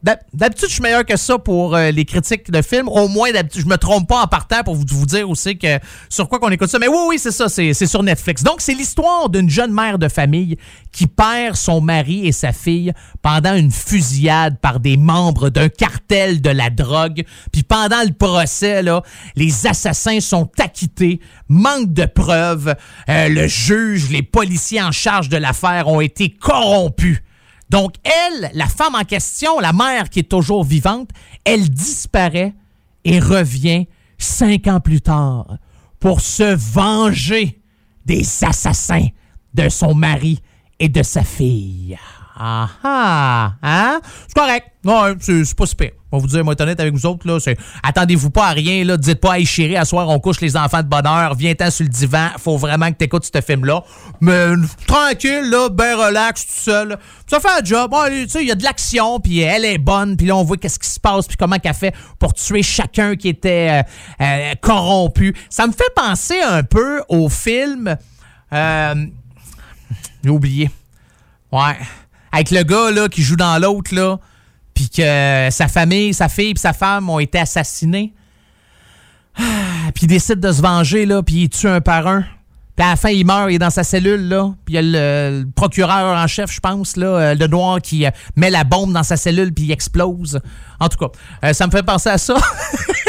D'hab- 0.03 0.19
D'habitude, 0.35 0.69
je 0.69 0.75
suis 0.75 0.83
meilleur 0.83 1.05
que 1.07 1.17
ça 1.17 1.39
pour 1.39 1.75
euh, 1.75 1.91
les 1.91 2.05
critiques 2.05 2.51
de 2.51 2.61
films. 2.61 2.89
Au 2.89 3.09
moins, 3.09 3.33
d'habitude, 3.33 3.63
je 3.63 3.67
me 3.67 3.77
trompe 3.79 4.07
pas 4.07 4.23
en 4.23 4.27
partant 4.27 4.63
pour 4.63 4.75
vous, 4.75 5.07
dire 5.07 5.29
aussi 5.29 5.57
que 5.57 5.79
sur 6.11 6.29
quoi 6.29 6.39
qu'on 6.39 6.51
écoute 6.51 6.69
ça. 6.69 6.79
Mais 6.79 6.89
oui, 6.89 6.99
oui, 7.09 7.19
c'est 7.19 7.31
ça, 7.31 7.49
c'est 7.49 7.73
c'est 7.73 7.87
sur 7.87 8.03
Netflix. 8.03 8.43
Donc, 8.43 8.61
c'est 8.61 8.75
l'histoire 8.75 9.31
d'une 9.31 9.49
jeune 9.49 9.73
mère 9.73 9.99
de 9.99 10.09
famille 10.09 10.59
qui 10.93 11.07
perd 11.07 11.57
son 11.57 11.81
mari 11.81 12.27
et 12.27 12.33
sa 12.33 12.53
fille 12.53 12.93
pendant 13.23 13.55
une 13.55 13.71
fusillade 13.71 14.59
par 14.61 14.79
des 14.81 14.97
membres 14.99 15.49
d'un 15.49 15.69
cartel 15.71 16.43
de 16.43 16.51
la 16.51 16.69
drogue. 16.71 17.25
Puis 17.51 17.63
pendant 17.63 18.03
le 18.05 18.13
procès, 18.13 18.83
là, 18.83 19.03
les 19.37 19.67
assassins 19.67 20.21
sont 20.21 20.51
acquittés, 20.59 21.21
manque 21.49 21.93
de 21.95 22.05
preuves. 22.05 22.75
Euh, 23.09 23.29
le 23.29 23.47
juge, 23.47 24.11
les 24.11 24.23
policiers 24.23 24.83
en 24.83 24.93
charge 24.93 25.29
de 25.31 25.37
l'affaire 25.39 25.89
ont 25.89 26.01
été 26.03 26.29
corrompus. 26.31 27.23
Donc, 27.71 27.95
elle, 28.05 28.51
la 28.55 28.67
femme 28.67 28.95
en 28.95 29.05
question, 29.05 29.61
la 29.61 29.73
mère 29.73 30.09
qui 30.09 30.21
est 30.21 30.31
toujours 30.31 30.65
vivante, 30.65 31.11
elle 31.45 31.69
disparaît 31.69 32.55
et 33.05 33.19
revient 33.21 33.87
cinq 34.17 34.67
ans 34.67 34.81
plus 34.81 35.01
tard 35.01 35.59
pour 36.01 36.21
se 36.21 36.55
venger 36.55 37.61
des 38.07 38.27
assassins 38.43 39.09
de 39.55 39.69
son 39.69 39.95
mari 39.95 40.41
et 40.79 40.89
de 40.89 41.03
sa 41.03 41.25
fille. 41.25 41.99
Ah 42.37 42.69
ah, 42.85 43.55
hein? 43.63 44.01
C'est 44.27 44.35
correct. 44.35 44.69
Ouais, 44.85 45.15
c'est 45.21 45.55
pas 45.55 45.67
super. 45.67 45.91
On 46.11 46.17
va 46.17 46.21
vous 46.23 46.29
dire, 46.29 46.45
moi, 46.45 46.55
honnête 46.59 46.81
avec 46.81 46.95
vous 46.95 47.07
autres, 47.07 47.27
là, 47.27 47.39
c'est. 47.39 47.57
Attendez-vous 47.83 48.31
pas 48.31 48.47
à 48.47 48.53
rien, 48.53 48.85
là. 48.85 48.97
Dites 48.97 49.21
pas, 49.21 49.39
hey 49.39 49.45
chérie, 49.45 49.77
à 49.77 49.85
soir, 49.85 50.09
on 50.09 50.19
couche 50.19 50.41
les 50.41 50.57
enfants 50.57 50.83
de 50.83 50.89
bonne 50.89 51.07
heure, 51.07 51.35
viens-t'en 51.35 51.71
sur 51.71 51.85
le 51.85 51.91
divan, 51.91 52.29
faut 52.39 52.57
vraiment 52.57 52.91
que 52.91 52.97
t'écoutes 52.97 53.29
ce 53.33 53.41
film-là. 53.41 53.83
Mais 54.21 54.47
tranquille, 54.87 55.51
là, 55.51 55.69
ben 55.69 55.97
relax, 55.97 56.47
tout 56.47 56.53
seul. 56.53 56.99
Ça 57.27 57.41
fait 57.41 57.61
un 57.61 57.65
job. 57.65 57.95
Tu 58.09 58.29
sais, 58.29 58.43
il 58.43 58.49
y 58.49 58.51
a 58.51 58.55
de 58.55 58.65
l'action, 58.65 59.21
puis 59.21 59.41
elle 59.41 59.65
est 59.65 59.79
bonne, 59.79 60.17
puis 60.17 60.27
là, 60.27 60.37
on 60.37 60.45
voit 60.45 60.57
qu'est-ce 60.57 60.79
qui 60.79 60.89
se 60.89 61.01
passe, 61.01 61.27
puis 61.27 61.37
comment 61.37 61.59
qu'elle 61.59 61.75
fait 61.75 61.95
pour 62.19 62.33
tuer 62.33 62.63
chacun 62.63 63.15
qui 63.17 63.29
était 63.29 63.83
euh, 63.83 64.25
euh, 64.25 64.55
corrompu. 64.61 65.35
Ça 65.51 65.67
me 65.67 65.73
fait 65.73 65.93
penser 65.95 66.41
un 66.41 66.63
peu 66.63 67.03
au 67.09 67.29
film. 67.29 67.97
Euh, 68.53 69.07
J'ai 70.25 70.31
oublié. 70.31 70.71
Ouais. 71.53 71.77
Avec 72.33 72.51
le 72.51 72.63
gars 72.63 72.91
là, 72.91 73.09
qui 73.09 73.23
joue 73.23 73.37
dans 73.37 73.61
l'autre, 73.61 73.95
là, 73.95 74.19
puis 74.79 74.89
que 74.89 75.49
sa 75.51 75.67
famille, 75.67 76.15
sa 76.15 76.29
fille 76.29 76.53
et 76.53 76.57
sa 76.57 76.73
femme 76.73 77.11
ont 77.11 77.19
été 77.19 77.37
assassinés. 77.37 78.13
Ah, 79.37 79.43
Puis 79.93 80.05
il 80.05 80.07
décide 80.07 80.39
de 80.39 80.53
se 80.53 80.63
venger, 80.63 81.05
là, 81.05 81.21
puis 81.21 81.35
il 81.35 81.49
tue 81.49 81.67
un 81.67 81.81
par 81.81 82.07
un. 82.07 82.21
Puis 82.77 82.87
à 82.87 82.91
la 82.91 82.97
fin, 82.97 83.09
il 83.09 83.27
meurt, 83.27 83.51
il 83.51 83.57
est 83.57 83.59
dans 83.59 83.71
sa 83.71 83.83
cellule, 83.83 84.29
là. 84.29 84.53
Puis 84.65 84.75
il 84.75 84.77
y 84.77 84.79
a 84.79 84.83
le, 84.83 85.47
procureur 85.57 86.17
en 86.17 86.27
chef, 86.29 86.53
je 86.53 86.61
pense, 86.61 86.95
là, 86.95 87.07
euh, 87.07 87.35
le 87.35 87.49
noir, 87.49 87.83
qui 87.83 88.07
euh, 88.07 88.11
met 88.37 88.51
la 88.51 88.63
bombe 88.63 88.93
dans 88.93 89.03
sa 89.03 89.17
cellule, 89.17 89.53
puis 89.53 89.65
il 89.65 89.73
explose. 89.73 90.39
En 90.79 90.89
tout 90.89 90.99
cas, 90.99 91.11
euh, 91.45 91.53
ça 91.53 91.67
me 91.67 91.73
fait 91.73 91.83
penser 91.83 92.11
à 92.11 92.19
ça. 92.19 92.37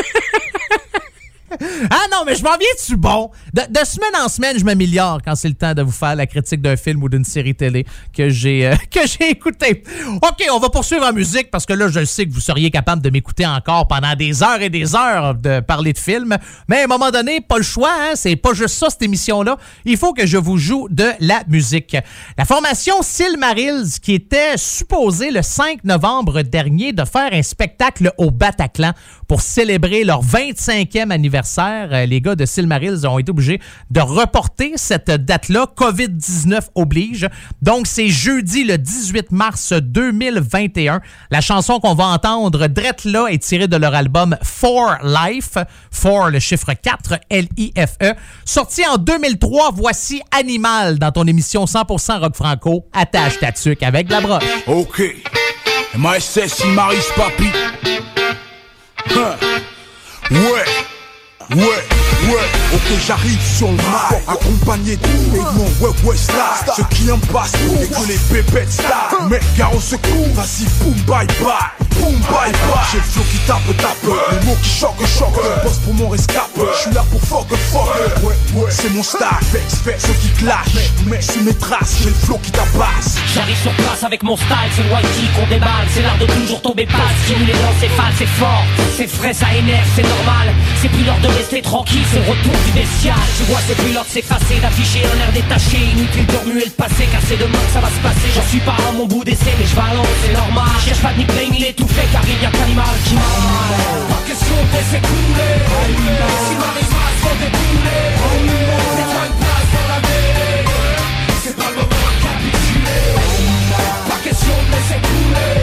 Ah 1.92 2.06
non, 2.12 2.24
mais 2.26 2.36
je 2.36 2.44
m'en 2.44 2.58
viens-tu 2.58 2.96
bon? 2.98 3.32
De, 3.54 3.62
semaine 3.84 4.22
en 4.24 4.28
semaine, 4.28 4.58
je 4.60 4.64
m'améliore 4.64 5.20
quand 5.24 5.36
c'est 5.36 5.48
le 5.48 5.56
temps 5.56 5.74
de 5.74 5.82
vous 5.82 5.92
faire 5.92 6.16
la 6.16 6.28
critique 6.28 6.62
d'un 6.62 6.76
film 6.76 7.02
ou 7.04 7.10
d'une 7.10 7.24
série 7.24 7.56
télé 7.56 7.86
que 8.16 8.30
j'ai 8.30 8.68
euh, 8.68 8.76
que 8.92 9.00
j'ai 9.08 9.32
écouté. 9.32 9.84
OK, 10.16 10.46
on 10.52 10.60
va 10.60 10.70
poursuivre 10.70 11.06
en 11.06 11.14
musique 11.14 11.50
parce 11.50 11.66
que 11.66 11.74
là, 11.74 11.88
je 11.88 12.06
sais 12.06 12.26
que 12.26 12.34
vous 12.34 12.40
seriez 12.40 12.72
capable 12.72 13.02
de 13.02 13.10
m'écouter 13.10 13.46
encore 13.46 13.88
pendant 13.88 14.16
des 14.16 14.44
heures 14.44 14.62
et 14.62 14.70
des 14.70 14.96
heures 14.96 15.36
de 15.36 15.60
parler 15.62 15.94
de 15.94 15.98
films. 15.98 16.38
Mais 16.68 16.82
à 16.82 16.84
un 16.84 16.88
moment 16.88 17.12
donné, 17.12 17.42
pas 17.42 17.58
le 17.58 17.64
choix, 17.64 17.92
hein? 17.94 18.12
C'est 18.16 18.36
pas 18.36 18.54
juste 18.54 18.76
ça, 18.76 18.90
cette 18.90 19.02
émission-là. 19.02 19.58
Il 19.86 19.98
faut 19.98 20.14
que 20.14 20.26
je 20.26 20.38
vous 20.38 20.58
joue 20.58 20.88
de 20.90 21.10
la 21.20 21.42
musique. 21.48 21.98
La 22.38 22.46
formation 22.46 23.02
Silmarils, 23.02 24.00
qui 24.02 24.14
était 24.14 24.58
supposée 24.58 25.32
le 25.32 25.42
5 25.42 25.84
novembre 25.84 26.42
dernier 26.42 26.94
de 26.94 27.06
faire 27.06 27.34
un 27.34 27.44
spectacle 27.44 28.12
au 28.18 28.32
Bataclan 28.32 28.94
pour 29.28 29.42
célébrer 29.42 30.04
leur 30.04 30.24
25e 30.24 31.12
anniversaire. 31.12 31.39
Euh, 31.92 32.06
Les 32.06 32.22
gars 32.22 32.36
de 32.36 32.46
Silmarils 32.46 33.06
ont 33.08 33.20
été 33.20 33.32
obligés 33.32 33.60
de 33.90 34.00
reporter 34.02 34.74
cette 34.76 35.10
date-là. 35.10 35.68
COVID-19 35.76 36.60
oblige. 36.76 37.28
Donc, 37.62 37.88
c'est 37.88 38.10
jeudi 38.10 38.64
le 38.64 38.78
18 38.78 39.32
mars 39.32 39.74
2021. 39.74 41.02
La 41.32 41.42
chanson 41.42 41.80
qu'on 41.80 41.96
va 41.96 42.06
entendre, 42.06 42.68
drette 42.68 43.06
là, 43.06 43.28
est 43.28 43.44
tirée 43.44 43.68
de 43.68 43.78
leur 43.78 43.94
album 43.94 44.36
For 44.44 44.98
Life. 45.04 45.58
For, 45.92 46.30
le 46.30 46.40
chiffre 46.40 46.74
4, 46.74 47.20
L-I-F-E. 47.30 48.14
Sorti 48.46 48.86
en 48.86 48.98
2003, 48.98 49.72
voici 49.74 50.22
Animal 50.32 51.00
dans 51.00 51.12
ton 51.12 51.26
émission 51.26 51.66
100% 51.66 52.20
rock 52.20 52.36
franco. 52.36 52.86
Attache 52.94 53.40
ta 53.40 53.52
tuque 53.52 53.84
avec 53.84 54.10
la 54.10 54.22
broche. 54.22 54.44
Ok. 54.68 55.02
Papi. 57.16 57.50
Hein. 59.16 59.36
Ouais. 60.32 60.89
Ouais, 61.52 61.64
ouais, 61.64 62.48
ok 62.76 63.00
j'arrive 63.08 63.40
sur 63.42 63.70
le 63.70 63.74
mic 63.74 63.84
Accompagné 64.28 64.98
de 64.98 65.08
mon 65.56 65.64
ouais. 65.88 65.96
ouais 66.04 66.16
star. 66.16 66.64
Ceux 66.76 66.84
qui 66.92 67.12
en 67.12 67.18
passent 67.18 67.54
et 67.82 67.88
que 67.88 68.08
les 68.08 68.18
pépettes 68.32 68.72
star 68.72 69.28
Mec 69.28 69.42
gars 69.58 69.72
au 69.76 69.80
secours, 69.80 70.28
vas-y 70.36 70.66
boum 70.84 70.94
bye 71.08 71.26
bye 71.42 71.89
Boum 72.00 72.16
bye 72.32 72.52
bye 72.52 72.88
J'ai 72.92 72.98
le 72.98 73.04
flow 73.04 73.24
qui 73.32 73.38
tape 73.48 73.78
tape. 73.78 74.14
Les 74.32 74.46
mots 74.46 74.58
qui 74.62 74.70
choquent 74.70 75.06
choquent. 75.06 75.64
Bosse 75.64 75.78
pour 75.80 75.94
mon 75.94 76.10
rescape 76.10 76.50
Je 76.56 76.82
suis 76.82 76.92
là 76.94 77.06
pour 77.12 77.22
fuck 77.22 77.48
fuck. 77.72 78.24
Ouais 78.24 78.36
ouais. 78.56 78.70
C'est 78.70 78.90
mon 78.94 79.04
style 79.04 79.20
Vex 79.52 79.82
vex 79.86 80.06
ceux 80.06 80.14
qui 80.14 80.30
clashent. 80.30 80.76
Mec 81.06 81.24
sur 81.24 81.42
mes 81.44 81.54
traces. 81.54 81.98
J'ai 82.02 82.10
le 82.10 82.16
flow 82.16 82.40
qui 82.42 82.52
tabasse. 82.52 83.18
J'arrive 83.34 83.58
sur 83.62 83.72
place 83.74 84.04
avec 84.04 84.24
mon 84.24 84.36
style, 84.36 84.72
c'est 84.76 84.84
le 84.84 84.90
whitey 84.90 85.28
qu'on 85.36 85.48
déballe, 85.48 85.88
c'est 85.94 86.02
l'art 86.02 86.18
de 86.18 86.26
toujours 86.26 86.62
tomber 86.62 86.86
pas, 86.86 87.10
stimuler 87.24 87.54
l'encéphale, 87.54 88.14
c'est 88.18 88.28
fort, 88.28 88.64
c'est 88.96 89.08
frais, 89.08 89.34
ça 89.34 89.48
énerve, 89.54 89.88
c'est 89.96 90.04
normal, 90.04 90.54
c'est 90.82 90.90
plus 90.90 91.04
l'heure 91.04 91.20
de 91.22 91.28
rester 91.28 91.62
tranquille, 91.62 92.04
c'est 92.12 92.20
le 92.20 92.30
retour 92.30 92.54
du 92.66 92.72
bestial, 92.72 93.22
tu 93.38 93.44
vois 93.44 93.60
c'est 93.68 93.78
plus 93.78 93.94
l'heure 93.94 94.06
de 94.06 94.10
s'effacer, 94.10 94.60
d'afficher 94.62 95.02
un 95.06 95.18
air 95.20 95.32
détaché, 95.34 95.78
inutile 95.78 96.26
de 96.26 96.38
remuer 96.38 96.66
le 96.66 96.72
passé, 96.72 97.08
car 97.12 97.22
c'est 97.28 97.38
demain 97.38 97.60
que 97.68 97.74
ça 97.74 97.82
va 97.82 97.90
se 97.90 98.02
passer, 98.02 98.28
j'en 98.34 98.48
suis 98.50 98.62
pas 98.62 98.78
à 98.88 98.92
mon 98.94 99.06
bout 99.06 99.24
d'essai, 99.24 99.54
mais 99.60 99.66
je 99.66 99.76
balance, 99.76 100.08
c'est 100.24 100.34
normal, 100.34 100.70
je 100.80 100.86
cherche 100.86 101.02
pas 101.02 101.14
de 101.14 101.20
nickname, 101.20 101.54
il 101.54 101.64
est 101.66 101.74
tout 101.74 101.89
fait, 101.94 102.08
car 102.12 102.22
il 102.26 102.42
y 102.42 102.46
a 102.46 102.52
qui 102.52 102.74
m'a 102.76 102.84
Pas 102.84 104.22
question 104.28 104.58
de 104.66 104.72
laisser 104.76 105.02
couler, 105.08 105.56
si 106.46 106.54
ma 106.62 106.70
risque 106.78 107.00
se 107.22 107.32
débouler, 107.42 108.06
fais-toi 108.96 109.24
une 109.28 109.38
place 109.42 109.70
dans 109.76 109.88
la 109.92 110.00
mêlée, 110.08 110.64
c'est 111.44 111.56
pas 111.56 111.70
le 111.70 111.76
moment 111.76 112.12
de 112.14 112.20
capituler. 112.26 113.04
Pas 114.10 114.20
question 114.24 114.56
de 114.66 114.70
laisser 114.74 115.00
couler. 115.08 115.54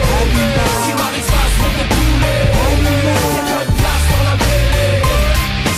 Si 0.85 0.93
Marie 1.01 1.25
se 1.29 1.39
faut 1.59 1.73
débouler 1.79 2.41
Fais-toi 3.35 3.61
une 3.67 3.75
place 3.81 4.05
dans 4.11 4.25
la 4.29 4.35
mêlée. 4.43 4.97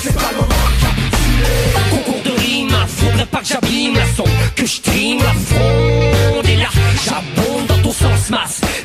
C'est 0.03 0.15
pas 0.15 0.31
le 0.33 0.37
moment 0.43 0.69
de 0.73 0.79
capituler. 0.85 1.59
Concours 1.91 2.23
de 2.25 2.33
rime, 2.41 2.77
faudrait 2.87 3.27
pas 3.27 3.41
que 3.41 3.47
j'abîme 3.47 3.95
la 3.95 4.07
son. 4.17 4.29
Que 4.57 4.67
je 4.67 4.81
trime 4.81 5.19
la 5.19 5.33
fronde 5.33 6.28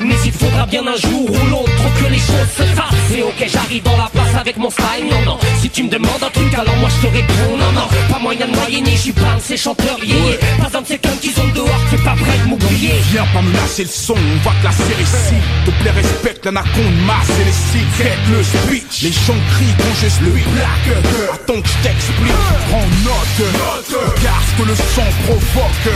Mais 0.04 0.16
il 0.24 0.32
faudra 0.32 0.66
bien 0.66 0.82
un 0.86 0.96
jour 0.96 1.30
ou 1.30 1.50
l'autre 1.50 1.84
que 1.98 2.10
les 2.10 2.18
choses 2.18 2.50
se 2.56 2.62
fassent. 2.62 3.16
Et 3.16 3.22
ok, 3.22 3.46
j'arrive 3.46 3.82
dans 3.82 3.96
la 3.96 4.10
place 4.12 4.34
avec 4.38 4.56
mon 4.58 4.70
style. 4.70 5.06
Non, 5.10 5.22
non, 5.24 5.38
si 5.60 5.70
tu 5.70 5.84
me 5.84 5.88
demandes 5.88 6.22
un 6.22 6.30
truc 6.30 6.52
alors 6.54 6.76
moi 6.76 6.90
je 6.90 7.06
te 7.06 7.12
réponds. 7.12 7.56
Non, 7.56 7.72
non, 7.72 7.88
pas 8.10 8.18
moyen 8.18 8.46
de 8.46 8.54
moyenner, 8.54 8.96
j'y 8.96 9.12
parle, 9.12 9.40
ces 9.40 9.56
chanteurs 9.56 9.98
yéyé 10.04 10.38
Pas 10.58 10.78
un 10.78 10.82
de 10.82 10.86
ces 10.86 10.98
cums 10.98 11.18
qui 11.20 11.30
sont 11.30 11.48
dehors, 11.54 11.80
t'es 11.90 11.96
pas 11.98 12.14
prêt 12.14 12.38
de 12.44 12.48
m'oublier. 12.48 12.92
Viens 13.12 13.26
pas 13.32 13.40
me 13.40 13.52
lâcher 13.52 13.84
le 13.84 13.88
son, 13.88 14.14
on 14.14 14.48
va 14.48 14.54
classer 14.60 14.96
ici 15.00 15.36
Te 15.64 15.70
plaît, 15.82 15.92
respecte 15.92 16.44
l'anaconde, 16.44 16.96
masse 17.06 17.30
et 17.40 17.44
les 17.44 17.52
cigarettes, 17.52 18.26
le 18.30 18.42
speech. 18.42 19.02
Les 19.02 19.12
gens 19.12 19.40
crient 19.54 19.76
quand 19.78 19.94
je 20.02 20.08
suis 20.08 20.44
black 20.52 20.84
Attends 21.32 21.60
que 21.62 21.68
je 21.68 21.88
t'explique, 21.88 22.44
prends 22.68 22.88
note. 23.04 23.40
Regarde 23.88 24.44
ce 24.50 24.62
que 24.62 24.68
le 24.68 24.74
son 24.74 25.08
provoque. 25.24 25.86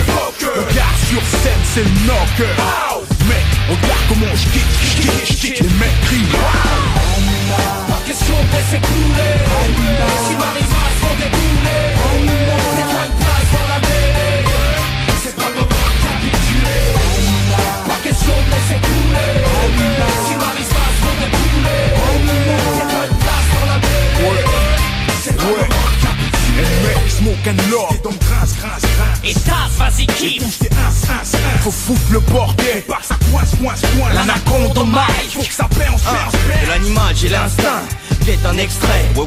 Regarde 0.57 0.99
sur 1.11 1.23
scène, 1.41 1.63
c'est 1.75 1.85
le 1.85 1.91
knock 2.07 3.18
Mec, 3.29 3.45
regarde 3.69 4.05
comment 4.09 4.35
je 4.35 4.49
kick, 4.49 5.61
Les 5.61 5.69
mecs 5.79 6.01
crient 6.07 6.29
Pas 7.89 8.01
question 8.07 8.35
de 8.35 8.57
laisser 8.57 8.81
couler 8.81 9.35
Si 10.27 10.35
Marie 10.37 10.63
se 10.63 10.75
faut 11.01 11.17
débouler 11.17 12.38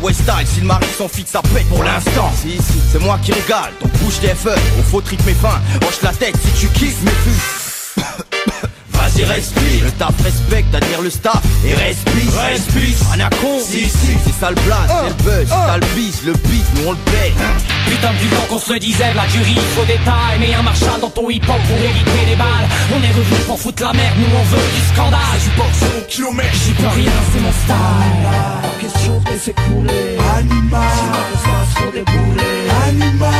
ouais, 0.01 0.13
style. 0.13 0.45
Si 0.45 0.61
le 0.61 0.67
mari 0.67 0.85
son 0.97 1.07
fixe, 1.07 1.31
ça 1.31 1.41
pète 1.53 1.67
pour 1.69 1.83
l'instant. 1.83 2.31
Si, 2.41 2.51
si, 2.57 2.81
c'est 2.91 2.99
moi 2.99 3.19
qui 3.23 3.31
régale. 3.31 3.71
Donc 3.81 3.91
bouge 3.99 4.19
tes 4.19 4.35
feuilles. 4.35 4.59
Au 4.79 4.83
faux 4.83 5.01
trip 5.01 5.23
mes 5.25 5.33
fins. 5.33 5.61
Hoche 5.87 6.01
la 6.01 6.13
tête 6.13 6.35
si 6.43 6.59
tu 6.59 6.67
kiffes 6.73 7.01
mes 7.03 7.11
vues. 7.11 8.03
Vas-y, 8.93 9.23
respire. 9.23 9.85
Le 9.85 9.91
taf 9.91 10.13
respecte, 10.23 10.73
admire 10.75 11.01
le 11.01 11.09
staff 11.09 11.41
et 11.65 11.73
respire. 11.73 12.33
Respire. 12.33 12.97
Anaconde. 13.13 13.61
Si, 13.61 13.89
si, 13.89 14.17
c'est 14.25 14.39
ça 14.39 14.49
le 14.49 14.55
blaze, 14.61 14.87
c'est 14.87 15.09
le 15.09 15.23
buzz. 15.23 15.47
C'est 15.47 15.71
ça 15.71 15.77
le 15.77 15.85
bis, 15.95 16.21
le 16.25 16.33
beat, 16.33 16.65
nous 16.75 16.89
on 16.89 16.91
le 16.91 16.97
paye. 16.97 17.33
Putain 17.89 18.11
du 18.13 18.27
temps 18.27 18.45
qu'on 18.47 18.59
se 18.59 18.73
disait 18.79 19.13
la 19.13 19.27
jury 19.27 19.57
au 19.81 19.85
détail 19.85 20.39
Mais 20.39 20.53
un 20.53 20.61
marchand 20.61 20.97
dans 21.01 21.09
ton 21.09 21.29
hip-hop 21.29 21.57
pour 21.67 21.77
éviter 21.77 22.25
les 22.29 22.35
balles 22.37 22.67
On 22.95 23.03
est 23.03 23.11
revenu 23.11 23.41
pour 23.45 23.59
foutre 23.59 23.83
la 23.83 23.91
merde, 23.91 24.15
nous 24.17 24.33
on 24.33 24.43
veut 24.43 24.69
du 24.75 24.93
scandale 24.93 25.19
Tu 25.43 25.49
portes 25.49 25.83
au 25.97 26.05
kilomètre. 26.07 26.55
J'y 26.63 26.71
peux 26.71 26.87
rien, 26.87 27.11
c'est 27.33 27.41
mon 27.41 27.51
style 27.51 28.71
laisser 29.31 29.53
couler. 29.53 30.17
Animal. 30.37 30.81
Passe 31.43 31.73
pour 31.75 31.91
des 31.91 32.03
boulets. 32.03 32.69
Animal. 32.87 33.31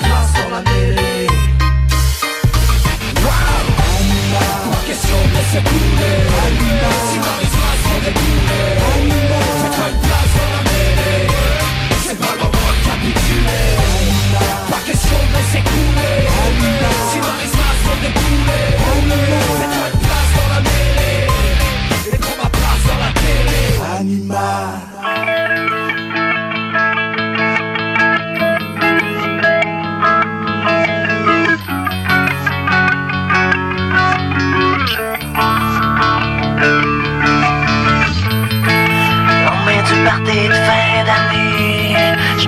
Place 0.00 0.32
dans 0.36 0.50
la 0.54 0.62
mêlée. 0.62 1.28
Pas 4.70 4.82
question 4.86 5.18
de 5.24 5.32
laisser 5.36 5.62
couler. 5.68 6.18
Sinon, 7.10 7.34
on 7.36 7.44
se 7.44 7.56
passe 7.62 7.82
pour 7.88 8.00
des 8.04 8.14
boulets. 8.18 8.76
Fais-toi 9.60 9.86
une 9.90 10.00
place 10.06 10.32
dans 10.36 10.50
la 10.56 10.62
mêlée. 10.68 11.24
C'est 12.04 12.18
pas 12.18 12.32
le 12.32 12.38
moment 12.44 12.72
de 12.76 12.80
capituler. 12.88 13.68
Pas 14.70 14.82
question 14.86 15.20
de 15.24 15.32
laisser 15.36 15.62
couler. 15.70 16.20
Sinon, 17.10 17.34
on 17.34 17.48
se 17.48 17.56
passe 17.60 17.80
pour 17.84 17.98
des 18.02 18.12
boulets. 18.18 18.70
Fais-toi 19.58 19.86
une 19.92 20.00
place 20.04 20.30
dans 20.36 20.48
la 20.54 20.60
mêlée. 20.68 21.24
Et 22.12 22.18
prends 22.18 22.38
ma 22.42 22.48
place 22.50 22.82
dans 22.88 23.00
la 23.04 23.10
télé. 23.20 23.62
Animal. 24.00 24.59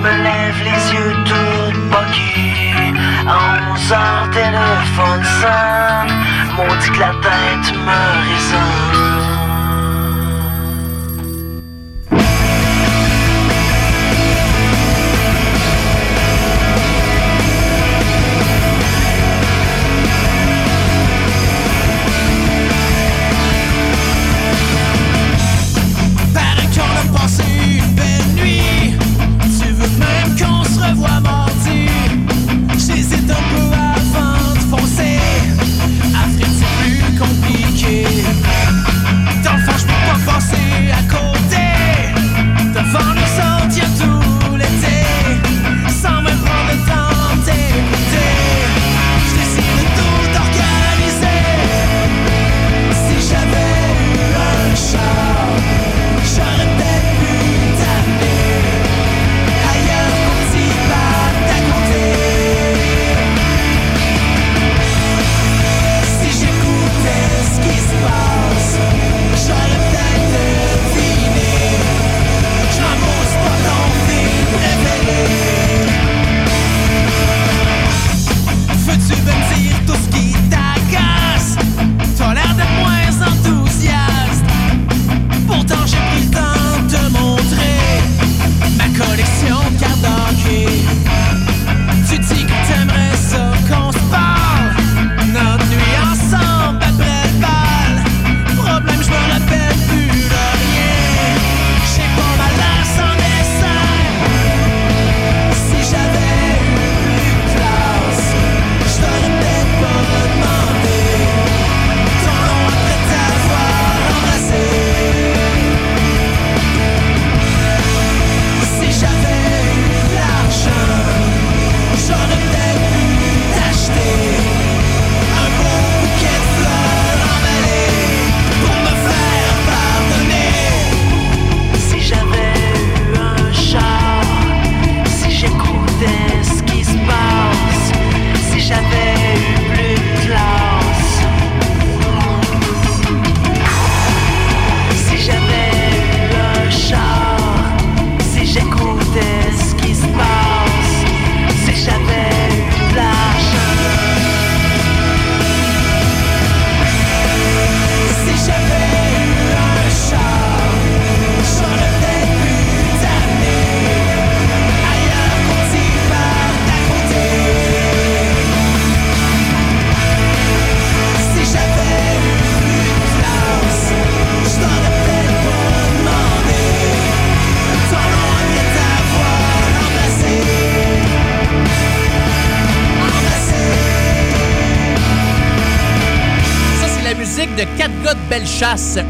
Me 0.03 0.11
lève 0.23 0.59
les 0.69 0.83
yeux 0.93 1.15
tout 1.25 1.79
poqués 1.89 2.93
À 3.25 3.71
11 3.71 3.91
heures 3.93 4.29
téléphone 4.31 5.23
sonne 5.39 6.13
Maudit 6.55 6.91
que 6.91 6.99
la 6.99 7.13
tête 7.25 7.69
me 7.85 7.99
résonne 8.27 9.42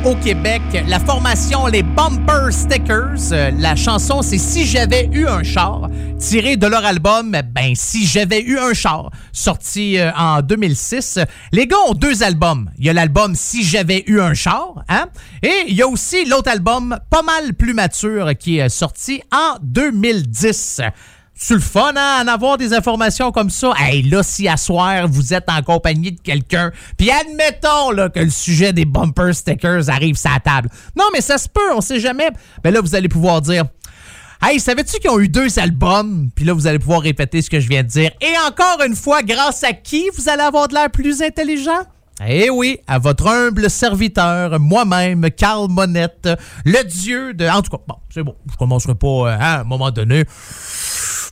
au 0.04 0.16
Québec. 0.16 0.64
La 0.88 1.00
formation 1.00 1.68
Les 1.68 1.84
Bumper 1.84 2.52
Stickers. 2.52 3.52
La 3.60 3.76
chanson, 3.76 4.24
c'est 4.24 4.40
Si 4.40 4.66
j'avais 4.66 5.08
eu 5.12 5.28
un 5.28 5.44
char, 5.44 5.92
tiré 6.18 6.58
de 6.58 6.66
leur 6.66 6.84
album 6.84 7.38
Ben, 7.54 7.76
Si 7.76 8.08
j'avais 8.08 8.42
eu 8.42 8.58
un 8.58 8.74
char, 8.74 9.12
sorti 9.32 10.00
euh, 10.00 10.12
en 10.18 10.42
2006. 10.42 11.20
Les 11.52 11.68
gars 11.68 11.78
ont 11.88 11.94
deux 11.94 12.24
albums. 12.24 12.72
Il 12.80 12.86
y 12.86 12.90
a 12.90 12.94
l'album 12.94 13.36
Si 13.36 13.64
j'avais 13.64 14.04
eu 14.08 14.20
un 14.20 14.34
char, 14.34 14.84
hein? 14.90 15.06
Et 15.44 15.66
il 15.68 15.76
y 15.76 15.84
a 15.84 15.88
aussi 15.88 16.26
l'autre 16.26 16.50
album, 16.50 16.98
pas 17.12 17.22
mal 17.22 17.54
plus 17.54 17.76
mature, 17.76 18.32
qui 18.36 18.58
est 18.58 18.70
sorti 18.70 19.22
en 19.32 19.58
2010. 19.62 20.82
C'est 21.36 21.56
le 21.56 21.60
fun, 21.60 21.94
hein, 21.96 22.24
en 22.24 22.28
avoir 22.28 22.58
des 22.58 22.74
informations 22.74 23.32
comme 23.32 23.50
ça? 23.50 23.74
Hey, 23.78 24.04
là, 24.04 24.22
si 24.22 24.48
à 24.48 24.56
soir, 24.56 25.08
vous 25.08 25.34
êtes 25.34 25.50
en 25.50 25.62
compagnie 25.64 26.12
de 26.12 26.22
quelqu'un, 26.22 26.72
puis 26.98 27.10
admettons 27.10 27.92
là, 27.92 28.10
que 28.10 28.20
le 28.20 28.30
sujet 28.30 28.72
des 28.72 28.86
bumper 28.86 29.34
stickers 29.34 29.90
arrive 29.90 30.16
sur 30.16 30.30
la 30.32 30.40
table. 30.40 30.70
Non, 30.96 31.06
mais 31.12 31.22
ça 31.22 31.38
se 31.38 31.50
peut, 31.50 31.74
on 31.76 31.82
sait 31.82 32.00
jamais. 32.00 32.30
Ben 32.64 32.72
là, 32.72 32.82
vous 32.82 32.96
allez 32.96 33.10
pouvoir 33.10 33.42
dire 33.42 33.66
Hey, 34.46 34.60
savais-tu 34.60 35.00
qu'ils 35.00 35.10
ont 35.10 35.20
eu 35.20 35.30
deux 35.30 35.58
albums? 35.58 36.30
Puis 36.36 36.44
là, 36.44 36.54
vous 36.54 36.68
allez 36.68 36.80
pouvoir 36.80 37.02
répéter 37.02 37.42
ce 37.42 37.50
que 37.50 37.60
je 37.60 37.68
viens 37.70 37.82
de 37.82 37.88
dire. 37.88 38.12
Et 38.20 38.34
encore 38.46 38.84
une 38.86 38.96
fois, 38.96 39.24
grâce 39.24 39.64
à 39.64 39.72
qui 39.74 40.10
vous 40.18 40.30
allez 40.30 40.44
avoir 40.44 40.68
de 40.68 40.74
l'air 40.74 40.92
plus 40.92 41.22
intelligent? 41.22 41.82
Eh 42.26 42.50
oui, 42.50 42.78
à 42.86 43.00
votre 43.00 43.28
humble 43.28 43.70
serviteur, 43.70 44.60
moi-même, 44.60 45.30
Carl 45.32 45.68
Monette, 45.70 46.30
le 46.64 46.84
dieu 46.84 47.34
de... 47.34 47.48
En 47.48 47.62
tout 47.62 47.72
cas, 47.72 47.84
bon, 47.88 47.96
c'est 48.14 48.22
bon, 48.22 48.36
je 48.52 48.56
commencerai 48.56 48.96
pas 48.96 49.08
euh, 49.08 49.26
hein, 49.28 49.38
à 49.40 49.60
un 49.62 49.64
moment 49.64 49.92
donné. 49.92 50.26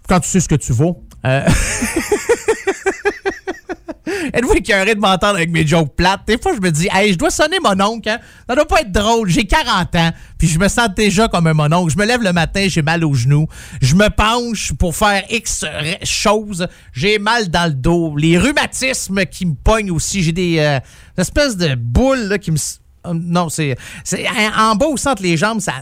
Quand 0.08 0.20
tu 0.20 0.30
sais 0.30 0.40
ce 0.40 0.50
que 0.50 0.56
tu 0.56 0.74
vaux. 0.74 1.04
Euh... 1.26 1.48
Êtes-vous 4.34 4.54
écœuré 4.54 4.96
de 4.96 5.00
m'entendre 5.00 5.36
avec 5.36 5.52
mes 5.52 5.66
jokes 5.66 5.96
plates? 5.96 6.22
Des 6.28 6.38
fois, 6.38 6.54
je 6.56 6.60
me 6.60 6.72
dis, 6.72 6.88
hey, 6.92 7.14
je 7.14 7.18
dois 7.18 7.30
sonner 7.30 7.58
mon 7.64 7.80
oncle, 7.82 8.10
hein? 8.10 8.20
Ça 8.48 8.56
doit 8.56 8.68
pas 8.68 8.82
être 8.82 8.92
drôle. 8.92 9.30
J'ai 9.30 9.46
40 9.46 9.96
ans, 9.96 10.12
puis 10.38 10.48
je 10.48 10.60
me 10.60 10.68
sens 10.68 10.90
déjà 10.96 11.28
comme 11.28 11.48
un 11.48 11.54
mononcle. 11.54 11.92
Je 11.94 11.98
me 11.98 12.06
lève 12.06 12.22
le 12.22 12.34
matin, 12.34 12.66
j'ai 12.68 12.82
mal 12.82 13.04
aux 13.06 13.14
genoux. 13.14 13.48
Je 13.82 13.96
me 13.96 14.10
penche 14.10 14.74
pour 14.74 14.96
faire 14.96 15.24
X 15.30 15.66
choses. 16.04 16.68
J'ai 16.94 17.20
mal 17.20 17.50
dans 17.50 17.68
le 17.68 17.74
dos. 17.74 18.16
Les 18.18 18.38
rhumatismes 18.38 19.26
qui 19.26 19.46
me 19.46 19.56
pognent 19.56 19.92
aussi. 19.92 20.24
J'ai 20.24 20.34
des 20.34 20.60
euh, 20.60 20.80
espèces 21.18 21.56
de 21.58 21.76
boules 21.76 22.24
là, 22.28 22.38
qui 22.38 22.52
me... 22.52 22.58
euh, 23.08 23.14
Non, 23.14 23.50
c'est... 23.50 23.78
En 24.58 24.76
bas 24.76 24.88
au 24.88 24.98
centre 24.98 25.22
les 25.24 25.38
jambes, 25.38 25.62
ça... 25.62 25.74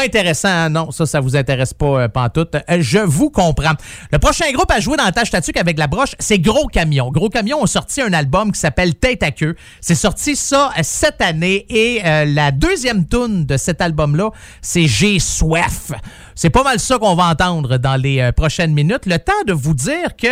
Intéressant, 0.00 0.48
hein? 0.48 0.68
non, 0.68 0.90
ça, 0.90 1.06
ça 1.06 1.20
vous 1.20 1.36
intéresse 1.36 1.74
pas, 1.74 2.02
euh, 2.02 2.08
pantoute. 2.08 2.54
Euh, 2.54 2.78
je 2.80 2.98
vous 2.98 3.30
comprends. 3.30 3.74
Le 4.12 4.18
prochain 4.18 4.50
groupe 4.52 4.70
à 4.70 4.80
jouer 4.80 4.96
dans 4.96 5.04
la 5.04 5.12
tâche 5.12 5.30
tatuc 5.30 5.56
avec 5.56 5.78
la 5.78 5.86
broche, 5.86 6.14
c'est 6.18 6.38
Gros 6.38 6.66
Camion. 6.66 7.10
Gros 7.10 7.28
Camion 7.28 7.62
ont 7.62 7.66
sorti 7.66 8.02
un 8.02 8.12
album 8.12 8.52
qui 8.52 8.60
s'appelle 8.60 8.94
Tête 8.94 9.22
à 9.22 9.30
queue. 9.30 9.56
C'est 9.80 9.94
sorti 9.94 10.36
ça 10.36 10.70
euh, 10.76 10.80
cette 10.82 11.20
année 11.20 11.66
et 11.68 12.02
euh, 12.04 12.24
la 12.24 12.50
deuxième 12.50 13.06
tune 13.06 13.46
de 13.46 13.56
cet 13.56 13.80
album-là, 13.80 14.30
c'est 14.62 14.86
J'ai 14.86 15.18
soif. 15.18 15.92
C'est 16.38 16.50
pas 16.50 16.62
mal 16.62 16.78
ça 16.78 16.98
qu'on 16.98 17.14
va 17.14 17.30
entendre 17.30 17.78
dans 17.78 17.96
les 17.96 18.20
euh, 18.20 18.30
prochaines 18.30 18.74
minutes. 18.74 19.06
Le 19.06 19.18
temps 19.18 19.32
de 19.46 19.54
vous 19.54 19.72
dire 19.72 20.16
que 20.20 20.26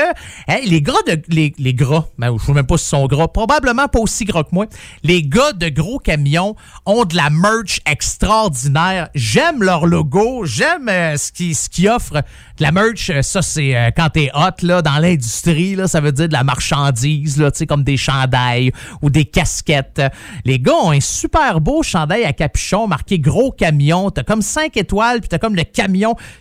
hey, 0.46 0.68
les 0.68 0.82
gras 0.82 1.00
de 1.06 1.18
les, 1.28 1.54
les 1.56 1.72
gras, 1.72 2.04
ben, 2.18 2.36
je 2.38 2.44
sais 2.44 2.52
même 2.52 2.66
pas 2.66 2.76
s'ils 2.76 2.88
sont 2.88 3.06
gras, 3.06 3.26
probablement 3.26 3.88
pas 3.88 4.00
aussi 4.00 4.26
gras 4.26 4.42
que 4.42 4.50
moi. 4.52 4.66
Les 5.02 5.22
gars 5.22 5.54
de 5.54 5.70
gros 5.70 5.98
camions 5.98 6.56
ont 6.84 7.06
de 7.06 7.16
la 7.16 7.30
merch 7.30 7.80
extraordinaire. 7.90 9.08
J'aime 9.14 9.62
leur 9.62 9.86
logo, 9.86 10.44
j'aime 10.44 10.90
euh, 10.90 11.16
ce 11.16 11.32
qu'ils 11.32 11.56
ce. 11.56 12.12
De 12.12 12.22
la 12.62 12.70
merch, 12.70 13.08
euh, 13.08 13.22
ça 13.22 13.40
c'est 13.40 13.74
quand 13.96 14.10
t'es 14.10 14.30
hot 14.34 14.60
là 14.60 14.82
dans 14.82 14.98
l'industrie 14.98 15.74
là, 15.74 15.88
ça 15.88 16.02
veut 16.02 16.12
dire 16.12 16.28
de 16.28 16.34
la 16.34 16.44
marchandise 16.44 17.38
là, 17.38 17.50
tu 17.50 17.60
sais 17.60 17.66
comme 17.66 17.82
des 17.82 17.96
chandails 17.96 18.72
ou 19.00 19.08
des 19.08 19.24
casquettes. 19.24 20.02
Les 20.44 20.58
gars 20.58 20.74
ont 20.74 20.90
un 20.90 21.00
super 21.00 21.62
beau 21.62 21.82
chandail 21.82 22.24
à 22.24 22.34
capuchon 22.34 22.88
marqué 22.88 23.18
gros 23.18 23.52
camion. 23.52 24.10
T'as 24.10 24.22
comme 24.22 24.42
cinq 24.42 24.76
étoiles 24.76 25.20
puis 25.20 25.30
t'as 25.30 25.38
comme 25.38 25.56
le 25.56 25.64
camion 25.64 25.93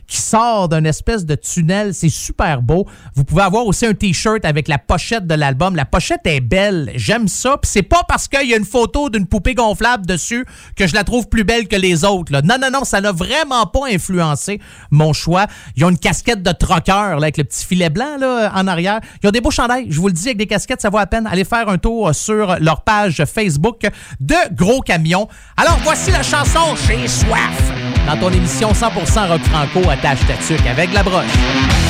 qui 0.07 0.17
sort 0.17 0.69
d'un 0.69 0.84
espèce 0.84 1.25
de 1.25 1.35
tunnel. 1.35 1.93
C'est 1.93 2.09
super 2.09 2.61
beau. 2.61 2.88
Vous 3.15 3.23
pouvez 3.23 3.43
avoir 3.43 3.65
aussi 3.65 3.85
un 3.85 3.93
t-shirt 3.93 4.45
avec 4.45 4.67
la 4.67 4.77
pochette 4.77 5.27
de 5.27 5.35
l'album. 5.35 5.75
La 5.75 5.85
pochette 5.85 6.21
est 6.25 6.41
belle. 6.41 6.91
J'aime 6.95 7.27
ça. 7.27 7.57
Puis 7.57 7.71
c'est 7.71 7.84
pas 7.84 8.03
parce 8.07 8.27
qu'il 8.27 8.49
y 8.49 8.53
a 8.53 8.57
une 8.57 8.65
photo 8.65 9.09
d'une 9.09 9.27
poupée 9.27 9.55
gonflable 9.55 10.05
dessus 10.05 10.45
que 10.75 10.88
je 10.88 10.93
la 10.93 11.03
trouve 11.03 11.27
plus 11.30 11.43
belle 11.43 11.67
que 11.67 11.75
les 11.75 12.03
autres. 12.05 12.31
Non, 12.43 12.55
non, 12.59 12.69
non, 12.71 12.84
ça 12.84 13.01
n'a 13.01 13.11
vraiment 13.11 13.65
pas 13.65 13.88
influencé 13.91 14.59
mon 14.91 15.13
choix. 15.13 15.47
Ils 15.75 15.85
ont 15.85 15.89
une 15.89 15.97
casquette 15.97 16.43
de 16.43 16.51
troqueur 16.51 17.17
avec 17.17 17.38
le 17.38 17.43
petit 17.43 17.65
filet 17.65 17.89
blanc 17.89 18.17
là, 18.19 18.51
en 18.55 18.67
arrière. 18.67 18.99
Ils 19.21 19.27
ont 19.27 19.31
des 19.31 19.41
beaux 19.41 19.51
chandails. 19.51 19.88
Je 19.89 19.99
vous 19.99 20.07
le 20.07 20.13
dis, 20.13 20.27
avec 20.27 20.38
des 20.38 20.47
casquettes, 20.47 20.81
ça 20.81 20.89
vaut 20.89 20.97
à 20.97 21.05
peine. 21.05 21.27
Allez 21.27 21.45
faire 21.45 21.69
un 21.69 21.77
tour 21.77 22.09
euh, 22.09 22.13
sur 22.13 22.57
leur 22.59 22.84
page 22.84 23.23
Facebook 23.25 23.81
de 24.19 24.35
Gros 24.53 24.81
Camion. 24.81 25.27
Alors, 25.57 25.80
voici 25.84 26.11
la 26.11 26.23
chanson 26.23 26.75
J'ai 26.88 27.07
soif 27.07 27.93
dans 28.07 28.17
ton 28.17 28.30
émission 28.30 28.71
100% 28.71 29.27
rock 29.27 29.41
franco 29.43 29.89
à 29.89 29.97
tâche 29.97 30.19
tatuc 30.27 30.65
avec 30.67 30.93
la 30.93 31.03
broche. 31.03 31.82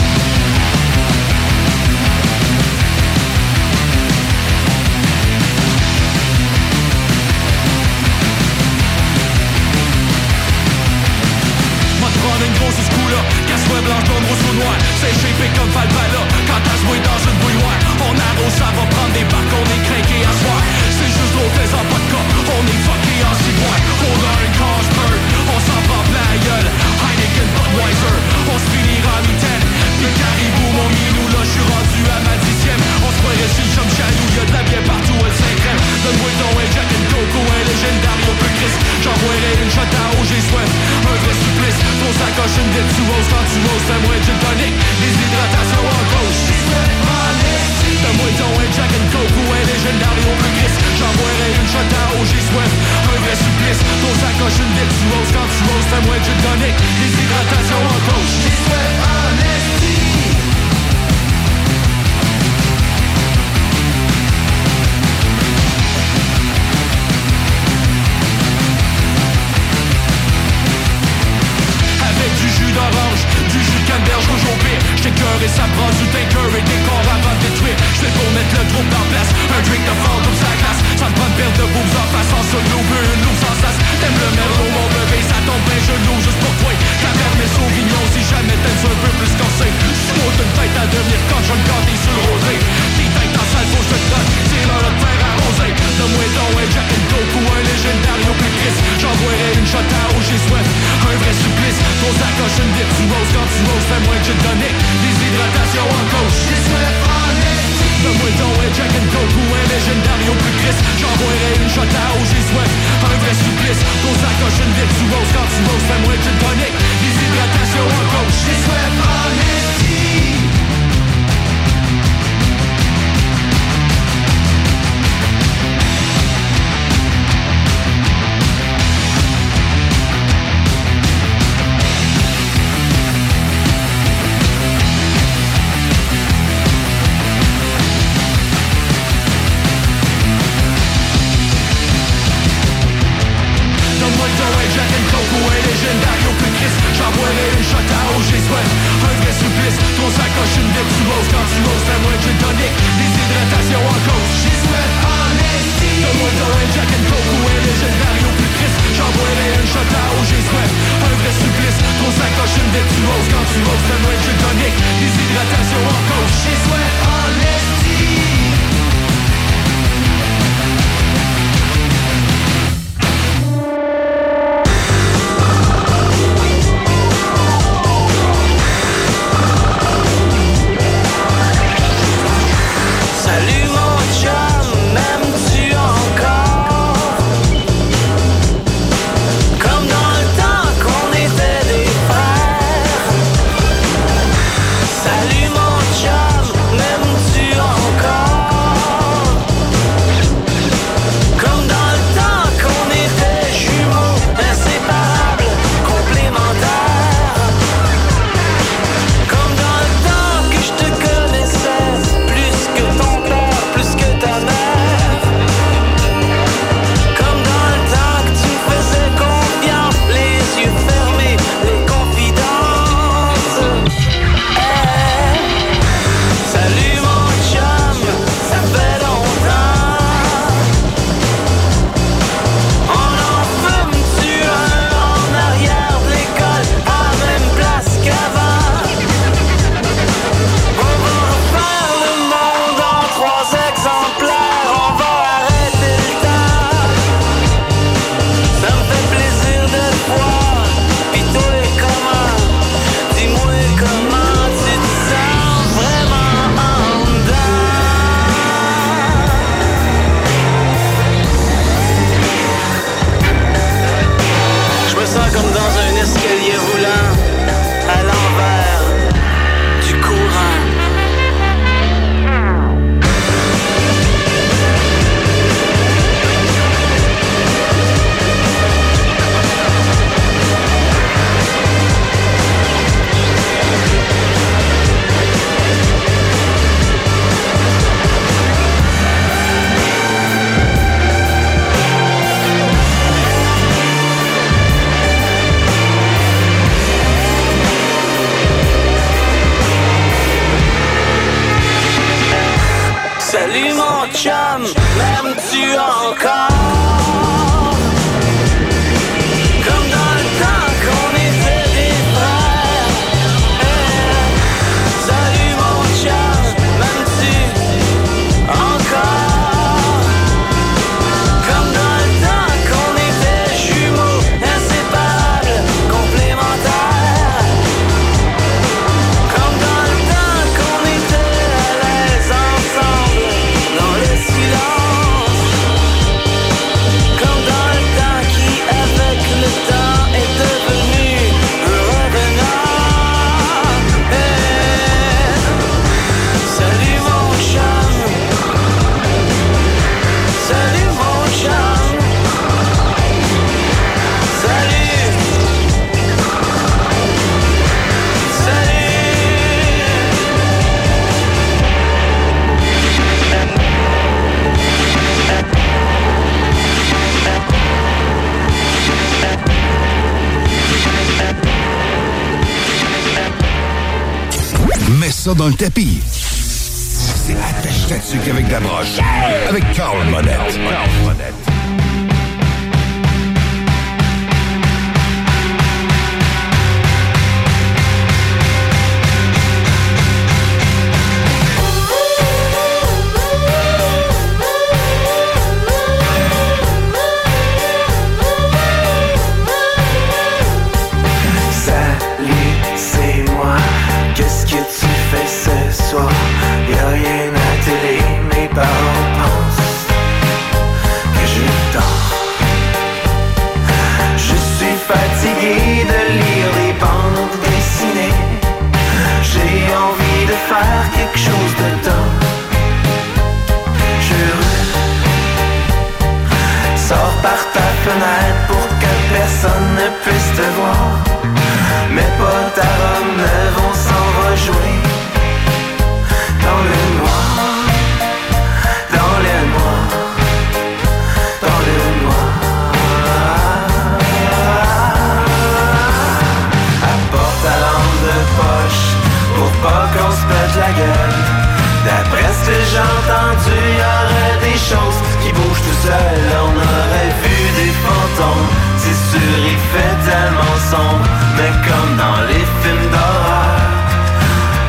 Tu 453.45 453.49
y 453.49 453.81
aurait 453.95 454.37
des 454.47 454.59
choses 454.69 454.99
qui 455.21 455.29
bougent 455.33 455.65
tout 455.67 455.79
seul. 455.87 456.19
On 456.45 456.53
aurait 456.55 457.13
vu 457.21 457.37
des 457.59 457.73
fantômes, 457.85 458.49
c'est 458.77 458.99
sûr, 459.11 459.35
il 459.53 459.59
fait 459.71 459.95
tellement 460.09 460.57
sombre. 460.71 461.05
Mais 461.37 461.51
comme 461.65 461.91
dans 461.97 462.21
les 462.29 462.45
films 462.61 462.87
d'horreur, 462.93 463.57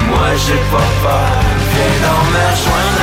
moi 0.09 0.29
j'ai 0.45 0.63
pas 0.73 0.91
peur. 1.03 1.35
Viens 1.73 1.97
dans 2.05 2.25
me 2.33 2.45
rejoindre. 2.51 2.94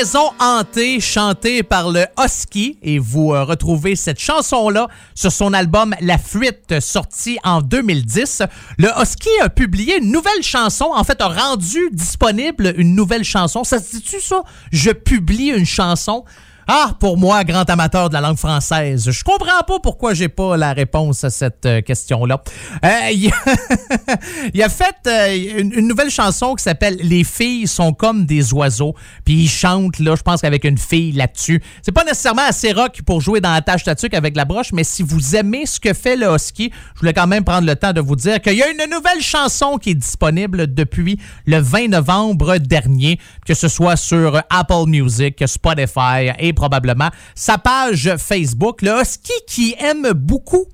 Maison 0.00 0.30
Hantée, 0.38 0.98
chantée 0.98 1.62
par 1.62 1.90
le 1.90 2.06
Husky. 2.18 2.78
Et 2.82 2.98
vous 2.98 3.34
euh, 3.34 3.44
retrouvez 3.44 3.96
cette 3.96 4.18
chanson-là 4.18 4.88
sur 5.14 5.30
son 5.30 5.52
album 5.52 5.94
La 6.00 6.16
Fuite, 6.16 6.80
sorti 6.80 7.38
en 7.44 7.60
2010. 7.60 8.44
Le 8.78 8.88
Husky 8.98 9.28
a 9.42 9.50
publié 9.50 9.98
une 9.98 10.10
nouvelle 10.10 10.42
chanson, 10.42 10.90
en 10.94 11.04
fait, 11.04 11.20
a 11.20 11.28
rendu 11.28 11.90
disponible 11.92 12.72
une 12.78 12.94
nouvelle 12.94 13.24
chanson. 13.24 13.62
Ça 13.62 13.78
se 13.78 13.90
dit-tu 13.90 14.22
ça? 14.22 14.42
Je 14.72 14.90
publie 14.90 15.48
une 15.48 15.66
chanson. 15.66 16.24
Ah, 16.72 16.94
pour 17.00 17.18
moi, 17.18 17.42
grand 17.42 17.68
amateur 17.68 18.10
de 18.10 18.14
la 18.14 18.20
langue 18.20 18.36
française, 18.36 19.10
je 19.10 19.24
comprends 19.24 19.64
pas 19.66 19.80
pourquoi 19.82 20.14
j'ai 20.14 20.28
pas 20.28 20.56
la 20.56 20.72
réponse 20.72 21.24
à 21.24 21.30
cette 21.30 21.66
euh, 21.66 21.80
question-là. 21.80 22.44
Euh, 22.84 23.10
il, 23.10 24.62
a 24.62 24.68
fait 24.68 24.94
euh, 25.08 25.58
une, 25.62 25.88
nouvelle 25.88 26.10
chanson 26.10 26.54
qui 26.54 26.62
s'appelle 26.62 26.96
Les 27.02 27.24
filles 27.24 27.66
sont 27.66 27.92
comme 27.92 28.24
des 28.24 28.54
oiseaux. 28.54 28.94
Puis 29.24 29.34
il 29.34 29.48
chante, 29.48 29.98
là, 29.98 30.14
je 30.14 30.22
pense 30.22 30.42
qu'avec 30.42 30.62
une 30.62 30.78
fille 30.78 31.10
là-dessus. 31.10 31.60
C'est 31.82 31.90
pas 31.90 32.04
nécessairement 32.04 32.46
assez 32.46 32.70
rock 32.70 33.00
pour 33.04 33.20
jouer 33.20 33.40
dans 33.40 33.52
la 33.52 33.62
tâche 33.62 33.82
tatuque 33.82 34.14
avec 34.14 34.36
la 34.36 34.44
broche, 34.44 34.72
mais 34.72 34.84
si 34.84 35.02
vous 35.02 35.34
aimez 35.34 35.66
ce 35.66 35.80
que 35.80 35.92
fait 35.92 36.14
le 36.14 36.32
Husky, 36.32 36.70
je 36.94 37.00
voulais 37.00 37.14
quand 37.14 37.26
même 37.26 37.42
prendre 37.42 37.66
le 37.66 37.74
temps 37.74 37.92
de 37.92 38.00
vous 38.00 38.14
dire 38.14 38.40
qu'il 38.40 38.54
y 38.54 38.62
a 38.62 38.70
une 38.70 38.88
nouvelle 38.88 39.20
chanson 39.20 39.76
qui 39.76 39.90
est 39.90 39.94
disponible 39.94 40.72
depuis 40.72 41.18
le 41.46 41.58
20 41.58 41.88
novembre 41.88 42.58
dernier, 42.58 43.18
que 43.44 43.54
ce 43.54 43.66
soit 43.66 43.96
sur 43.96 44.40
Apple 44.50 44.86
Music, 44.86 45.42
Spotify 45.48 46.30
et 46.38 46.52
probablement 46.60 47.08
sa 47.34 47.56
page 47.56 48.14
Facebook. 48.18 48.82
Le 48.82 49.00
Husky 49.00 49.32
qui 49.46 49.74
aime 49.78 50.12
beaucoup 50.12 50.66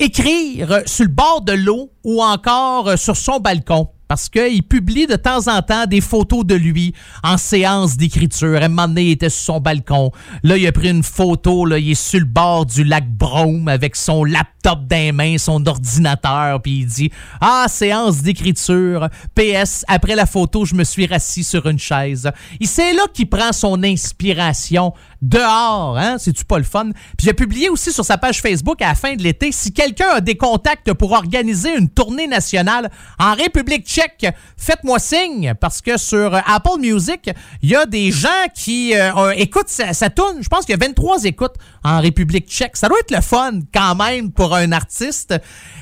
écrire 0.00 0.80
sur 0.84 1.04
le 1.04 1.10
bord 1.10 1.42
de 1.42 1.52
l'eau 1.52 1.92
ou 2.02 2.24
encore 2.24 2.98
sur 2.98 3.16
son 3.16 3.38
balcon 3.38 3.88
parce 4.08 4.28
qu'il 4.28 4.64
publie 4.64 5.06
de 5.06 5.14
temps 5.14 5.46
en 5.46 5.62
temps 5.62 5.86
des 5.86 6.00
photos 6.00 6.44
de 6.44 6.56
lui 6.56 6.92
en 7.22 7.38
séance 7.38 7.96
d'écriture. 7.96 8.60
À 8.60 8.64
un 8.64 8.68
moment 8.68 8.92
il 8.96 9.12
était 9.12 9.30
sur 9.30 9.54
son 9.54 9.60
balcon. 9.60 10.10
Là, 10.42 10.56
il 10.56 10.66
a 10.66 10.72
pris 10.72 10.90
une 10.90 11.04
photo, 11.04 11.64
là, 11.64 11.78
il 11.78 11.92
est 11.92 11.94
sur 11.94 12.18
le 12.18 12.26
bord 12.26 12.66
du 12.66 12.82
lac 12.82 13.08
Brome 13.08 13.68
avec 13.68 13.94
son 13.94 14.24
laptop 14.62 14.86
dans 14.86 14.96
les 14.96 15.12
mains, 15.12 15.38
son 15.38 15.64
ordinateur, 15.66 16.60
puis 16.60 16.80
il 16.80 16.86
dit 16.86 17.10
«Ah, 17.40 17.66
séance 17.68 18.22
d'écriture. 18.22 19.08
PS, 19.34 19.84
après 19.88 20.14
la 20.14 20.26
photo, 20.26 20.64
je 20.64 20.74
me 20.74 20.84
suis 20.84 21.06
rassis 21.06 21.44
sur 21.44 21.66
une 21.66 21.78
chaise.» 21.78 22.30
Et 22.60 22.66
c'est 22.66 22.92
là 22.92 23.02
qu'il 23.12 23.28
prend 23.28 23.52
son 23.52 23.82
inspiration 23.82 24.92
dehors, 25.20 25.96
hein? 25.98 26.16
C'est-tu 26.18 26.44
pas 26.44 26.58
le 26.58 26.64
fun? 26.64 26.90
Puis 27.16 27.30
a 27.30 27.34
publié 27.34 27.68
aussi 27.68 27.92
sur 27.92 28.04
sa 28.04 28.18
page 28.18 28.40
Facebook 28.40 28.82
à 28.82 28.88
la 28.88 28.94
fin 28.94 29.14
de 29.14 29.22
l'été, 29.22 29.52
si 29.52 29.72
quelqu'un 29.72 30.08
a 30.14 30.20
des 30.20 30.36
contacts 30.36 30.92
pour 30.94 31.12
organiser 31.12 31.76
une 31.76 31.88
tournée 31.88 32.26
nationale 32.26 32.90
en 33.18 33.34
République 33.34 33.86
tchèque, 33.86 34.26
faites-moi 34.56 34.98
signe, 34.98 35.54
parce 35.60 35.80
que 35.80 35.96
sur 35.96 36.34
Apple 36.34 36.80
Music, 36.80 37.30
il 37.62 37.70
y 37.70 37.76
a 37.76 37.86
des 37.86 38.10
gens 38.10 38.28
qui 38.54 38.94
euh, 38.94 39.30
écoutent 39.36 39.68
sa, 39.68 39.92
sa. 39.92 40.06
Je 40.06 40.48
pense 40.48 40.64
qu'il 40.64 40.72
y 40.72 40.82
a 40.82 40.84
23 40.84 41.24
écoutes 41.24 41.54
en 41.84 42.00
République 42.00 42.48
tchèque. 42.48 42.76
Ça 42.76 42.88
doit 42.88 42.98
être 42.98 43.12
le 43.12 43.20
fun 43.20 43.60
quand 43.72 43.94
même 43.94 44.30
pour 44.30 44.51
un 44.60 44.72
artiste 44.72 45.40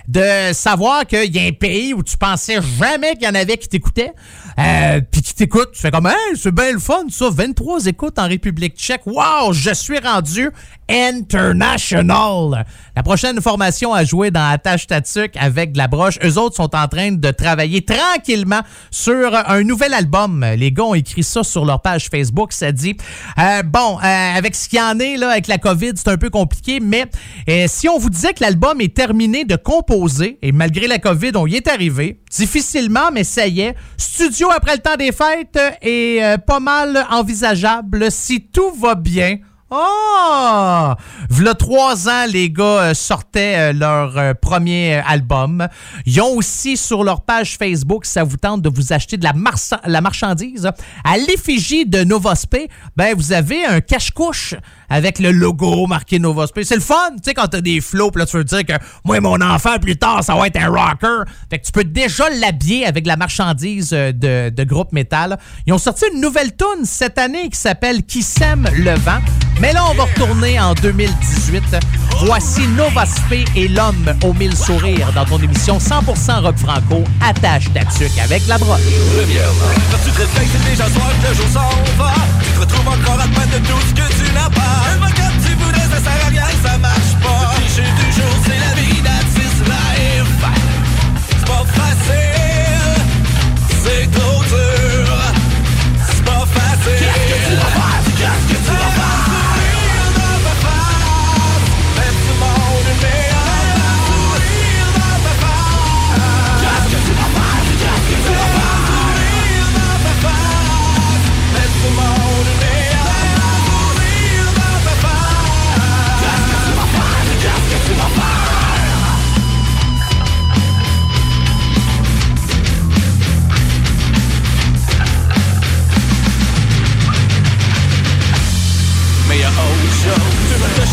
de 0.08 0.52
savoir 0.52 1.06
qu'il 1.06 1.34
y 1.34 1.38
a 1.38 1.42
un 1.42 1.52
pays 1.52 1.94
où 1.94 2.02
tu 2.02 2.16
pensais 2.16 2.58
jamais 2.78 3.14
qu'il 3.14 3.24
y 3.24 3.28
en 3.28 3.34
avait 3.34 3.56
qui 3.56 3.68
t'écoutaient, 3.68 4.12
euh, 4.58 5.00
puis 5.10 5.22
qui 5.22 5.34
t'écoutent. 5.34 5.72
Tu 5.72 5.80
fais 5.80 5.90
comme, 5.90 6.06
hey, 6.06 6.36
c'est 6.36 6.54
bien 6.54 6.72
le 6.72 6.78
fun, 6.78 7.04
ça. 7.10 7.28
23 7.30 7.86
écoutes 7.86 8.18
en 8.18 8.28
République 8.28 8.76
tchèque. 8.76 9.06
Wow, 9.06 9.52
je 9.52 9.72
suis 9.72 9.98
rendu 9.98 10.50
international. 10.90 12.66
La 12.96 13.02
prochaine 13.02 13.40
formation 13.40 13.94
à 13.94 14.04
jouer 14.04 14.30
dans 14.30 14.50
Attache 14.50 14.86
Tatuc 14.86 15.36
avec 15.36 15.72
de 15.72 15.78
la 15.78 15.86
broche, 15.86 16.18
eux 16.24 16.36
autres 16.38 16.56
sont 16.56 16.74
en 16.74 16.88
train 16.88 17.12
de 17.12 17.30
travailler 17.30 17.82
tranquillement 17.82 18.60
sur 18.90 19.34
un 19.34 19.62
nouvel 19.62 19.94
album. 19.94 20.44
Les 20.56 20.72
gars 20.72 20.84
ont 20.84 20.94
écrit 20.94 21.22
ça 21.22 21.44
sur 21.44 21.64
leur 21.64 21.80
page 21.80 22.08
Facebook. 22.10 22.52
Ça 22.52 22.72
dit, 22.72 22.96
euh, 23.38 23.62
bon, 23.62 23.98
euh, 23.98 24.36
avec 24.36 24.54
ce 24.54 24.68
qu'il 24.68 24.78
y 24.78 24.82
en 24.82 24.98
est 24.98 25.16
là, 25.16 25.30
avec 25.30 25.46
la 25.46 25.58
COVID, 25.58 25.92
c'est 25.94 26.08
un 26.08 26.16
peu 26.16 26.30
compliqué, 26.30 26.80
mais 26.80 27.04
euh, 27.48 27.66
si 27.68 27.88
on 27.88 27.98
vous 27.98 28.10
disait 28.10 28.32
que 28.32 28.42
l'album 28.42 28.80
est 28.80 28.94
terminé 28.94 29.44
de 29.44 29.56
et 30.42 30.52
malgré 30.52 30.86
la 30.86 30.98
COVID, 30.98 31.32
on 31.34 31.48
y 31.48 31.56
est 31.56 31.66
arrivé, 31.66 32.20
difficilement, 32.30 33.10
mais 33.12 33.24
ça 33.24 33.48
y 33.48 33.62
est, 33.62 33.74
studio 33.96 34.48
après 34.50 34.76
le 34.76 34.78
temps 34.78 34.96
des 34.96 35.10
fêtes 35.10 35.58
est 35.82 36.22
euh, 36.22 36.38
pas 36.38 36.60
mal 36.60 37.06
envisageable 37.10 38.10
si 38.10 38.40
tout 38.40 38.70
va 38.78 38.94
bien. 38.94 39.38
Oh! 39.68 40.92
V'là 41.28 41.54
trois 41.54 42.08
ans, 42.08 42.26
les 42.28 42.50
gars 42.50 42.64
euh, 42.64 42.94
sortaient 42.94 43.70
euh, 43.70 43.72
leur 43.72 44.36
premier 44.36 45.00
album. 45.06 45.66
Ils 46.06 46.20
ont 46.20 46.36
aussi 46.36 46.76
sur 46.76 47.02
leur 47.02 47.22
page 47.22 47.56
Facebook, 47.56 48.04
ça 48.06 48.22
vous 48.22 48.36
tente 48.36 48.62
de 48.62 48.68
vous 48.68 48.92
acheter 48.92 49.16
de 49.16 49.24
la, 49.24 50.00
marchandise, 50.00 50.70
à 51.04 51.16
l'effigie 51.16 51.84
de 51.84 52.04
Novospé, 52.04 52.68
ben 52.96 53.14
vous 53.16 53.32
avez 53.32 53.64
un 53.64 53.80
cache-couche 53.80 54.54
avec 54.90 55.20
le 55.20 55.30
logo 55.30 55.86
marqué 55.86 56.18
Novospé. 56.18 56.64
C'est 56.64 56.74
le 56.74 56.80
fun, 56.80 56.96
tu 57.12 57.22
sais, 57.24 57.34
quand 57.34 57.46
t'as 57.46 57.60
des 57.60 57.80
flots, 57.80 58.10
là 58.16 58.26
tu 58.26 58.36
veux 58.36 58.44
dire 58.44 58.66
que 58.66 58.72
moi, 59.04 59.20
mon 59.20 59.40
enfant, 59.40 59.78
plus 59.78 59.96
tard, 59.96 60.22
ça 60.22 60.34
va 60.34 60.48
être 60.48 60.56
un 60.56 60.68
rocker. 60.68 61.30
Fait 61.48 61.58
que 61.60 61.66
tu 61.66 61.72
peux 61.72 61.84
déjà 61.84 62.28
l'habiller 62.28 62.84
avec 62.84 63.06
la 63.06 63.16
marchandise 63.16 63.90
euh, 63.92 64.12
de, 64.12 64.50
de 64.50 64.64
groupe 64.64 64.92
métal. 64.92 65.38
Ils 65.66 65.72
ont 65.72 65.78
sorti 65.78 66.04
une 66.12 66.20
nouvelle 66.20 66.54
tune 66.56 66.84
cette 66.84 67.18
année 67.18 67.48
qui 67.48 67.58
s'appelle 67.58 68.02
Qui 68.02 68.22
sème 68.22 68.68
le 68.76 68.94
vent. 68.96 69.20
Mais 69.60 69.72
là, 69.72 69.84
on 69.90 69.94
va 69.94 70.04
retourner 70.04 70.58
en 70.58 70.74
2018. 70.74 71.62
Voici 72.24 72.66
Novospé 72.76 73.44
et 73.54 73.68
l'homme 73.68 74.14
aux 74.24 74.32
mille 74.34 74.56
sourires 74.56 75.12
dans 75.14 75.24
ton 75.24 75.38
émission 75.38 75.78
100% 75.78 76.40
rock 76.42 76.56
franco, 76.56 77.04
attache 77.20 77.72
ta 77.72 77.84
tuque 77.84 78.18
avec 78.22 78.46
la 78.48 78.58
broche. 78.58 78.80
C'est 78.80 80.70
déjà 80.70 80.88
soir, 80.88 81.10
le 81.28 81.34
jour 81.34 81.46
va. 81.96 82.14
Retrouves 82.60 82.88
encore 82.88 83.18
à 83.18 83.26
peine 83.26 83.48
de 83.48 83.66
tout 83.66 83.80
ce 83.88 83.94
que 83.94 84.06
tu 84.12 84.32
n'as 84.34 84.50
pas. 84.50 84.76
Un 84.92 85.06
regarde, 85.06 85.34
tu 85.46 85.54
voudrais, 85.54 85.80
ça 85.80 85.98
sert 85.98 86.26
à 86.26 86.28
rien, 86.28 86.44
ça 86.62 86.76
marche 86.76 87.09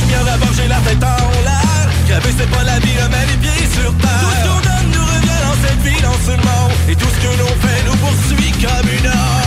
bien 0.07 0.23
d'abord 0.23 0.53
j'ai 0.55 0.67
la 0.67 0.79
tête 0.79 1.03
en 1.03 1.31
l'air 1.43 1.87
Graver 2.07 2.33
c'est 2.37 2.49
pas 2.49 2.63
la 2.63 2.79
vie, 2.79 2.95
on 3.05 3.09
met 3.09 3.25
les 3.27 3.37
pieds 3.37 3.67
sur 3.67 3.93
terre. 3.97 4.09
Tout 4.21 4.31
ce 4.31 4.47
qu'on 4.47 4.61
donne 4.61 4.91
nous 4.93 5.05
revient 5.05 5.41
dans 5.43 5.67
cette 5.67 5.81
vie, 5.81 6.01
dans 6.01 6.19
ce 6.25 6.31
monde. 6.31 6.71
Et 6.87 6.95
tout 6.95 7.05
ce 7.05 7.27
que 7.27 7.37
l'on 7.37 7.47
fait 7.47 7.83
nous 7.85 7.97
poursuit 7.97 8.51
comme 8.51 8.89
une 8.97 9.07
heure 9.07 9.46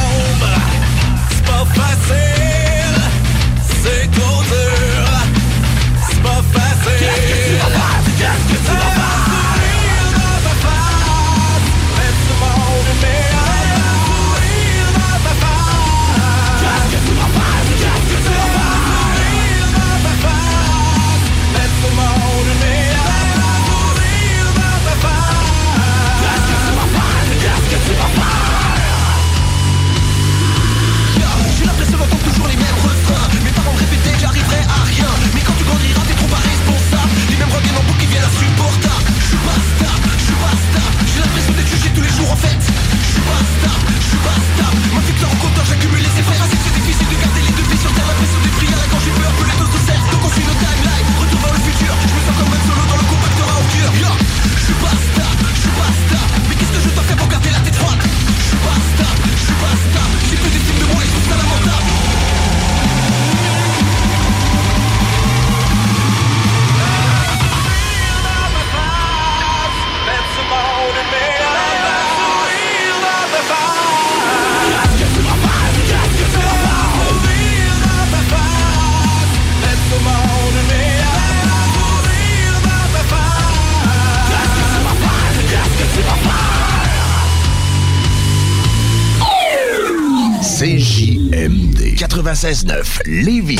96.9 92.51 93.01
Lévis. 93.07 93.60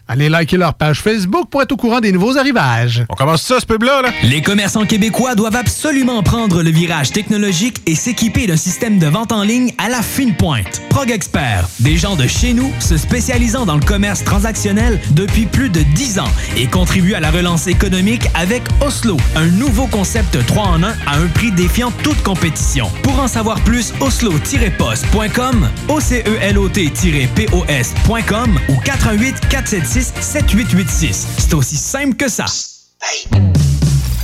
Allez 0.11 0.27
liker 0.27 0.57
leur 0.57 0.73
page 0.73 0.99
Facebook 0.99 1.47
pour 1.49 1.61
être 1.61 1.71
au 1.71 1.77
courant 1.77 2.01
des 2.01 2.11
nouveaux 2.11 2.37
arrivages. 2.37 3.05
On 3.07 3.15
commence 3.15 3.43
ça, 3.43 3.61
ce 3.61 3.65
pub-là, 3.65 4.01
là? 4.01 4.09
Les 4.23 4.41
commerçants 4.41 4.85
québécois 4.85 5.35
doivent 5.35 5.55
absolument 5.55 6.21
prendre 6.21 6.63
le 6.63 6.69
virage 6.69 7.11
technologique 7.11 7.81
et 7.85 7.95
s'équiper 7.95 8.45
d'un 8.45 8.57
système 8.57 8.99
de 8.99 9.07
vente 9.07 9.31
en 9.31 9.43
ligne 9.43 9.71
à 9.77 9.87
la 9.87 10.01
fine 10.01 10.35
pointe. 10.35 10.81
Prog 10.89 11.09
Expert, 11.09 11.65
des 11.79 11.95
gens 11.95 12.17
de 12.17 12.27
chez 12.27 12.53
nous 12.53 12.73
se 12.81 12.97
spécialisant 12.97 13.65
dans 13.65 13.75
le 13.75 13.85
commerce 13.85 14.25
transactionnel 14.25 14.99
depuis 15.11 15.45
plus 15.45 15.69
de 15.69 15.79
10 15.79 16.19
ans 16.19 16.27
et 16.57 16.67
contribuent 16.67 17.13
à 17.13 17.21
la 17.21 17.31
relance 17.31 17.67
économique 17.67 18.27
avec 18.35 18.63
Oslo, 18.85 19.15
un 19.37 19.47
nouveau 19.47 19.87
concept 19.87 20.45
3 20.45 20.61
en 20.61 20.83
1 20.83 20.89
à 21.07 21.19
un 21.19 21.27
prix 21.27 21.53
défiant 21.53 21.93
toute 22.03 22.21
compétition. 22.21 22.91
Pour 23.03 23.17
en 23.21 23.29
savoir 23.29 23.61
plus, 23.61 23.93
oslo-post.com, 24.01 25.69
OCELOT-POS.com 25.87 28.59
ou 28.67 28.75
418 28.75 29.47
476 29.47 30.00
7886. 30.03 31.27
C'est 31.37 31.53
aussi 31.53 31.77
simple 31.77 32.15
que 32.15 32.29
ça. 32.29 32.45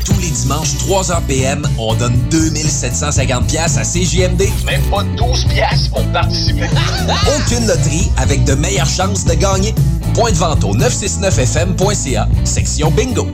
Tous 0.05 0.19
les 0.19 0.29
dimanches, 0.29 0.73
3h 0.87 1.21
PM, 1.27 1.67
on 1.77 1.93
donne 1.95 2.17
2750 2.31 3.47
pièces 3.47 3.77
à 3.77 3.83
CJMD. 3.83 4.43
Même 4.65 4.81
pas 4.89 5.03
12 5.17 5.45
pièces 5.45 5.87
pour 5.89 6.03
participer. 6.11 6.69
Aucune 7.37 7.67
loterie 7.67 8.09
avec 8.17 8.43
de 8.45 8.53
meilleures 8.53 8.89
chances 8.89 9.25
de 9.25 9.33
gagner. 9.33 9.75
Point 10.13 10.31
de 10.31 10.37
vente 10.37 10.63
au 10.63 10.75
969fm.ca, 10.75 12.27
section 12.43 12.91
bingo. 12.91 13.27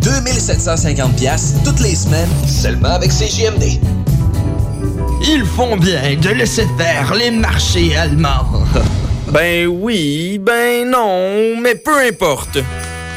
2750 0.00 1.16
pièces 1.16 1.54
toutes 1.64 1.80
les 1.80 1.94
semaines, 1.94 2.28
seulement 2.46 2.90
avec 2.94 3.10
CJMD. 3.10 3.80
Ils 5.26 5.46
font 5.46 5.76
bien 5.76 6.16
de 6.16 6.30
laisser 6.30 6.66
faire 6.76 7.14
les 7.14 7.30
marchés 7.30 7.96
allemands. 7.96 8.46
Ben 9.34 9.66
oui, 9.66 10.38
ben 10.40 10.88
non, 10.88 11.60
mais 11.60 11.74
peu 11.74 11.98
importe. 12.06 12.58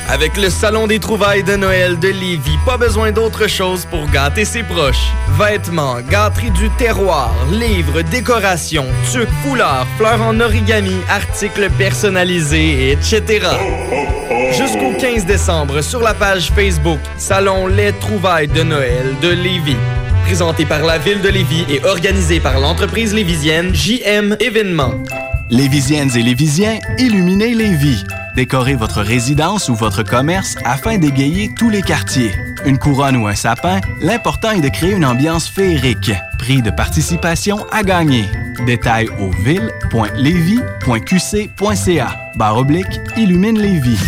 Avec 0.09 0.35
le 0.35 0.49
Salon 0.49 0.87
des 0.87 0.97
trouvailles 0.97 1.43
de 1.43 1.55
Noël 1.55 1.99
de 1.99 2.07
Lévis, 2.07 2.57
pas 2.65 2.75
besoin 2.75 3.11
d'autre 3.11 3.45
chose 3.45 3.85
pour 3.85 4.09
gâter 4.09 4.43
ses 4.43 4.63
proches. 4.63 5.11
Vêtements, 5.37 5.97
gâteries 6.09 6.49
du 6.49 6.71
terroir, 6.71 7.31
livres, 7.51 8.01
décorations, 8.01 8.87
tuques, 9.11 9.29
foulards, 9.43 9.85
fleurs 9.99 10.23
en 10.23 10.39
origami, 10.39 10.95
articles 11.07 11.69
personnalisés, 11.77 12.93
etc. 12.93 13.49
Jusqu'au 14.57 14.93
15 14.99 15.23
décembre, 15.27 15.81
sur 15.81 15.99
la 15.99 16.15
page 16.15 16.49
Facebook 16.49 16.99
Salon 17.19 17.67
Les 17.67 17.93
trouvailles 17.93 18.47
de 18.47 18.63
Noël 18.63 19.13
de 19.21 19.29
Lévis. 19.29 19.77
Présenté 20.25 20.65
par 20.65 20.83
la 20.83 20.97
ville 20.97 21.21
de 21.21 21.29
Lévis 21.29 21.65
et 21.69 21.85
organisé 21.85 22.39
par 22.39 22.59
l'entreprise 22.59 23.13
lévisienne 23.13 23.75
JM 23.75 24.35
Événements. 24.39 24.95
Lévisiennes 25.49 26.09
et 26.15 26.23
Lévisiens, 26.23 26.79
illuminez 26.97 27.53
Lévis. 27.53 28.03
Décorez 28.35 28.75
votre 28.75 29.01
résidence 29.01 29.69
ou 29.69 29.75
votre 29.75 30.03
commerce 30.03 30.57
afin 30.65 30.97
d'égayer 30.97 31.49
tous 31.55 31.69
les 31.69 31.81
quartiers. 31.81 32.33
Une 32.65 32.77
couronne 32.77 33.15
ou 33.15 33.27
un 33.27 33.35
sapin, 33.35 33.79
l'important 34.01 34.51
est 34.51 34.59
de 34.59 34.67
créer 34.67 34.91
une 34.91 35.05
ambiance 35.05 35.47
féerique. 35.47 36.11
Prix 36.37 36.61
de 36.61 36.69
participation 36.69 37.65
à 37.71 37.83
gagner. 37.83 38.25
Détails 38.65 39.07
au 39.19 39.31
ville.levy.qc.ca. 39.43 42.31
Barre 42.35 42.57
oblique, 42.57 42.99
illumine 43.15 43.57
Lévis. 43.57 43.99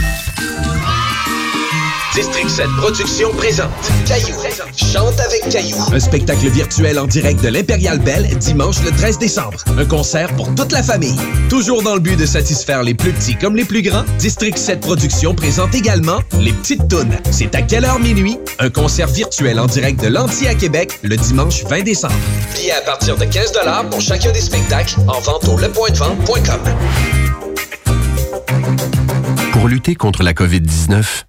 District 2.20 2.50
7 2.50 2.68
Productions 2.76 3.32
présente 3.32 3.70
Caillou. 4.06 4.36
Chante 4.76 5.18
avec 5.22 5.48
Caillou. 5.50 5.78
Un 5.94 6.02
spectacle 6.02 6.50
virtuel 6.50 7.00
en 7.00 7.08
direct 7.08 7.42
de 7.42 7.48
l'Impérial 7.48 7.98
Belle 7.98 8.28
dimanche 8.40 8.84
le 8.84 8.92
13 8.92 9.20
décembre. 9.20 9.64
Un 9.78 9.86
concert 9.86 10.36
pour 10.36 10.54
toute 10.54 10.74
la 10.74 10.84
famille. 10.84 11.16
Toujours 11.50 11.82
dans 11.82 11.94
le 11.94 12.02
but 12.02 12.20
de 12.20 12.26
satisfaire 12.26 12.84
les 12.84 12.94
plus 12.94 13.14
petits 13.14 13.38
comme 13.38 13.56
les 13.56 13.64
plus 13.64 13.82
grands, 13.82 14.04
District 14.18 14.58
7 14.58 14.82
Productions 14.82 15.34
présente 15.34 15.74
également 15.74 16.20
Les 16.38 16.52
Petites 16.52 16.90
Tounes. 16.90 17.16
C'est 17.32 17.56
à 17.56 17.62
quelle 17.62 17.86
heure 17.86 18.00
minuit? 18.00 18.38
Un 18.60 18.70
concert 18.70 19.08
virtuel 19.08 19.58
en 19.58 19.68
direct 19.68 20.04
de 20.04 20.10
l'Anti 20.10 20.46
à 20.50 20.56
Québec 20.56 21.00
le 21.04 21.16
dimanche 21.16 21.64
20 21.70 21.84
décembre. 21.84 22.16
Billets 22.54 22.74
à 22.74 22.82
partir 22.82 23.16
de 23.16 23.24
15 23.24 23.54
pour 23.90 24.02
chacun 24.02 24.34
des 24.34 24.42
spectacles 24.42 25.00
en 25.08 25.22
vente 25.22 25.48
au 25.48 25.58
lepointdevente.com. 25.58 26.60
Pour 29.54 29.70
lutter 29.70 29.96
contre 29.96 30.24
la 30.24 30.34
COVID-19, 30.34 31.29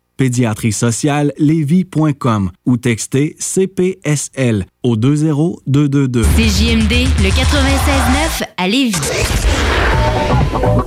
pédiatrie 0.21 0.71
sociale 0.71 1.33
lévis.com 1.39 2.51
ou 2.67 2.77
textez 2.77 3.35
CPSL 3.39 4.67
au 4.83 4.95
20222. 4.95 6.21
CJMD, 6.21 7.07
le 7.23 7.29
96.9 7.29 8.43
à 8.55 8.67
Lévis. 8.67 8.99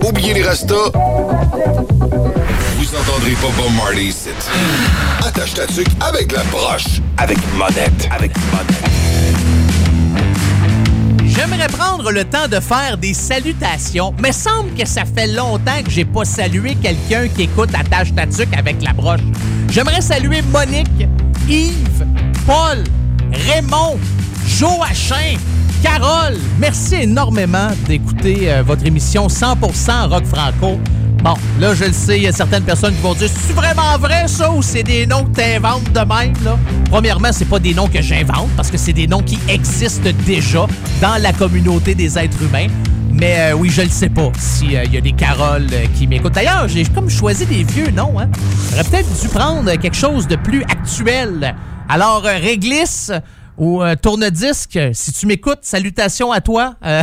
Oubliez 0.07 0.35
les 0.35 0.43
restos. 0.45 0.93
Vous 2.77 2.95
entendrez 2.95 3.33
pas 3.33 3.51
Bob 3.57 3.73
Marley 3.77 4.05
ici. 4.05 4.29
Attache 5.27 5.55
ta 5.55 5.67
tuque 5.67 5.89
avec 6.01 6.31
la 6.31 6.45
broche. 6.45 7.01
Avec 7.17 7.39
monette. 7.59 8.09
Avec 8.13 8.31
monette. 8.53 9.24
J'aimerais 11.37 11.67
prendre 11.67 12.13
le 12.13 12.25
temps 12.25 12.47
de 12.47 12.61
faire 12.61 12.97
des 12.97 13.13
salutations, 13.13 14.15
mais 14.21 14.31
semble 14.31 14.73
que 14.75 14.87
ça 14.87 15.05
fait 15.05 15.27
longtemps 15.27 15.83
que 15.85 15.91
j'ai 15.91 16.05
pas 16.05 16.25
salué 16.25 16.77
quelqu'un 16.77 17.27
qui 17.29 17.43
écoute 17.43 17.71
Attache 17.75 18.15
Tatuc 18.15 18.49
avec 18.57 18.81
la 18.83 18.93
broche. 18.93 19.21
J'aimerais 19.69 20.01
saluer 20.01 20.43
Monique, 20.43 21.09
Yves, 21.49 22.07
Paul, 22.47 22.85
Raymond, 23.33 23.99
Joachim, 24.47 25.39
Carole. 25.85 26.39
Merci 26.59 26.95
énormément 27.03 27.69
d'écouter 27.87 28.51
euh, 28.51 28.63
votre 28.63 28.87
émission 28.87 29.27
100% 29.27 30.09
Rock 30.09 30.25
Franco. 30.25 30.81
Bon, 31.23 31.35
là, 31.61 31.75
je 31.75 31.85
le 31.85 31.93
sais, 31.93 32.17
il 32.17 32.23
y 32.23 32.27
a 32.27 32.33
certaines 32.33 32.63
personnes 32.63 32.95
qui 32.95 33.03
vont 33.03 33.13
dire 33.13 33.29
c'est 33.29 33.53
vraiment 33.53 33.99
vrai 33.99 34.27
ça 34.27 34.51
ou 34.51 34.63
c'est 34.63 34.83
des 34.83 35.07
noms 35.07 35.25
que 35.25 35.37
t'inventes 35.37 35.93
de 35.93 35.99
même 35.99 36.33
là? 36.43 36.59
Premièrement, 36.91 37.29
c'est 37.33 37.45
pas 37.45 37.59
des 37.59 37.75
noms 37.75 37.87
que 37.87 38.01
j'invente 38.01 38.49
parce 38.57 38.71
que 38.71 38.79
c'est 38.79 38.95
des 38.95 39.07
noms 39.07 39.21
qui 39.21 39.39
existent 39.47 40.09
déjà 40.25 40.67
dans 41.03 41.21
la 41.21 41.35
communauté 41.35 41.95
des 41.95 42.19
êtres 42.19 42.43
humains. 42.43 42.69
Mais 43.13 43.53
euh, 43.53 43.53
oui, 43.53 43.69
je 43.69 43.83
le 43.83 43.91
sais 43.91 44.09
pas 44.09 44.33
s'il 44.39 44.73
y 44.73 44.77
a 44.79 45.01
des 45.01 45.13
Caroles 45.13 45.69
euh, 45.71 45.85
qui 45.95 46.07
m'écoutent. 46.07 46.35
D'ailleurs, 46.35 46.67
j'ai 46.67 46.85
comme 46.85 47.11
choisi 47.11 47.45
des 47.45 47.63
vieux 47.63 47.91
noms. 47.91 48.19
Hein. 48.19 48.31
J'aurais 48.71 48.85
peut-être 48.85 49.21
dû 49.21 49.29
prendre 49.29 49.71
quelque 49.73 49.97
chose 49.97 50.27
de 50.27 50.37
plus 50.37 50.63
actuel. 50.63 51.55
Alors, 51.89 52.25
euh, 52.25 52.39
Réglisse, 52.39 53.13
ou 53.57 53.83
Tourne-Disque, 54.03 54.79
si 54.93 55.13
tu 55.13 55.27
m'écoutes, 55.27 55.61
salutations 55.63 56.33
à 56.33 56.41
toi. 56.41 56.75
Euh, 56.85 57.03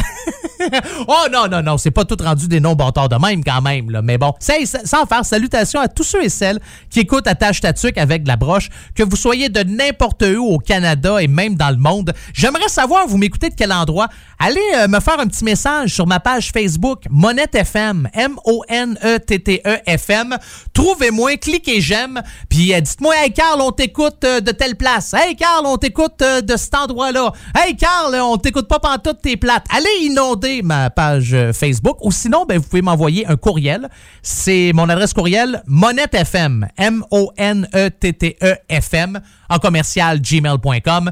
oh 1.08 1.28
non, 1.32 1.48
non, 1.48 1.62
non, 1.62 1.78
c'est 1.78 1.92
pas 1.92 2.06
tout 2.06 2.18
rendu 2.22 2.48
des 2.48 2.60
noms 2.60 2.76
bâtards 2.76 3.10
de 3.10 3.16
même 3.16 3.44
quand 3.44 3.62
même. 3.62 3.90
Là. 3.90 4.02
Mais 4.02 4.18
bon, 4.18 4.34
sans 4.40 5.06
faire 5.06 5.26
salutations 5.26 5.80
à 5.80 5.88
tous 5.88 6.04
ceux 6.04 6.24
et 6.24 6.30
celles 6.30 6.60
qui 6.90 7.00
écoutent 7.00 7.28
Attache 7.28 7.62
Tatuc 7.62 7.98
avec 7.98 8.24
de 8.24 8.28
la 8.28 8.38
broche, 8.38 8.70
que 8.96 9.04
vous 9.04 9.16
soyez 9.16 9.50
de 9.50 9.64
n'importe 9.64 10.24
où 10.24 10.46
au 10.46 10.60
Canada 10.60 11.22
et 11.22 11.28
même 11.28 11.56
dans 11.56 11.70
le 11.70 11.78
monde. 11.78 12.14
J'aimerais 12.34 12.70
savoir, 12.70 13.08
vous 13.08 13.18
m'écoutez 13.18 13.50
de 13.50 13.56
quel 13.56 13.72
endroit? 13.72 14.08
Allez 14.40 14.60
euh, 14.78 14.88
me 14.88 15.00
faire 15.00 15.20
un 15.20 15.28
petit 15.28 15.44
message 15.44 15.94
sur 15.94 16.08
ma 16.08 16.20
page 16.20 16.52
Facebook, 16.52 17.04
Monette 17.10 17.56
FM, 17.56 18.10
M-O-N-E-T-T-E 18.14 19.78
FM. 19.86 20.38
Trouvez-moi, 20.74 21.38
cliquez 21.38 21.82
j'aime, 21.82 22.22
puis 22.50 22.74
euh, 22.74 22.82
dites-moi, 22.82 23.14
hey 23.24 23.32
Carl, 23.32 23.62
on 23.62 23.72
t'écoute 23.72 24.22
de 24.22 24.52
telle 24.52 24.76
place. 24.76 25.14
Hey 25.14 25.36
Carl, 25.36 25.66
on 25.66 25.78
t'écoute 25.78 26.24
de 26.42 26.58
cet 26.58 26.76
endroit-là. 26.76 27.32
Hey 27.56 27.76
Carl, 27.76 28.16
on 28.16 28.38
t'écoute 28.38 28.68
pas 28.68 28.80
pendant 28.80 29.14
tes 29.14 29.38
plates. 29.38 29.66
Allez 29.70 30.06
inonder 30.06 30.62
ma 30.62 30.90
page 30.90 31.36
Facebook 31.54 31.98
ou 32.02 32.12
sinon, 32.12 32.46
ben, 32.46 32.58
vous 32.58 32.68
pouvez 32.68 32.82
m'envoyer 32.82 33.28
un 33.28 33.36
courriel. 33.36 33.90
C'est 34.22 34.72
mon 34.74 34.90
adresse 34.90 35.14
courriel, 35.14 35.64
Monette 35.68 36.14
FM, 36.14 36.68
M-O-N-E-T-T-E 36.78 38.56
FM, 38.70 39.20
en 39.50 39.60
commercial 39.60 40.20
gmail.com. 40.22 41.12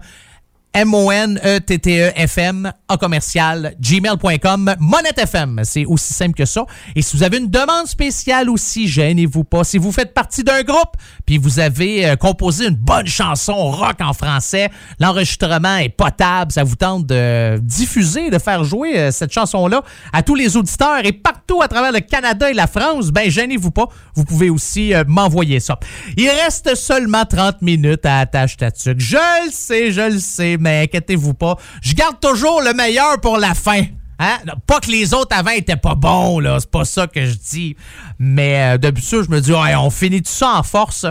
M-O-N-E-T-T-E-F-M 0.74 2.72
en 2.88 2.98
commercial 2.98 3.74
gmail.com 3.80 4.76
Monette 4.80 5.18
FM. 5.18 5.62
C'est 5.64 5.86
aussi 5.86 6.14
simple 6.14 6.36
que 6.36 6.46
ça. 6.46 6.66
Et 6.96 7.02
si 7.02 7.18
vous 7.18 7.24
avez 7.24 7.38
une 7.38 7.50
demande 7.50 7.88
spéciale 7.88 8.50
aussi, 8.50 8.88
gênez-vous 8.88 9.44
pas. 9.44 9.64
Si 9.64 9.80
vous 9.80 9.92
faites 9.92 10.14
partie 10.14 10.44
d'un 10.44 10.62
groupe 10.62 10.96
puis 11.26 11.40
vous 11.40 11.60
avez 11.60 12.06
euh, 12.06 12.16
composé 12.16 12.68
une 12.68 12.76
bonne 12.76 13.08
chanson 13.08 13.72
rock 13.72 13.98
en 14.00 14.14
français, 14.14 14.70
l'enregistrement 15.00 15.78
est 15.78 15.90
potable, 15.90 16.52
ça 16.52 16.64
vous 16.64 16.76
tente 16.76 17.08
de 17.08 17.58
diffuser, 17.58 18.30
de 18.30 18.38
faire 18.38 18.64
jouer 18.64 19.00
euh, 19.00 19.12
cette 19.12 19.34
chanson-là 19.34 19.82
à 20.14 20.22
tous 20.22 20.36
les 20.36 20.56
auditeurs 20.56 21.04
et 21.04 21.14
partout 21.14 21.64
à 21.64 21.68
travers 21.68 21.92
le 21.92 22.02
Canada 22.02 22.50
et 22.50 22.54
la 22.54 22.68
France, 22.68 23.10
ben 23.10 23.30
gênez-vous 23.30 23.72
pas. 23.72 23.88
Vous 24.14 24.24
pouvez 24.24 24.52
aussi 24.52 24.94
euh, 24.94 25.04
m'envoyer 25.08 25.60
ça. 25.60 25.80
Il 26.16 26.30
reste 26.30 26.76
seulement 26.76 27.26
30 27.26 27.64
minutes 27.64 28.06
à 28.06 28.20
attache 28.20 28.58
tatuc. 28.58 29.00
Je 29.00 29.18
le 29.46 29.52
sais, 29.52 29.92
je 29.92 30.02
le 30.02 30.20
sais 30.20 30.59
mais 30.60 30.84
inquiétez-vous 30.84 31.34
pas. 31.34 31.58
Je 31.82 31.94
garde 31.94 32.20
toujours 32.20 32.62
le 32.62 32.74
meilleur 32.74 33.20
pour 33.22 33.38
la 33.38 33.54
fin. 33.54 33.84
Hein? 34.20 34.38
Pas 34.68 34.80
que 34.82 34.92
les 34.92 35.14
autres 35.14 35.36
avant 35.36 35.52
étaient 35.52 35.78
pas 35.78 35.96
bons, 35.96 36.40
là. 36.40 36.58
C'est 36.60 36.70
pas 36.70 36.86
ça 36.86 37.08
que 37.08 37.26
je 37.26 37.36
dis. 37.36 37.76
Mais 38.20 38.78
euh, 38.84 38.92
ça, 39.02 39.18
je 39.24 39.30
me 39.30 39.40
dis, 39.40 39.54
on 39.54 39.90
finit 39.90 40.22
tout 40.22 40.32
ça 40.32 40.56
en 40.56 40.64
force. 40.64 41.06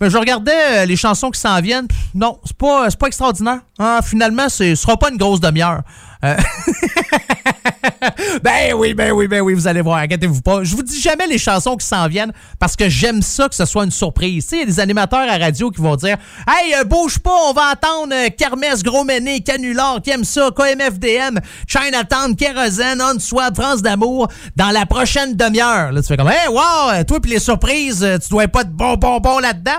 Mais 0.00 0.08
je 0.08 0.16
regardais 0.16 0.78
euh, 0.78 0.86
les 0.86 0.96
chansons 0.96 1.30
qui 1.30 1.38
s'en 1.38 1.60
viennent. 1.60 1.88
non, 2.14 2.38
c'est 2.44 2.56
pas, 2.56 2.88
pas 2.90 3.06
extraordinaire. 3.06 3.60
Hein? 3.78 4.00
Finalement, 4.02 4.48
ce 4.48 4.74
sera 4.74 4.96
pas 4.96 5.10
une 5.10 5.18
grosse 5.18 5.40
demi-heure. 5.40 5.82
Euh, 6.24 6.36
ben 8.42 8.74
oui, 8.74 8.94
ben 8.94 9.12
oui, 9.12 9.28
ben 9.28 9.40
oui, 9.40 9.54
vous 9.54 9.66
allez 9.66 9.80
voir, 9.80 9.98
inquiétez-vous 9.98 10.42
pas. 10.42 10.64
Je 10.64 10.74
vous 10.74 10.82
dis 10.82 11.00
jamais 11.00 11.26
les 11.26 11.38
chansons 11.38 11.76
qui 11.76 11.86
s'en 11.86 12.06
viennent 12.08 12.32
parce 12.58 12.76
que 12.76 12.88
j'aime 12.88 13.22
ça 13.22 13.48
que 13.48 13.54
ce 13.54 13.64
soit 13.64 13.84
une 13.84 13.90
surprise. 13.90 14.44
Tu 14.44 14.50
sais, 14.50 14.56
il 14.56 14.60
y 14.60 14.62
a 14.62 14.66
des 14.66 14.80
animateurs 14.80 15.28
à 15.28 15.38
radio 15.38 15.70
qui 15.70 15.80
vont 15.80 15.96
dire 15.96 16.16
Hey, 16.46 16.74
euh, 16.74 16.84
bouge 16.84 17.18
pas, 17.18 17.34
on 17.48 17.52
va 17.52 17.72
entendre 17.72 18.12
euh, 18.12 18.28
Kermesse, 18.36 18.82
Gros 18.82 19.04
Méné, 19.04 19.40
Canular, 19.40 20.00
qui 20.02 20.10
aime 20.10 20.24
ça, 20.24 20.50
KMFDM, 20.54 21.40
Chinatown, 21.66 22.36
Kérosène, 22.36 23.02
On 23.02 23.18
France 23.54 23.82
d'amour 23.82 24.28
dans 24.56 24.70
la 24.70 24.86
prochaine 24.86 25.34
demi-heure. 25.34 25.92
Là, 25.92 26.02
tu 26.02 26.08
fais 26.08 26.16
comme 26.16 26.28
Hey, 26.28 26.48
wow, 26.48 27.04
toi 27.06 27.20
puis 27.20 27.32
les 27.32 27.38
surprises, 27.38 28.06
tu 28.22 28.28
dois 28.30 28.48
pas 28.48 28.62
être 28.62 28.72
bon, 28.72 28.94
bon, 28.94 29.18
bon 29.18 29.38
là-dedans. 29.38 29.70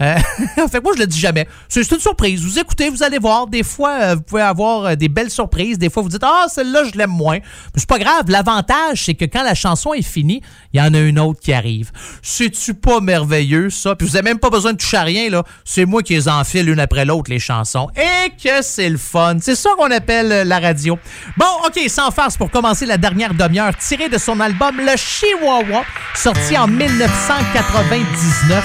fait 0.00 0.78
que 0.78 0.82
moi, 0.82 0.92
je 0.94 1.00
le 1.00 1.06
dis 1.06 1.18
jamais. 1.18 1.46
C'est 1.68 1.88
une 1.90 2.00
surprise. 2.00 2.42
Vous 2.42 2.58
écoutez, 2.58 2.88
vous 2.88 3.02
allez 3.02 3.18
voir. 3.18 3.46
Des 3.46 3.62
fois, 3.62 4.14
vous 4.14 4.22
pouvez 4.22 4.42
avoir 4.42 4.96
des 4.96 5.08
belles 5.08 5.30
surprises 5.30 5.78
des 5.78 5.90
fois, 5.90 6.02
vous 6.02 6.08
dites 6.08 6.24
Ah, 6.24 6.46
celle-là, 6.48 6.84
je 6.84 6.96
l'aime 6.96 7.10
moins. 7.10 7.39
Mais 7.42 7.80
c'est 7.80 7.88
pas 7.88 7.98
grave. 7.98 8.24
L'avantage, 8.28 9.04
c'est 9.04 9.14
que 9.14 9.24
quand 9.24 9.42
la 9.42 9.54
chanson 9.54 9.92
est 9.94 10.02
finie, 10.02 10.42
il 10.72 10.80
y 10.80 10.82
en 10.82 10.94
a 10.94 10.98
une 10.98 11.18
autre 11.18 11.40
qui 11.40 11.52
arrive. 11.52 11.90
C'est-tu 12.22 12.74
pas 12.74 13.00
merveilleux, 13.00 13.70
ça? 13.70 13.94
Puis 13.94 14.06
vous 14.06 14.16
avez 14.16 14.28
même 14.28 14.38
pas 14.38 14.50
besoin 14.50 14.72
de 14.72 14.78
toucher 14.78 14.96
à 14.98 15.02
rien, 15.02 15.30
là. 15.30 15.42
C'est 15.64 15.86
moi 15.86 16.02
qui 16.02 16.14
les 16.14 16.28
enfile 16.28 16.68
une 16.68 16.80
après 16.80 17.04
l'autre, 17.04 17.30
les 17.30 17.38
chansons. 17.38 17.88
Et 17.96 18.30
que 18.30 18.62
c'est 18.62 18.88
le 18.88 18.98
fun. 18.98 19.36
C'est 19.40 19.54
ça 19.54 19.70
qu'on 19.76 19.90
appelle 19.90 20.32
euh, 20.32 20.44
la 20.44 20.58
radio. 20.58 20.98
Bon, 21.36 21.46
OK, 21.66 21.78
sans 21.88 22.10
farce, 22.10 22.36
pour 22.36 22.50
commencer 22.50 22.86
la 22.86 22.96
dernière 22.98 23.34
demi-heure, 23.34 23.76
tiré 23.76 24.08
de 24.08 24.18
son 24.18 24.40
album 24.40 24.76
Le 24.78 24.96
Chihuahua, 24.96 25.84
sorti 26.14 26.56
en 26.56 26.66
1999. 26.66 28.64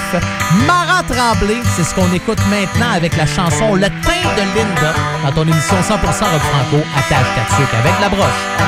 Mara 0.66 1.02
Tremblay, 1.04 1.60
c'est 1.76 1.84
ce 1.84 1.94
qu'on 1.94 2.12
écoute 2.12 2.38
maintenant 2.48 2.90
avec 2.92 3.16
la 3.16 3.26
chanson 3.26 3.74
Le 3.74 3.88
Teint 3.88 4.34
de 4.36 4.42
Linda 4.56 4.94
dans 5.24 5.32
ton 5.32 5.42
émission 5.42 5.76
100% 5.76 5.92
rock 5.92 6.40
franco 6.40 6.82
attache 6.96 7.26
ta 7.34 7.78
avec 7.78 8.00
la 8.00 8.08
broche. 8.08 8.65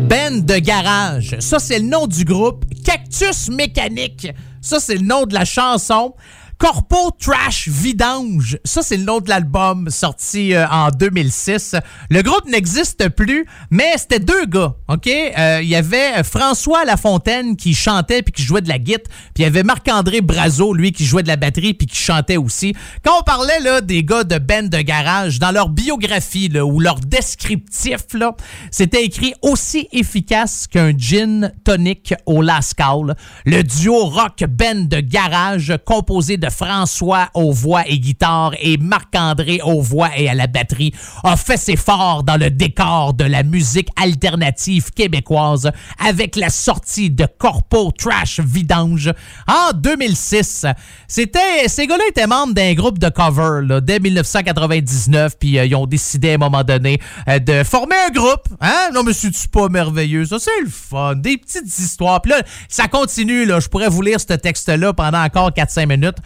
Ben 0.00 0.44
de 0.44 0.58
garage. 0.58 1.36
Ça, 1.40 1.58
c'est 1.58 1.78
le 1.80 1.86
nom 1.86 2.06
du 2.06 2.24
groupe. 2.24 2.64
Cactus 2.84 3.48
Mécanique. 3.50 4.28
Ça, 4.62 4.80
c'est 4.80 4.94
le 4.94 5.06
nom 5.06 5.24
de 5.24 5.34
la 5.34 5.44
chanson. 5.44 6.14
Corpo 6.60 7.10
Trash 7.18 7.68
Vidange. 7.68 8.58
Ça, 8.64 8.82
c'est 8.82 8.98
le 8.98 9.04
nom 9.04 9.20
de 9.20 9.30
l'album 9.30 9.88
sorti 9.88 10.54
euh, 10.54 10.68
en 10.68 10.90
2006. 10.90 11.74
Le 12.10 12.20
groupe 12.20 12.44
n'existe 12.44 13.08
plus, 13.08 13.46
mais 13.70 13.94
c'était 13.96 14.18
deux 14.18 14.44
gars, 14.44 14.74
OK? 14.88 15.06
Euh, 15.08 15.60
Il 15.62 15.68
y 15.70 15.74
avait 15.74 16.22
François 16.22 16.84
Lafontaine 16.84 17.56
qui 17.56 17.72
chantait 17.72 18.20
puis 18.20 18.32
qui 18.34 18.42
jouait 18.42 18.60
de 18.60 18.68
la 18.68 18.78
guitare, 18.78 19.10
puis 19.32 19.38
il 19.38 19.42
y 19.44 19.46
avait 19.46 19.62
Marc-André 19.62 20.20
Brazo, 20.20 20.74
lui, 20.74 20.92
qui 20.92 21.06
jouait 21.06 21.22
de 21.22 21.28
la 21.28 21.36
batterie 21.36 21.72
puis 21.72 21.86
qui 21.86 21.96
chantait 21.96 22.36
aussi. 22.36 22.74
Quand 23.02 23.20
on 23.20 23.22
parlait 23.22 23.60
là, 23.60 23.80
des 23.80 24.04
gars 24.04 24.24
de 24.24 24.36
band 24.36 24.64
de 24.64 24.82
garage, 24.82 25.38
dans 25.38 25.52
leur 25.52 25.70
biographie 25.70 26.50
là, 26.50 26.66
ou 26.66 26.78
leur 26.78 27.00
descriptif, 27.00 28.00
là, 28.12 28.36
c'était 28.70 29.02
écrit 29.02 29.32
aussi 29.40 29.88
efficace 29.92 30.66
qu'un 30.66 30.92
gin 30.94 31.52
tonic 31.64 32.12
au 32.26 32.42
Lascaux. 32.42 33.06
Le 33.46 33.62
duo 33.62 34.04
rock 34.04 34.44
band 34.46 34.88
de 34.90 35.00
garage 35.00 35.72
composé 35.86 36.36
de 36.36 36.49
François 36.50 37.28
aux 37.34 37.52
voix 37.52 37.86
et 37.86 37.98
guitare 37.98 38.52
et 38.60 38.76
Marc-André 38.76 39.60
aux 39.64 39.80
voix 39.80 40.10
et 40.16 40.28
à 40.28 40.34
la 40.34 40.46
batterie 40.46 40.92
a 41.24 41.36
fait 41.36 41.56
ses 41.56 41.76
forts 41.76 42.22
dans 42.22 42.36
le 42.36 42.50
décor 42.50 43.14
de 43.14 43.24
la 43.24 43.42
musique 43.42 43.88
alternative 43.96 44.90
québécoise 44.90 45.70
avec 45.98 46.36
la 46.36 46.50
sortie 46.50 47.10
de 47.10 47.26
Corpo 47.38 47.92
Trash 47.96 48.40
Vidange 48.40 49.12
en 49.46 49.72
2006. 49.74 50.66
C'était 51.08 51.68
ces 51.68 51.86
gars-là 51.86 52.04
étaient 52.08 52.26
membres 52.26 52.54
d'un 52.54 52.74
groupe 52.74 52.98
de 52.98 53.08
cover 53.08 53.66
là, 53.66 53.80
dès 53.80 54.00
1999 54.00 55.36
puis 55.38 55.58
euh, 55.58 55.66
ils 55.66 55.74
ont 55.74 55.86
décidé 55.86 56.32
à 56.32 56.34
un 56.34 56.38
moment 56.38 56.64
donné 56.64 57.00
euh, 57.28 57.38
de 57.38 57.64
former 57.64 57.96
un 58.08 58.10
groupe. 58.10 58.48
Hein? 58.60 58.90
Non 58.94 59.02
mais 59.02 59.12
c'est 59.12 59.30
pas 59.50 59.68
merveilleux 59.68 60.24
ça, 60.24 60.38
c'est 60.38 60.60
le 60.62 60.70
fun, 60.70 61.14
des 61.14 61.36
petites 61.36 61.78
histoires. 61.78 62.20
Puis 62.20 62.32
là, 62.32 62.42
ça 62.68 62.88
continue 62.88 63.44
là, 63.44 63.60
je 63.60 63.68
pourrais 63.68 63.88
vous 63.88 64.02
lire 64.02 64.20
ce 64.20 64.34
texte 64.34 64.68
là 64.68 64.92
pendant 64.92 65.22
encore 65.22 65.50
4-5 65.50 65.86
minutes. 65.86 66.18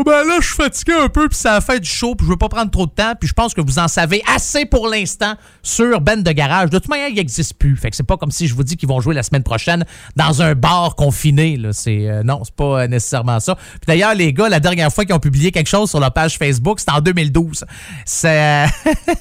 Oh, 0.00 0.04
Ben 0.04 0.24
là, 0.24 0.36
je 0.40 0.46
suis 0.46 0.54
fatigué 0.54 0.92
un 0.92 1.08
peu, 1.08 1.28
puis 1.28 1.36
ça 1.36 1.56
a 1.56 1.60
fait 1.60 1.80
du 1.80 1.90
show, 1.90 2.14
puis 2.14 2.24
je 2.24 2.30
veux 2.30 2.36
pas 2.36 2.48
prendre 2.48 2.70
trop 2.70 2.86
de 2.86 2.92
temps, 2.92 3.14
puis 3.18 3.28
je 3.28 3.32
pense 3.32 3.52
que 3.52 3.60
vous 3.60 3.80
en 3.80 3.88
savez 3.88 4.22
assez 4.32 4.64
pour 4.64 4.86
l'instant 4.86 5.34
sur 5.64 6.00
Ben 6.00 6.22
de 6.22 6.30
Garage. 6.30 6.70
De 6.70 6.78
toute 6.78 6.88
manière, 6.88 7.08
il 7.08 7.16
n'existe 7.16 7.54
plus. 7.54 7.76
Fait 7.76 7.90
que 7.90 7.96
c'est 7.96 8.06
pas 8.06 8.16
comme 8.16 8.30
si 8.30 8.46
je 8.46 8.54
vous 8.54 8.62
dis 8.62 8.76
qu'ils 8.76 8.88
vont 8.88 9.00
jouer 9.00 9.12
la 9.12 9.24
semaine 9.24 9.42
prochaine 9.42 9.84
dans 10.14 10.40
un 10.40 10.54
bar 10.54 10.94
confiné. 10.94 11.56
Là. 11.56 11.72
C'est, 11.72 12.08
euh, 12.08 12.22
non, 12.22 12.42
c'est 12.44 12.54
pas 12.54 12.82
euh, 12.82 12.86
nécessairement 12.86 13.40
ça. 13.40 13.56
Puis 13.56 13.88
d'ailleurs, 13.88 14.14
les 14.14 14.32
gars, 14.32 14.48
la 14.48 14.60
dernière 14.60 14.92
fois 14.92 15.04
qu'ils 15.04 15.16
ont 15.16 15.20
publié 15.20 15.50
quelque 15.50 15.66
chose 15.68 15.90
sur 15.90 15.98
leur 15.98 16.12
page 16.12 16.38
Facebook, 16.38 16.78
c'était 16.78 16.92
en 16.92 17.00
2012. 17.00 17.64
C'est, 18.04 18.66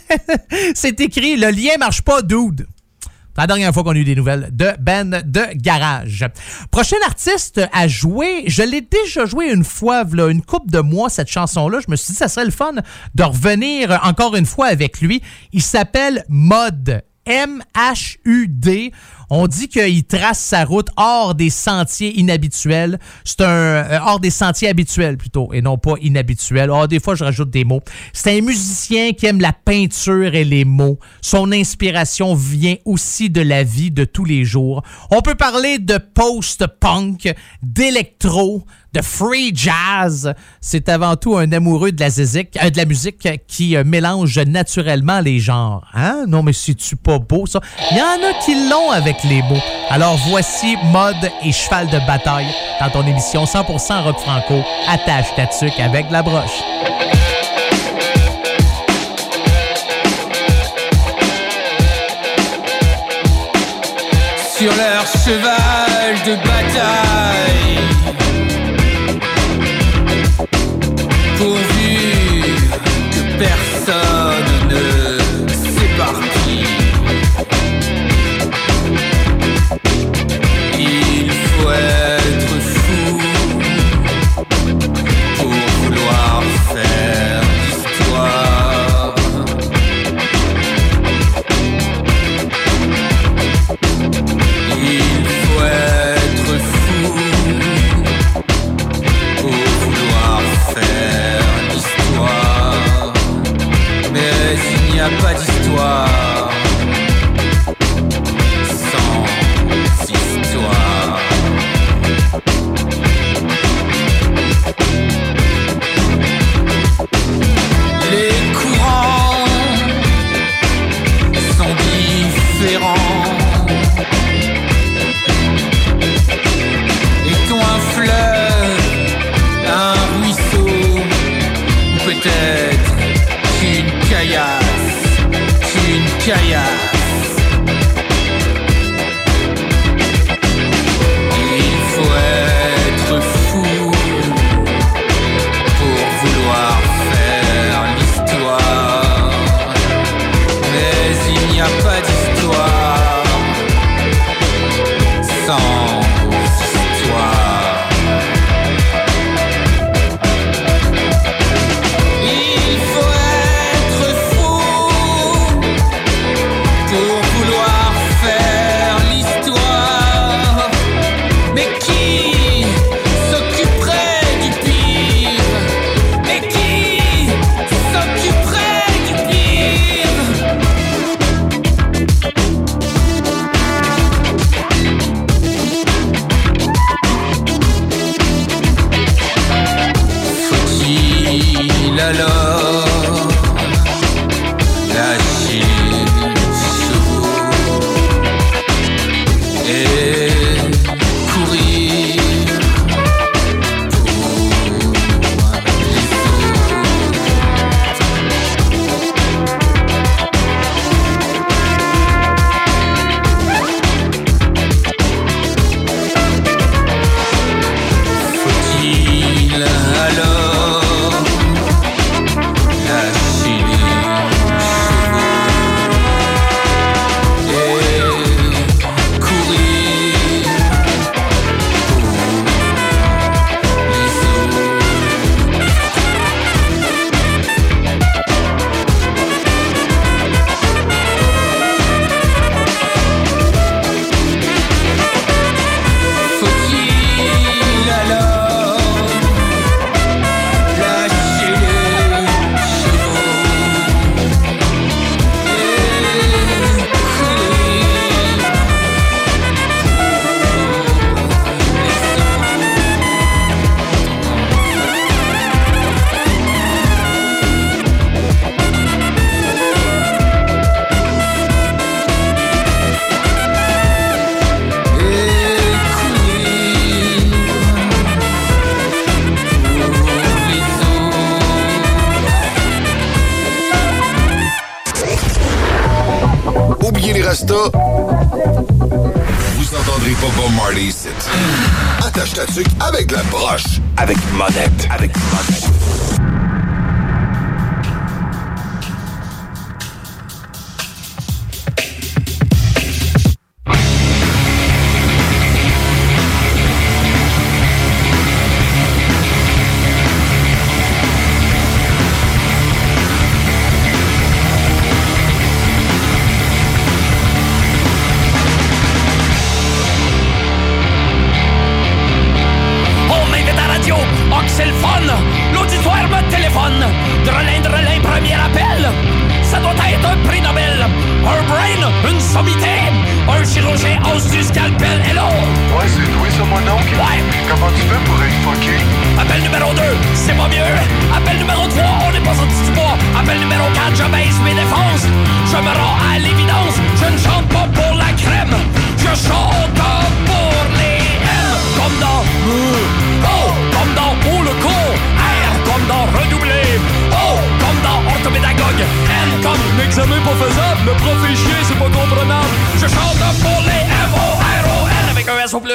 c'est 0.75 1.01
écrit 1.01 1.37
«Le 1.37 1.49
lien 1.49 1.77
marche 1.79 2.03
pas, 2.03 2.21
dude». 2.21 2.67
C'est 3.37 3.43
la 3.43 3.47
dernière 3.47 3.71
fois 3.71 3.83
qu'on 3.83 3.91
a 3.91 3.97
eu 3.97 4.03
des 4.03 4.15
nouvelles 4.15 4.49
de 4.51 4.71
Ben 4.79 5.21
de 5.23 5.43
Garage. 5.53 6.25
Prochain 6.71 6.95
artiste 7.05 7.61
à 7.71 7.87
jouer, 7.87 8.45
je 8.47 8.63
l'ai 8.63 8.81
déjà 8.81 9.27
joué 9.27 9.51
une 9.51 9.63
fois, 9.63 10.05
une 10.11 10.41
coupe 10.41 10.71
de 10.71 10.79
mois, 10.79 11.07
cette 11.11 11.29
chanson-là. 11.29 11.77
Je 11.85 11.91
me 11.91 11.95
suis 11.95 12.13
dit, 12.13 12.17
ça 12.17 12.29
serait 12.29 12.45
le 12.45 12.51
fun 12.51 12.71
de 13.13 13.23
revenir 13.23 13.99
encore 14.03 14.35
une 14.35 14.47
fois 14.47 14.65
avec 14.65 15.01
lui. 15.01 15.21
Il 15.53 15.61
s'appelle 15.61 16.25
Mod. 16.29 17.03
M-H-U-D. 17.27 18.91
On 19.29 19.47
dit 19.47 19.67
qu'il 19.67 20.05
trace 20.05 20.39
sa 20.39 20.63
route 20.63 20.87
hors 20.95 21.35
des 21.35 21.49
sentiers 21.49 22.17
inhabituels. 22.17 22.97
C'est 23.25 23.41
un 23.41 23.47
euh, 23.47 23.99
hors 24.01 24.19
des 24.19 24.29
sentiers 24.29 24.69
habituels 24.69 25.17
plutôt 25.17 25.51
et 25.53 25.61
non 25.61 25.77
pas 25.77 25.95
inhabituels. 26.01 26.71
Ah, 26.73 26.87
des 26.87 26.99
fois 26.99 27.15
je 27.15 27.25
rajoute 27.25 27.49
des 27.49 27.65
mots. 27.65 27.81
C'est 28.13 28.37
un 28.37 28.41
musicien 28.41 29.11
qui 29.11 29.25
aime 29.25 29.41
la 29.41 29.51
peinture 29.53 30.33
et 30.33 30.45
les 30.45 30.63
mots. 30.63 30.99
Son 31.21 31.51
inspiration 31.51 32.35
vient 32.35 32.75
aussi 32.85 33.29
de 33.29 33.41
la 33.41 33.63
vie 33.63 33.91
de 33.91 34.05
tous 34.05 34.23
les 34.25 34.45
jours. 34.45 34.81
On 35.11 35.21
peut 35.21 35.35
parler 35.35 35.77
de 35.77 35.97
post-punk, 35.97 37.33
d'électro, 37.61 38.63
de 38.97 39.01
free 39.03 39.51
jazz. 39.53 40.33
C'est 40.61 40.89
avant 40.89 41.15
tout 41.15 41.37
un 41.37 41.51
amoureux 41.51 41.91
de 41.91 41.99
la, 41.99 42.07
euh, 42.07 42.69
de 42.69 42.77
la 42.77 42.85
musique 42.85 43.27
qui 43.47 43.75
euh, 43.75 43.83
mélange 43.85 44.39
naturellement 44.39 45.19
les 45.19 45.39
genres. 45.39 45.85
Hein? 45.93 46.25
Non, 46.27 46.43
mais 46.43 46.53
c'est-tu 46.53 46.95
pas 46.95 47.19
beau, 47.19 47.45
ça? 47.45 47.61
Il 47.91 47.97
y 47.97 48.01
en 48.01 48.05
a 48.05 48.33
qui 48.43 48.69
l'ont 48.69 48.91
avec 48.91 49.23
les 49.23 49.41
mots. 49.43 49.61
Alors 49.89 50.17
voici 50.29 50.75
Mode 50.91 51.31
et 51.43 51.51
Cheval 51.51 51.87
de 51.87 51.99
bataille 52.07 52.47
dans 52.79 52.89
ton 52.89 53.05
émission 53.05 53.45
100% 53.45 54.03
rock 54.03 54.19
franco. 54.19 54.63
Attache 54.87 55.27
ta 55.35 55.47
tuque 55.47 55.79
avec 55.79 56.09
la 56.11 56.23
broche. 56.23 56.63
sur 64.57 64.75
leur 64.75 65.05
cheval 65.05 66.15
de 66.25 66.35
bataille. 66.37 67.66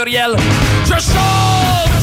Pluriel 0.03 0.37
Je 0.85 0.99
chante 0.99 2.02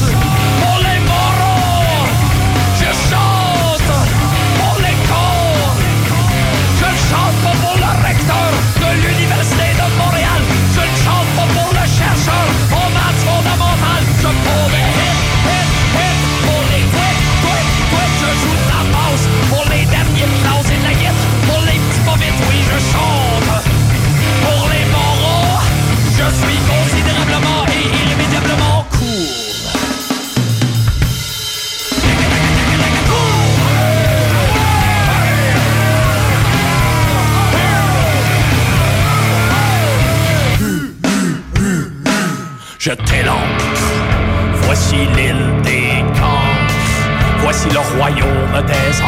voici 47.60 47.74
le 47.74 47.98
royaume 47.98 48.66
des. 48.66 49.02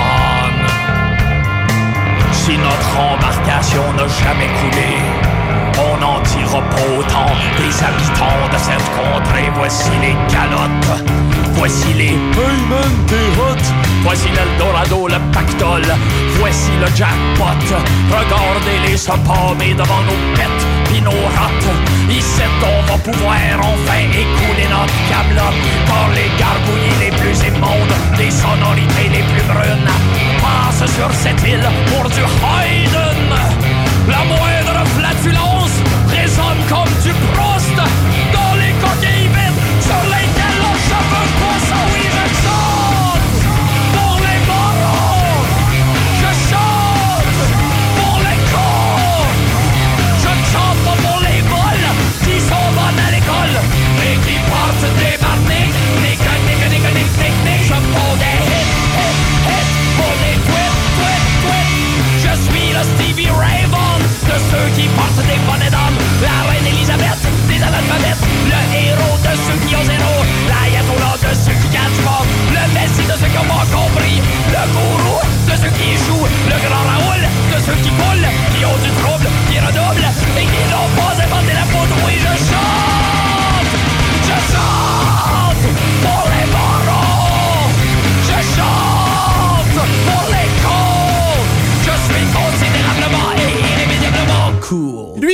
Si 2.33 2.59
notre 2.59 2.99
embarcation 2.99 3.83
n'a 3.97 4.09
jamais 4.09 4.49
coulé, 4.61 4.93
on 5.79 5.97
n'en 6.01 6.21
dira 6.21 6.61
pas 6.61 6.87
autant 6.99 7.33
des 7.59 7.75
habitants 7.83 8.49
de 8.53 8.59
cette 8.59 8.89
contrée. 8.97 9.51
Voici 9.55 9.91
les 10.01 10.17
calottes, 10.33 11.03
voici 11.55 11.93
les 11.95 12.13
Hey 12.13 12.59
man, 12.69 13.07
t'es 13.07 13.41
hot! 13.41 13.93
Voici 14.03 14.29
l'Eldorado, 14.31 15.07
le 15.07 15.19
pactole, 15.33 15.95
voici 16.41 16.73
le 16.81 16.87
jackpot. 16.97 17.77
Regardez-les 18.11 18.97
se 18.97 19.13
palmer 19.13 19.75
devant 19.75 20.03
nos 20.03 20.35
pets 20.35 20.67
pis 20.89 21.01
nos 21.01 21.11
rottes. 21.11 21.71
Ici, 22.11 22.43
on 22.63 22.93
va 22.93 22.99
pouvoir 22.99 23.37
enfin 23.61 24.03
écouler 24.11 24.67
notre 24.69 24.99
camelote. 25.09 25.55
Car 25.87 26.09
les 26.17 26.31
gargouilles 26.37 26.99
les 27.01 27.13
plus 27.17 27.39
immondes, 27.47 27.95
des 28.19 28.31
sonorités 28.31 29.09
les 29.09 29.23
plus 29.31 29.45
brunes, 29.47 29.93
passent 30.43 30.91
sur 30.93 31.11
cette 31.13 31.43
île 31.47 31.69
pour 31.87 32.11
du 32.11 32.23
Haydn. 32.23 33.31
La 34.09 34.25
moindre 34.25 34.85
flatulence 34.99 35.62
comme 36.73 36.95
du 37.05 37.13
Proust 37.33 37.77
dans 37.77 38.55
les 38.63 38.73
coquilles 38.83 39.29
sur 39.87 40.03
lesquelles 40.15 40.63
on. 40.69 40.77
Oui, 41.93 42.05
je 42.17 42.27
chante 42.43 43.29
pour 43.95 44.17
les. 44.25 44.41
Je 46.23 46.31
chante 46.49 47.41
pour 47.99 48.17
les 48.27 48.41
cons. 48.53 49.29
Je 50.25 50.33
chante 50.53 50.89
pour 51.05 51.19
les 51.27 51.41
vols 51.53 51.91
qui 52.25 52.37
sont 52.41 52.75
à 52.87 53.11
l'école 53.15 53.57
et 54.07 54.15
qui 54.25 54.37
portent 54.51 54.93
des 55.01 55.23
Stevie 62.83 63.31
Ray 63.31 63.65
Vaughan 63.71 63.99
de 64.01 64.37
ceux 64.51 64.69
qui 64.75 64.89
portent 64.97 65.23
des 65.27 65.39
bonnets 65.47 65.71
d'âme. 65.71 65.97
La 66.23 66.51
reine 66.51 66.67
Elisabeth 66.67 67.23
des 67.49 67.63
analphabètes. 67.63 68.23
Le 68.51 68.61
héros 68.75 69.19
de 69.19 69.33
ceux 69.45 69.59
qui 69.67 69.77
ont 69.77 69.85
zéro. 69.85 70.15
L'ayatollah 70.49 71.17
de 71.23 71.33
ceux 71.35 71.57
qui 71.63 71.69
catchent 71.69 72.05
pas. 72.05 72.23
Le 72.51 72.65
messie 72.75 73.07
de 73.07 73.17
ceux 73.19 73.31
qui 73.31 73.39
ont 73.39 73.51
pas 73.51 73.67
compris. 73.71 74.19
Le 74.51 74.63
gourou 74.75 75.19
de 75.49 75.55
ceux 75.57 75.73
qui 75.77 75.95
échouent. 75.95 76.29
Le 76.51 76.57
grand 76.67 76.85
Raoul 76.91 77.23
de 77.23 77.59
ceux 77.63 77.79
qui 77.83 77.91
coulent. 77.91 78.29
Qui 78.55 78.65
ont 78.65 78.81
du 78.83 78.91
trouble, 79.03 79.29
qui 79.51 79.59
redoublent. 79.59 80.11
Et 80.39 80.47
qui 80.51 80.63
n'ont 80.71 80.91
pas 80.99 81.15
inventé 81.23 81.53
la 81.55 81.67
poudre. 81.71 81.97
Oui, 82.07 82.15
je 82.19 82.35
chante. 82.51 83.32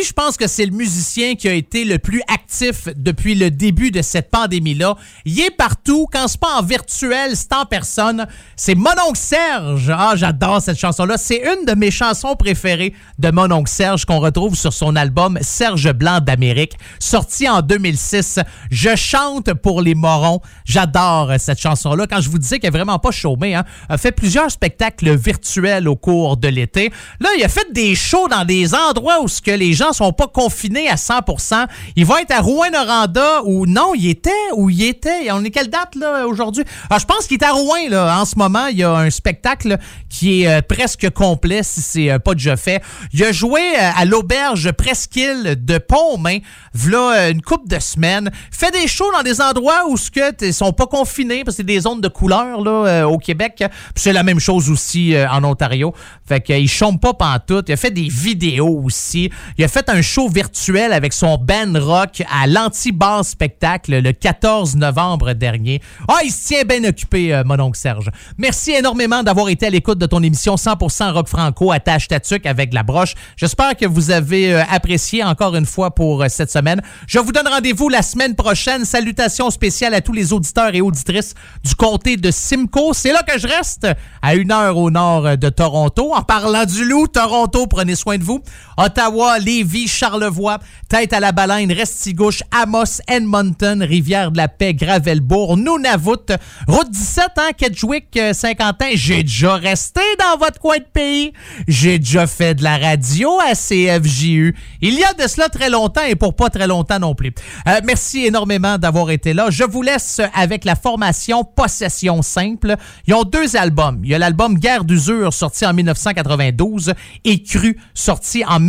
Je 0.04 0.12
pense 0.12 0.36
que 0.36 0.46
c'est 0.46 0.64
le 0.64 0.72
musicien 0.72 1.34
qui 1.34 1.48
a 1.48 1.52
été 1.52 1.84
le 1.84 1.98
plus 1.98 2.22
actif 2.28 2.88
depuis 2.96 3.34
le 3.34 3.50
début 3.50 3.90
de 3.90 4.00
cette 4.00 4.30
pandémie-là. 4.30 4.96
Il 5.24 5.40
est 5.40 5.50
partout. 5.50 6.06
Quand 6.12 6.28
c'est 6.28 6.40
pas 6.40 6.56
en 6.58 6.62
virtuel, 6.62 7.32
c'est 7.34 7.52
en 7.52 7.66
personne. 7.66 8.26
C'est 8.56 8.74
Mononcle 8.74 9.18
Serge. 9.18 9.92
Ah, 9.94 10.12
j'adore 10.14 10.62
cette 10.62 10.78
chanson-là. 10.78 11.16
C'est 11.18 11.42
une 11.42 11.64
de 11.64 11.74
mes 11.74 11.90
chansons 11.90 12.36
préférées 12.36 12.94
de 13.18 13.30
Mononcle 13.30 13.70
Serge 13.70 14.04
qu'on 14.04 14.20
retrouve 14.20 14.54
sur 14.54 14.72
son 14.72 14.94
album 14.94 15.38
Serge 15.42 15.92
Blanc 15.92 16.20
d'Amérique, 16.20 16.74
sorti 17.00 17.48
en 17.48 17.60
2006. 17.60 18.38
Je 18.70 18.94
chante 18.94 19.52
pour 19.54 19.82
les 19.82 19.94
morons. 19.94 20.40
J'adore 20.64 21.32
cette 21.38 21.60
chanson-là. 21.60 22.06
Quand 22.06 22.20
je 22.20 22.30
vous 22.30 22.38
disais 22.38 22.58
qu'elle 22.60 22.68
est 22.68 22.78
vraiment 22.78 22.98
pas 22.98 23.10
chômée, 23.10 23.54
hein, 23.54 23.64
a 23.88 23.98
fait 23.98 24.12
plusieurs 24.12 24.50
spectacles 24.50 25.16
virtuels 25.16 25.88
au 25.88 25.96
cours 25.96 26.36
de 26.36 26.48
l'été. 26.48 26.92
Là, 27.20 27.30
il 27.36 27.44
a 27.44 27.48
fait 27.48 27.72
des 27.72 27.94
shows 27.94 28.28
dans 28.28 28.44
des 28.44 28.74
endroits 28.74 29.20
où 29.22 29.28
ce 29.28 29.42
que 29.42 29.50
les 29.50 29.72
gens 29.72 29.87
sont 29.92 30.12
pas 30.12 30.26
confinés 30.26 30.88
à 30.88 30.94
100%. 30.94 31.66
Il 31.96 32.04
va 32.06 32.22
être 32.22 32.32
à 32.32 32.40
Rouen-Noranda 32.40 33.42
ou 33.44 33.66
non, 33.66 33.94
il 33.94 34.08
était 34.08 34.30
où 34.54 34.70
il 34.70 34.82
était. 34.84 35.30
On 35.30 35.44
est 35.44 35.50
quelle 35.50 35.68
date 35.68 35.94
là 35.94 36.26
aujourd'hui? 36.26 36.64
Ah, 36.90 36.98
je 36.98 37.04
pense 37.04 37.26
qu'il 37.26 37.38
est 37.38 37.44
à 37.44 37.52
Rouen 37.52 37.88
là 37.88 38.20
en 38.20 38.24
ce 38.24 38.36
moment. 38.36 38.66
Il 38.66 38.78
y 38.78 38.84
a 38.84 38.92
un 38.92 39.10
spectacle 39.10 39.78
qui 40.08 40.42
est 40.42 40.48
euh, 40.48 40.60
presque 40.62 41.10
complet 41.10 41.62
si 41.62 41.80
c'est 41.80 42.10
euh, 42.10 42.18
pas 42.18 42.34
déjà 42.34 42.56
fait. 42.56 42.82
Il 43.12 43.22
a 43.24 43.32
joué 43.32 43.60
euh, 43.60 43.90
à 43.96 44.04
l'auberge 44.04 44.72
Presqu'île 44.72 45.56
de 45.64 45.78
Pont-Main, 45.78 46.38
v'là 46.74 47.30
une 47.30 47.42
couple 47.42 47.68
de 47.68 47.78
semaines. 47.78 48.30
Fait 48.50 48.70
des 48.70 48.86
shows 48.86 49.10
dans 49.12 49.22
des 49.22 49.40
endroits 49.40 49.88
où 49.88 49.96
ce 49.96 50.10
que 50.10 50.52
sont 50.52 50.72
pas 50.72 50.86
confinés 50.86 51.44
parce 51.44 51.56
que 51.56 51.62
c'est 51.62 51.66
des 51.66 51.80
zones 51.80 52.00
de 52.00 52.08
couleur 52.08 52.62
là 52.62 53.08
au 53.08 53.18
Québec. 53.18 53.64
C'est 53.94 54.12
la 54.12 54.22
même 54.22 54.40
chose 54.40 54.70
aussi 54.70 55.14
en 55.30 55.42
Ontario. 55.44 55.94
Fait 56.26 56.40
qu'il 56.40 56.68
chôme 56.68 56.98
pas 56.98 57.14
pantoute. 57.14 57.68
Il 57.68 57.72
a 57.72 57.76
fait 57.76 57.90
des 57.90 58.08
vidéos 58.08 58.82
aussi. 58.84 59.30
Il 59.56 59.64
a 59.64 59.68
fait 59.68 59.77
fait 59.78 59.90
un 59.90 60.02
show 60.02 60.28
virtuel 60.28 60.92
avec 60.92 61.12
son 61.12 61.38
band 61.38 61.78
rock 61.78 62.24
à 62.28 62.48
l'Anti-Bar 62.48 63.24
Spectacle 63.24 64.00
le 64.00 64.12
14 64.12 64.74
novembre 64.74 65.34
dernier. 65.34 65.80
Ah, 66.08 66.18
il 66.24 66.32
se 66.32 66.48
tient 66.48 66.64
bien 66.64 66.82
occupé, 66.82 67.32
euh, 67.32 67.44
mon 67.46 67.60
oncle 67.60 67.78
Serge. 67.78 68.10
Merci 68.38 68.72
énormément 68.72 69.22
d'avoir 69.22 69.48
été 69.50 69.66
à 69.66 69.70
l'écoute 69.70 69.98
de 69.98 70.06
ton 70.06 70.20
émission 70.20 70.56
100% 70.56 71.12
rock 71.12 71.28
franco 71.28 71.70
à 71.70 71.78
tâche 71.78 72.08
tatuc 72.08 72.44
avec 72.44 72.74
la 72.74 72.82
broche. 72.82 73.14
J'espère 73.36 73.76
que 73.76 73.86
vous 73.86 74.10
avez 74.10 74.52
euh, 74.52 74.62
apprécié 74.68 75.22
encore 75.22 75.54
une 75.54 75.66
fois 75.66 75.94
pour 75.94 76.24
euh, 76.24 76.26
cette 76.28 76.50
semaine. 76.50 76.82
Je 77.06 77.20
vous 77.20 77.30
donne 77.30 77.46
rendez-vous 77.46 77.88
la 77.88 78.02
semaine 78.02 78.34
prochaine. 78.34 78.84
Salutations 78.84 79.50
spéciales 79.50 79.94
à 79.94 80.00
tous 80.00 80.12
les 80.12 80.32
auditeurs 80.32 80.74
et 80.74 80.80
auditrices 80.80 81.34
du 81.62 81.76
comté 81.76 82.16
de 82.16 82.32
Simcoe. 82.32 82.94
C'est 82.94 83.12
là 83.12 83.22
que 83.22 83.38
je 83.38 83.46
reste, 83.46 83.86
à 84.22 84.34
une 84.34 84.50
heure 84.50 84.76
au 84.76 84.90
nord 84.90 85.38
de 85.38 85.48
Toronto. 85.50 86.14
En 86.14 86.22
parlant 86.22 86.64
du 86.64 86.84
loup, 86.84 87.06
Toronto, 87.06 87.68
prenez 87.68 87.94
soin 87.94 88.18
de 88.18 88.24
vous. 88.24 88.42
Ottawa, 88.76 89.38
Lévis, 89.38 89.67
Charlevoix, 89.88 90.58
Tête 90.88 91.12
à 91.12 91.20
la 91.20 91.32
Baleine, 91.32 91.70
Restigouche, 91.70 92.42
Amos, 92.50 93.00
Edmonton, 93.08 93.82
Rivière-de-la-Paix, 93.82 94.74
Gravelbourg, 94.74 95.56
Nunavut, 95.56 96.32
Route 96.66 96.90
17, 96.90 97.24
hein, 97.36 97.50
Kedgewick, 97.56 98.16
euh, 98.16 98.32
Saint-Quentin. 98.32 98.90
J'ai 98.94 99.22
déjà 99.22 99.54
resté 99.54 100.00
dans 100.18 100.38
votre 100.38 100.58
coin 100.58 100.78
de 100.78 100.86
pays. 100.92 101.32
J'ai 101.66 101.98
déjà 101.98 102.26
fait 102.26 102.54
de 102.54 102.62
la 102.62 102.78
radio 102.78 103.38
à 103.40 103.54
CFJU. 103.54 104.56
Il 104.80 104.94
y 104.94 105.04
a 105.04 105.12
de 105.12 105.28
cela 105.28 105.48
très 105.48 105.68
longtemps 105.68 106.04
et 106.04 106.14
pour 106.14 106.34
pas 106.34 106.48
très 106.50 106.66
longtemps 106.66 106.98
non 106.98 107.14
plus. 107.14 107.32
Euh, 107.66 107.80
merci 107.84 108.24
énormément 108.24 108.78
d'avoir 108.78 109.10
été 109.10 109.34
là. 109.34 109.48
Je 109.50 109.64
vous 109.64 109.82
laisse 109.82 110.20
avec 110.34 110.64
la 110.64 110.76
formation 110.76 111.44
Possession 111.44 112.22
Simple. 112.22 112.76
Ils 113.06 113.14
ont 113.14 113.24
deux 113.24 113.56
albums. 113.56 114.00
Il 114.04 114.10
y 114.10 114.14
a 114.14 114.18
l'album 114.18 114.58
Guerre 114.58 114.84
d'usure 114.84 115.32
sorti 115.32 115.66
en 115.66 115.74
1992 115.74 116.94
et 117.24 117.42
Cru 117.42 117.76
sorti 117.94 118.44
en 118.46 118.60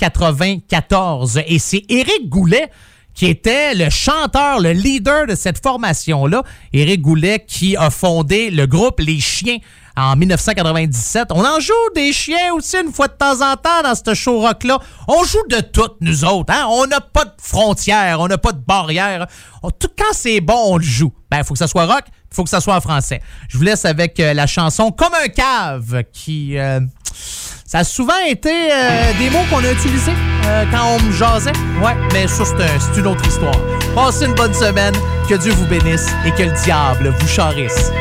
1994. 0.00 1.40
Et 1.46 1.58
c'est 1.58 1.84
Éric 1.88 2.28
Goulet 2.28 2.70
qui 3.14 3.26
était 3.26 3.74
le 3.74 3.90
chanteur, 3.90 4.60
le 4.60 4.72
leader 4.72 5.26
de 5.26 5.34
cette 5.34 5.62
formation-là. 5.62 6.42
Éric 6.72 7.02
Goulet 7.02 7.44
qui 7.46 7.76
a 7.76 7.90
fondé 7.90 8.50
le 8.50 8.66
groupe 8.66 9.00
Les 9.00 9.20
Chiens 9.20 9.58
en 9.96 10.16
1997. 10.16 11.28
On 11.32 11.44
en 11.44 11.60
joue 11.60 11.72
des 11.94 12.12
chiens 12.12 12.54
aussi 12.54 12.76
une 12.78 12.92
fois 12.92 13.08
de 13.08 13.12
temps 13.12 13.40
en 13.42 13.56
temps 13.56 13.82
dans 13.82 13.94
ce 13.94 14.14
show 14.14 14.40
rock-là. 14.40 14.78
On 15.08 15.24
joue 15.24 15.44
de 15.50 15.60
toutes, 15.60 15.96
nous 16.00 16.24
autres. 16.24 16.52
Hein? 16.54 16.66
On 16.70 16.86
n'a 16.86 17.00
pas 17.00 17.24
de 17.24 17.32
frontières, 17.42 18.20
on 18.20 18.28
n'a 18.28 18.38
pas 18.38 18.52
de 18.52 18.60
barrières. 18.60 19.26
Tout 19.78 19.90
quand 19.98 20.12
c'est 20.12 20.40
bon, 20.40 20.58
on 20.68 20.76
le 20.78 20.84
joue. 20.84 21.12
Ben, 21.30 21.38
il 21.38 21.44
faut 21.44 21.54
que 21.54 21.58
ça 21.58 21.68
soit 21.68 21.86
rock, 21.86 22.04
il 22.08 22.34
faut 22.34 22.44
que 22.44 22.50
ça 22.50 22.60
soit 22.60 22.76
en 22.76 22.80
français. 22.80 23.20
Je 23.48 23.58
vous 23.58 23.64
laisse 23.64 23.84
avec 23.84 24.18
euh, 24.20 24.32
la 24.32 24.46
chanson 24.46 24.92
Comme 24.92 25.12
un 25.22 25.28
cave 25.28 26.04
qui... 26.12 26.56
euh, 26.56 26.80
ça 27.70 27.78
a 27.78 27.84
souvent 27.84 28.18
été 28.26 28.50
euh, 28.72 29.12
des 29.20 29.30
mots 29.30 29.44
qu'on 29.48 29.58
a 29.64 29.70
utilisés 29.70 30.10
euh, 30.46 30.64
quand 30.72 30.96
on 30.98 31.00
me 31.04 31.12
jasait. 31.12 31.52
Ouais, 31.80 31.94
mais 32.12 32.26
ça, 32.26 32.44
c'est 32.44 32.54
un- 32.60 32.80
c'est 32.80 32.98
une 33.00 33.06
autre 33.06 33.24
histoire. 33.28 33.54
Passez 33.94 34.24
une 34.26 34.34
bonne 34.34 34.52
semaine, 34.54 34.94
que 35.28 35.36
Dieu 35.36 35.52
vous 35.52 35.66
bénisse 35.66 36.08
et 36.26 36.32
que 36.32 36.42
le 36.42 36.50
diable 36.64 37.14
vous 37.20 37.28
charisse. 37.28 37.92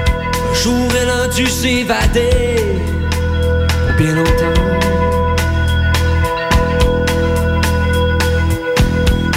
Un 0.49 0.53
jour, 0.55 0.87
elle 0.99 1.09
a 1.09 1.27
dû 1.27 1.45
s'évader 1.45 2.79
pour 3.69 3.95
bien 3.97 4.15
longtemps. 4.15 4.61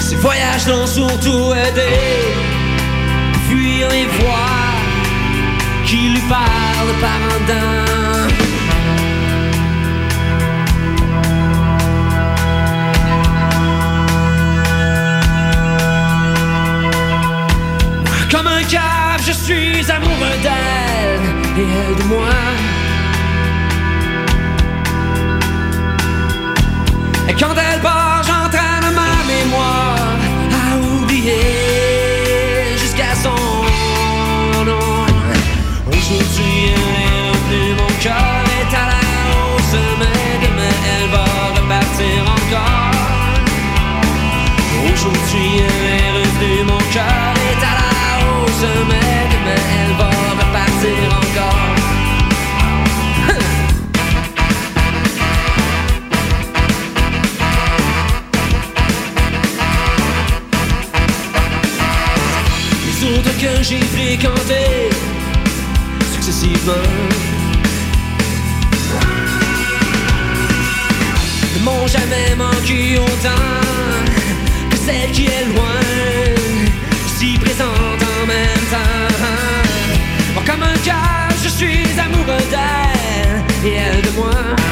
Ces 0.01 0.17
voyages 0.17 0.67
l'ont 0.67 0.87
surtout 0.87 1.53
aidé 1.53 1.93
fuir 3.51 3.89
les 3.91 4.07
voix 4.07 4.49
qui 5.85 5.97
lui 6.15 6.21
parlent 6.23 7.01
par 7.03 7.11
en 7.11 7.41
dedans. 7.45 8.02
Comme 18.33 18.47
un 18.47 18.63
cave, 18.63 19.21
je 19.27 19.33
suis 19.33 19.91
amoureux 19.91 20.39
d'elle 20.43 21.21
et 21.59 21.61
elle 21.61 21.97
de 21.97 22.05
moi. 22.05 22.31
Et 27.29 27.35
quand 27.35 27.55
elle 27.55 27.81
part, 27.81 28.23
j'entraîne 28.27 28.95
ma 28.95 29.23
mémoire 29.31 30.17
à 30.51 30.79
oublier 30.79 32.79
jusqu'à 32.79 33.15
son 33.23 33.37
nom. 34.65 35.07
Aujourd'hui, 35.89 36.73
elle 36.73 36.97
est 37.05 37.21
revenue, 37.29 37.75
mon 37.77 37.93
cœur 38.01 38.45
est 38.61 38.73
à 38.75 38.77
la 38.93 39.03
hausse, 39.29 39.77
mais 39.99 40.47
demain 40.47 40.77
elle 40.91 41.09
va 41.11 41.27
repartir 41.55 42.19
encore. 42.39 42.97
Aujourd'hui, 44.91 45.51
elle 45.59 45.87
est 46.01 46.11
revenue, 46.19 46.63
mon 46.65 46.83
cœur 46.95 47.22
demain 48.63 49.23
elle 49.85 49.95
va 49.97 50.11
repartir 50.41 51.03
encore. 51.21 51.75
Les 62.87 62.99
autres 63.11 63.35
que 63.41 63.53
j'ai 63.63 63.83
fréquentés 63.97 64.91
successivement 66.15 66.89
ne 71.55 71.61
m'ont 71.65 71.87
jamais 71.87 72.35
manqué 72.37 72.99
autant 72.99 73.47
que 74.71 74.77
celle 74.77 75.11
qui 75.13 75.25
est 75.27 75.47
loin, 75.53 75.81
présente 77.39 78.03
en 78.03 78.27
même 78.27 78.65
temps. 78.71 80.43
Comme 80.45 80.63
un 80.63 80.77
cœur, 80.85 81.29
je 81.43 81.49
suis 81.49 81.87
amoureux 81.99 82.43
d'elle 82.51 83.71
et 83.71 83.75
elle 83.75 84.03
de 84.03 84.11
moi. 84.11 84.72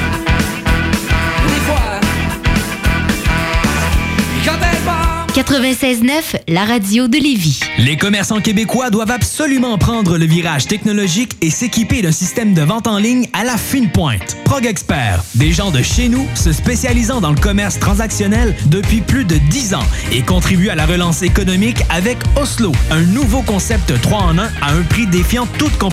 96.9, 5.30 6.40
la 6.48 6.64
radio 6.64 7.06
de 7.06 7.16
Lévis. 7.16 7.60
Les 7.78 7.96
commerçants 7.96 8.40
québécois 8.40 8.90
doivent 8.90 9.12
absolument 9.12 9.78
prendre 9.78 10.18
le 10.18 10.26
virage 10.26 10.66
technologique 10.66 11.36
et 11.40 11.50
s'équiper 11.50 12.02
d'un 12.02 12.10
système 12.10 12.52
de 12.52 12.62
vente 12.62 12.88
en 12.88 12.98
ligne 12.98 13.28
à 13.32 13.44
la 13.44 13.56
fine 13.56 13.92
pointe. 13.92 14.36
Prog 14.44 14.66
Expert, 14.66 15.22
des 15.36 15.52
gens 15.52 15.70
de 15.70 15.82
chez 15.82 16.08
nous 16.08 16.26
se 16.34 16.52
spécialisant 16.52 17.20
dans 17.20 17.30
le 17.30 17.38
commerce 17.40 17.78
transactionnel 17.78 18.56
depuis 18.66 19.00
plus 19.02 19.24
de 19.24 19.36
10 19.36 19.74
ans 19.74 19.86
et 20.10 20.22
contribuent 20.22 20.70
à 20.70 20.74
la 20.74 20.84
relance 20.84 21.22
économique 21.22 21.82
avec 21.90 22.18
Oslo, 22.34 22.72
un 22.90 23.02
nouveau 23.02 23.42
concept 23.42 24.00
3 24.02 24.18
en 24.18 24.38
1 24.38 24.42
à 24.62 24.72
un 24.72 24.82
prix 24.82 25.06
défiant 25.06 25.46
toute 25.58 25.78
compétition. 25.78 25.88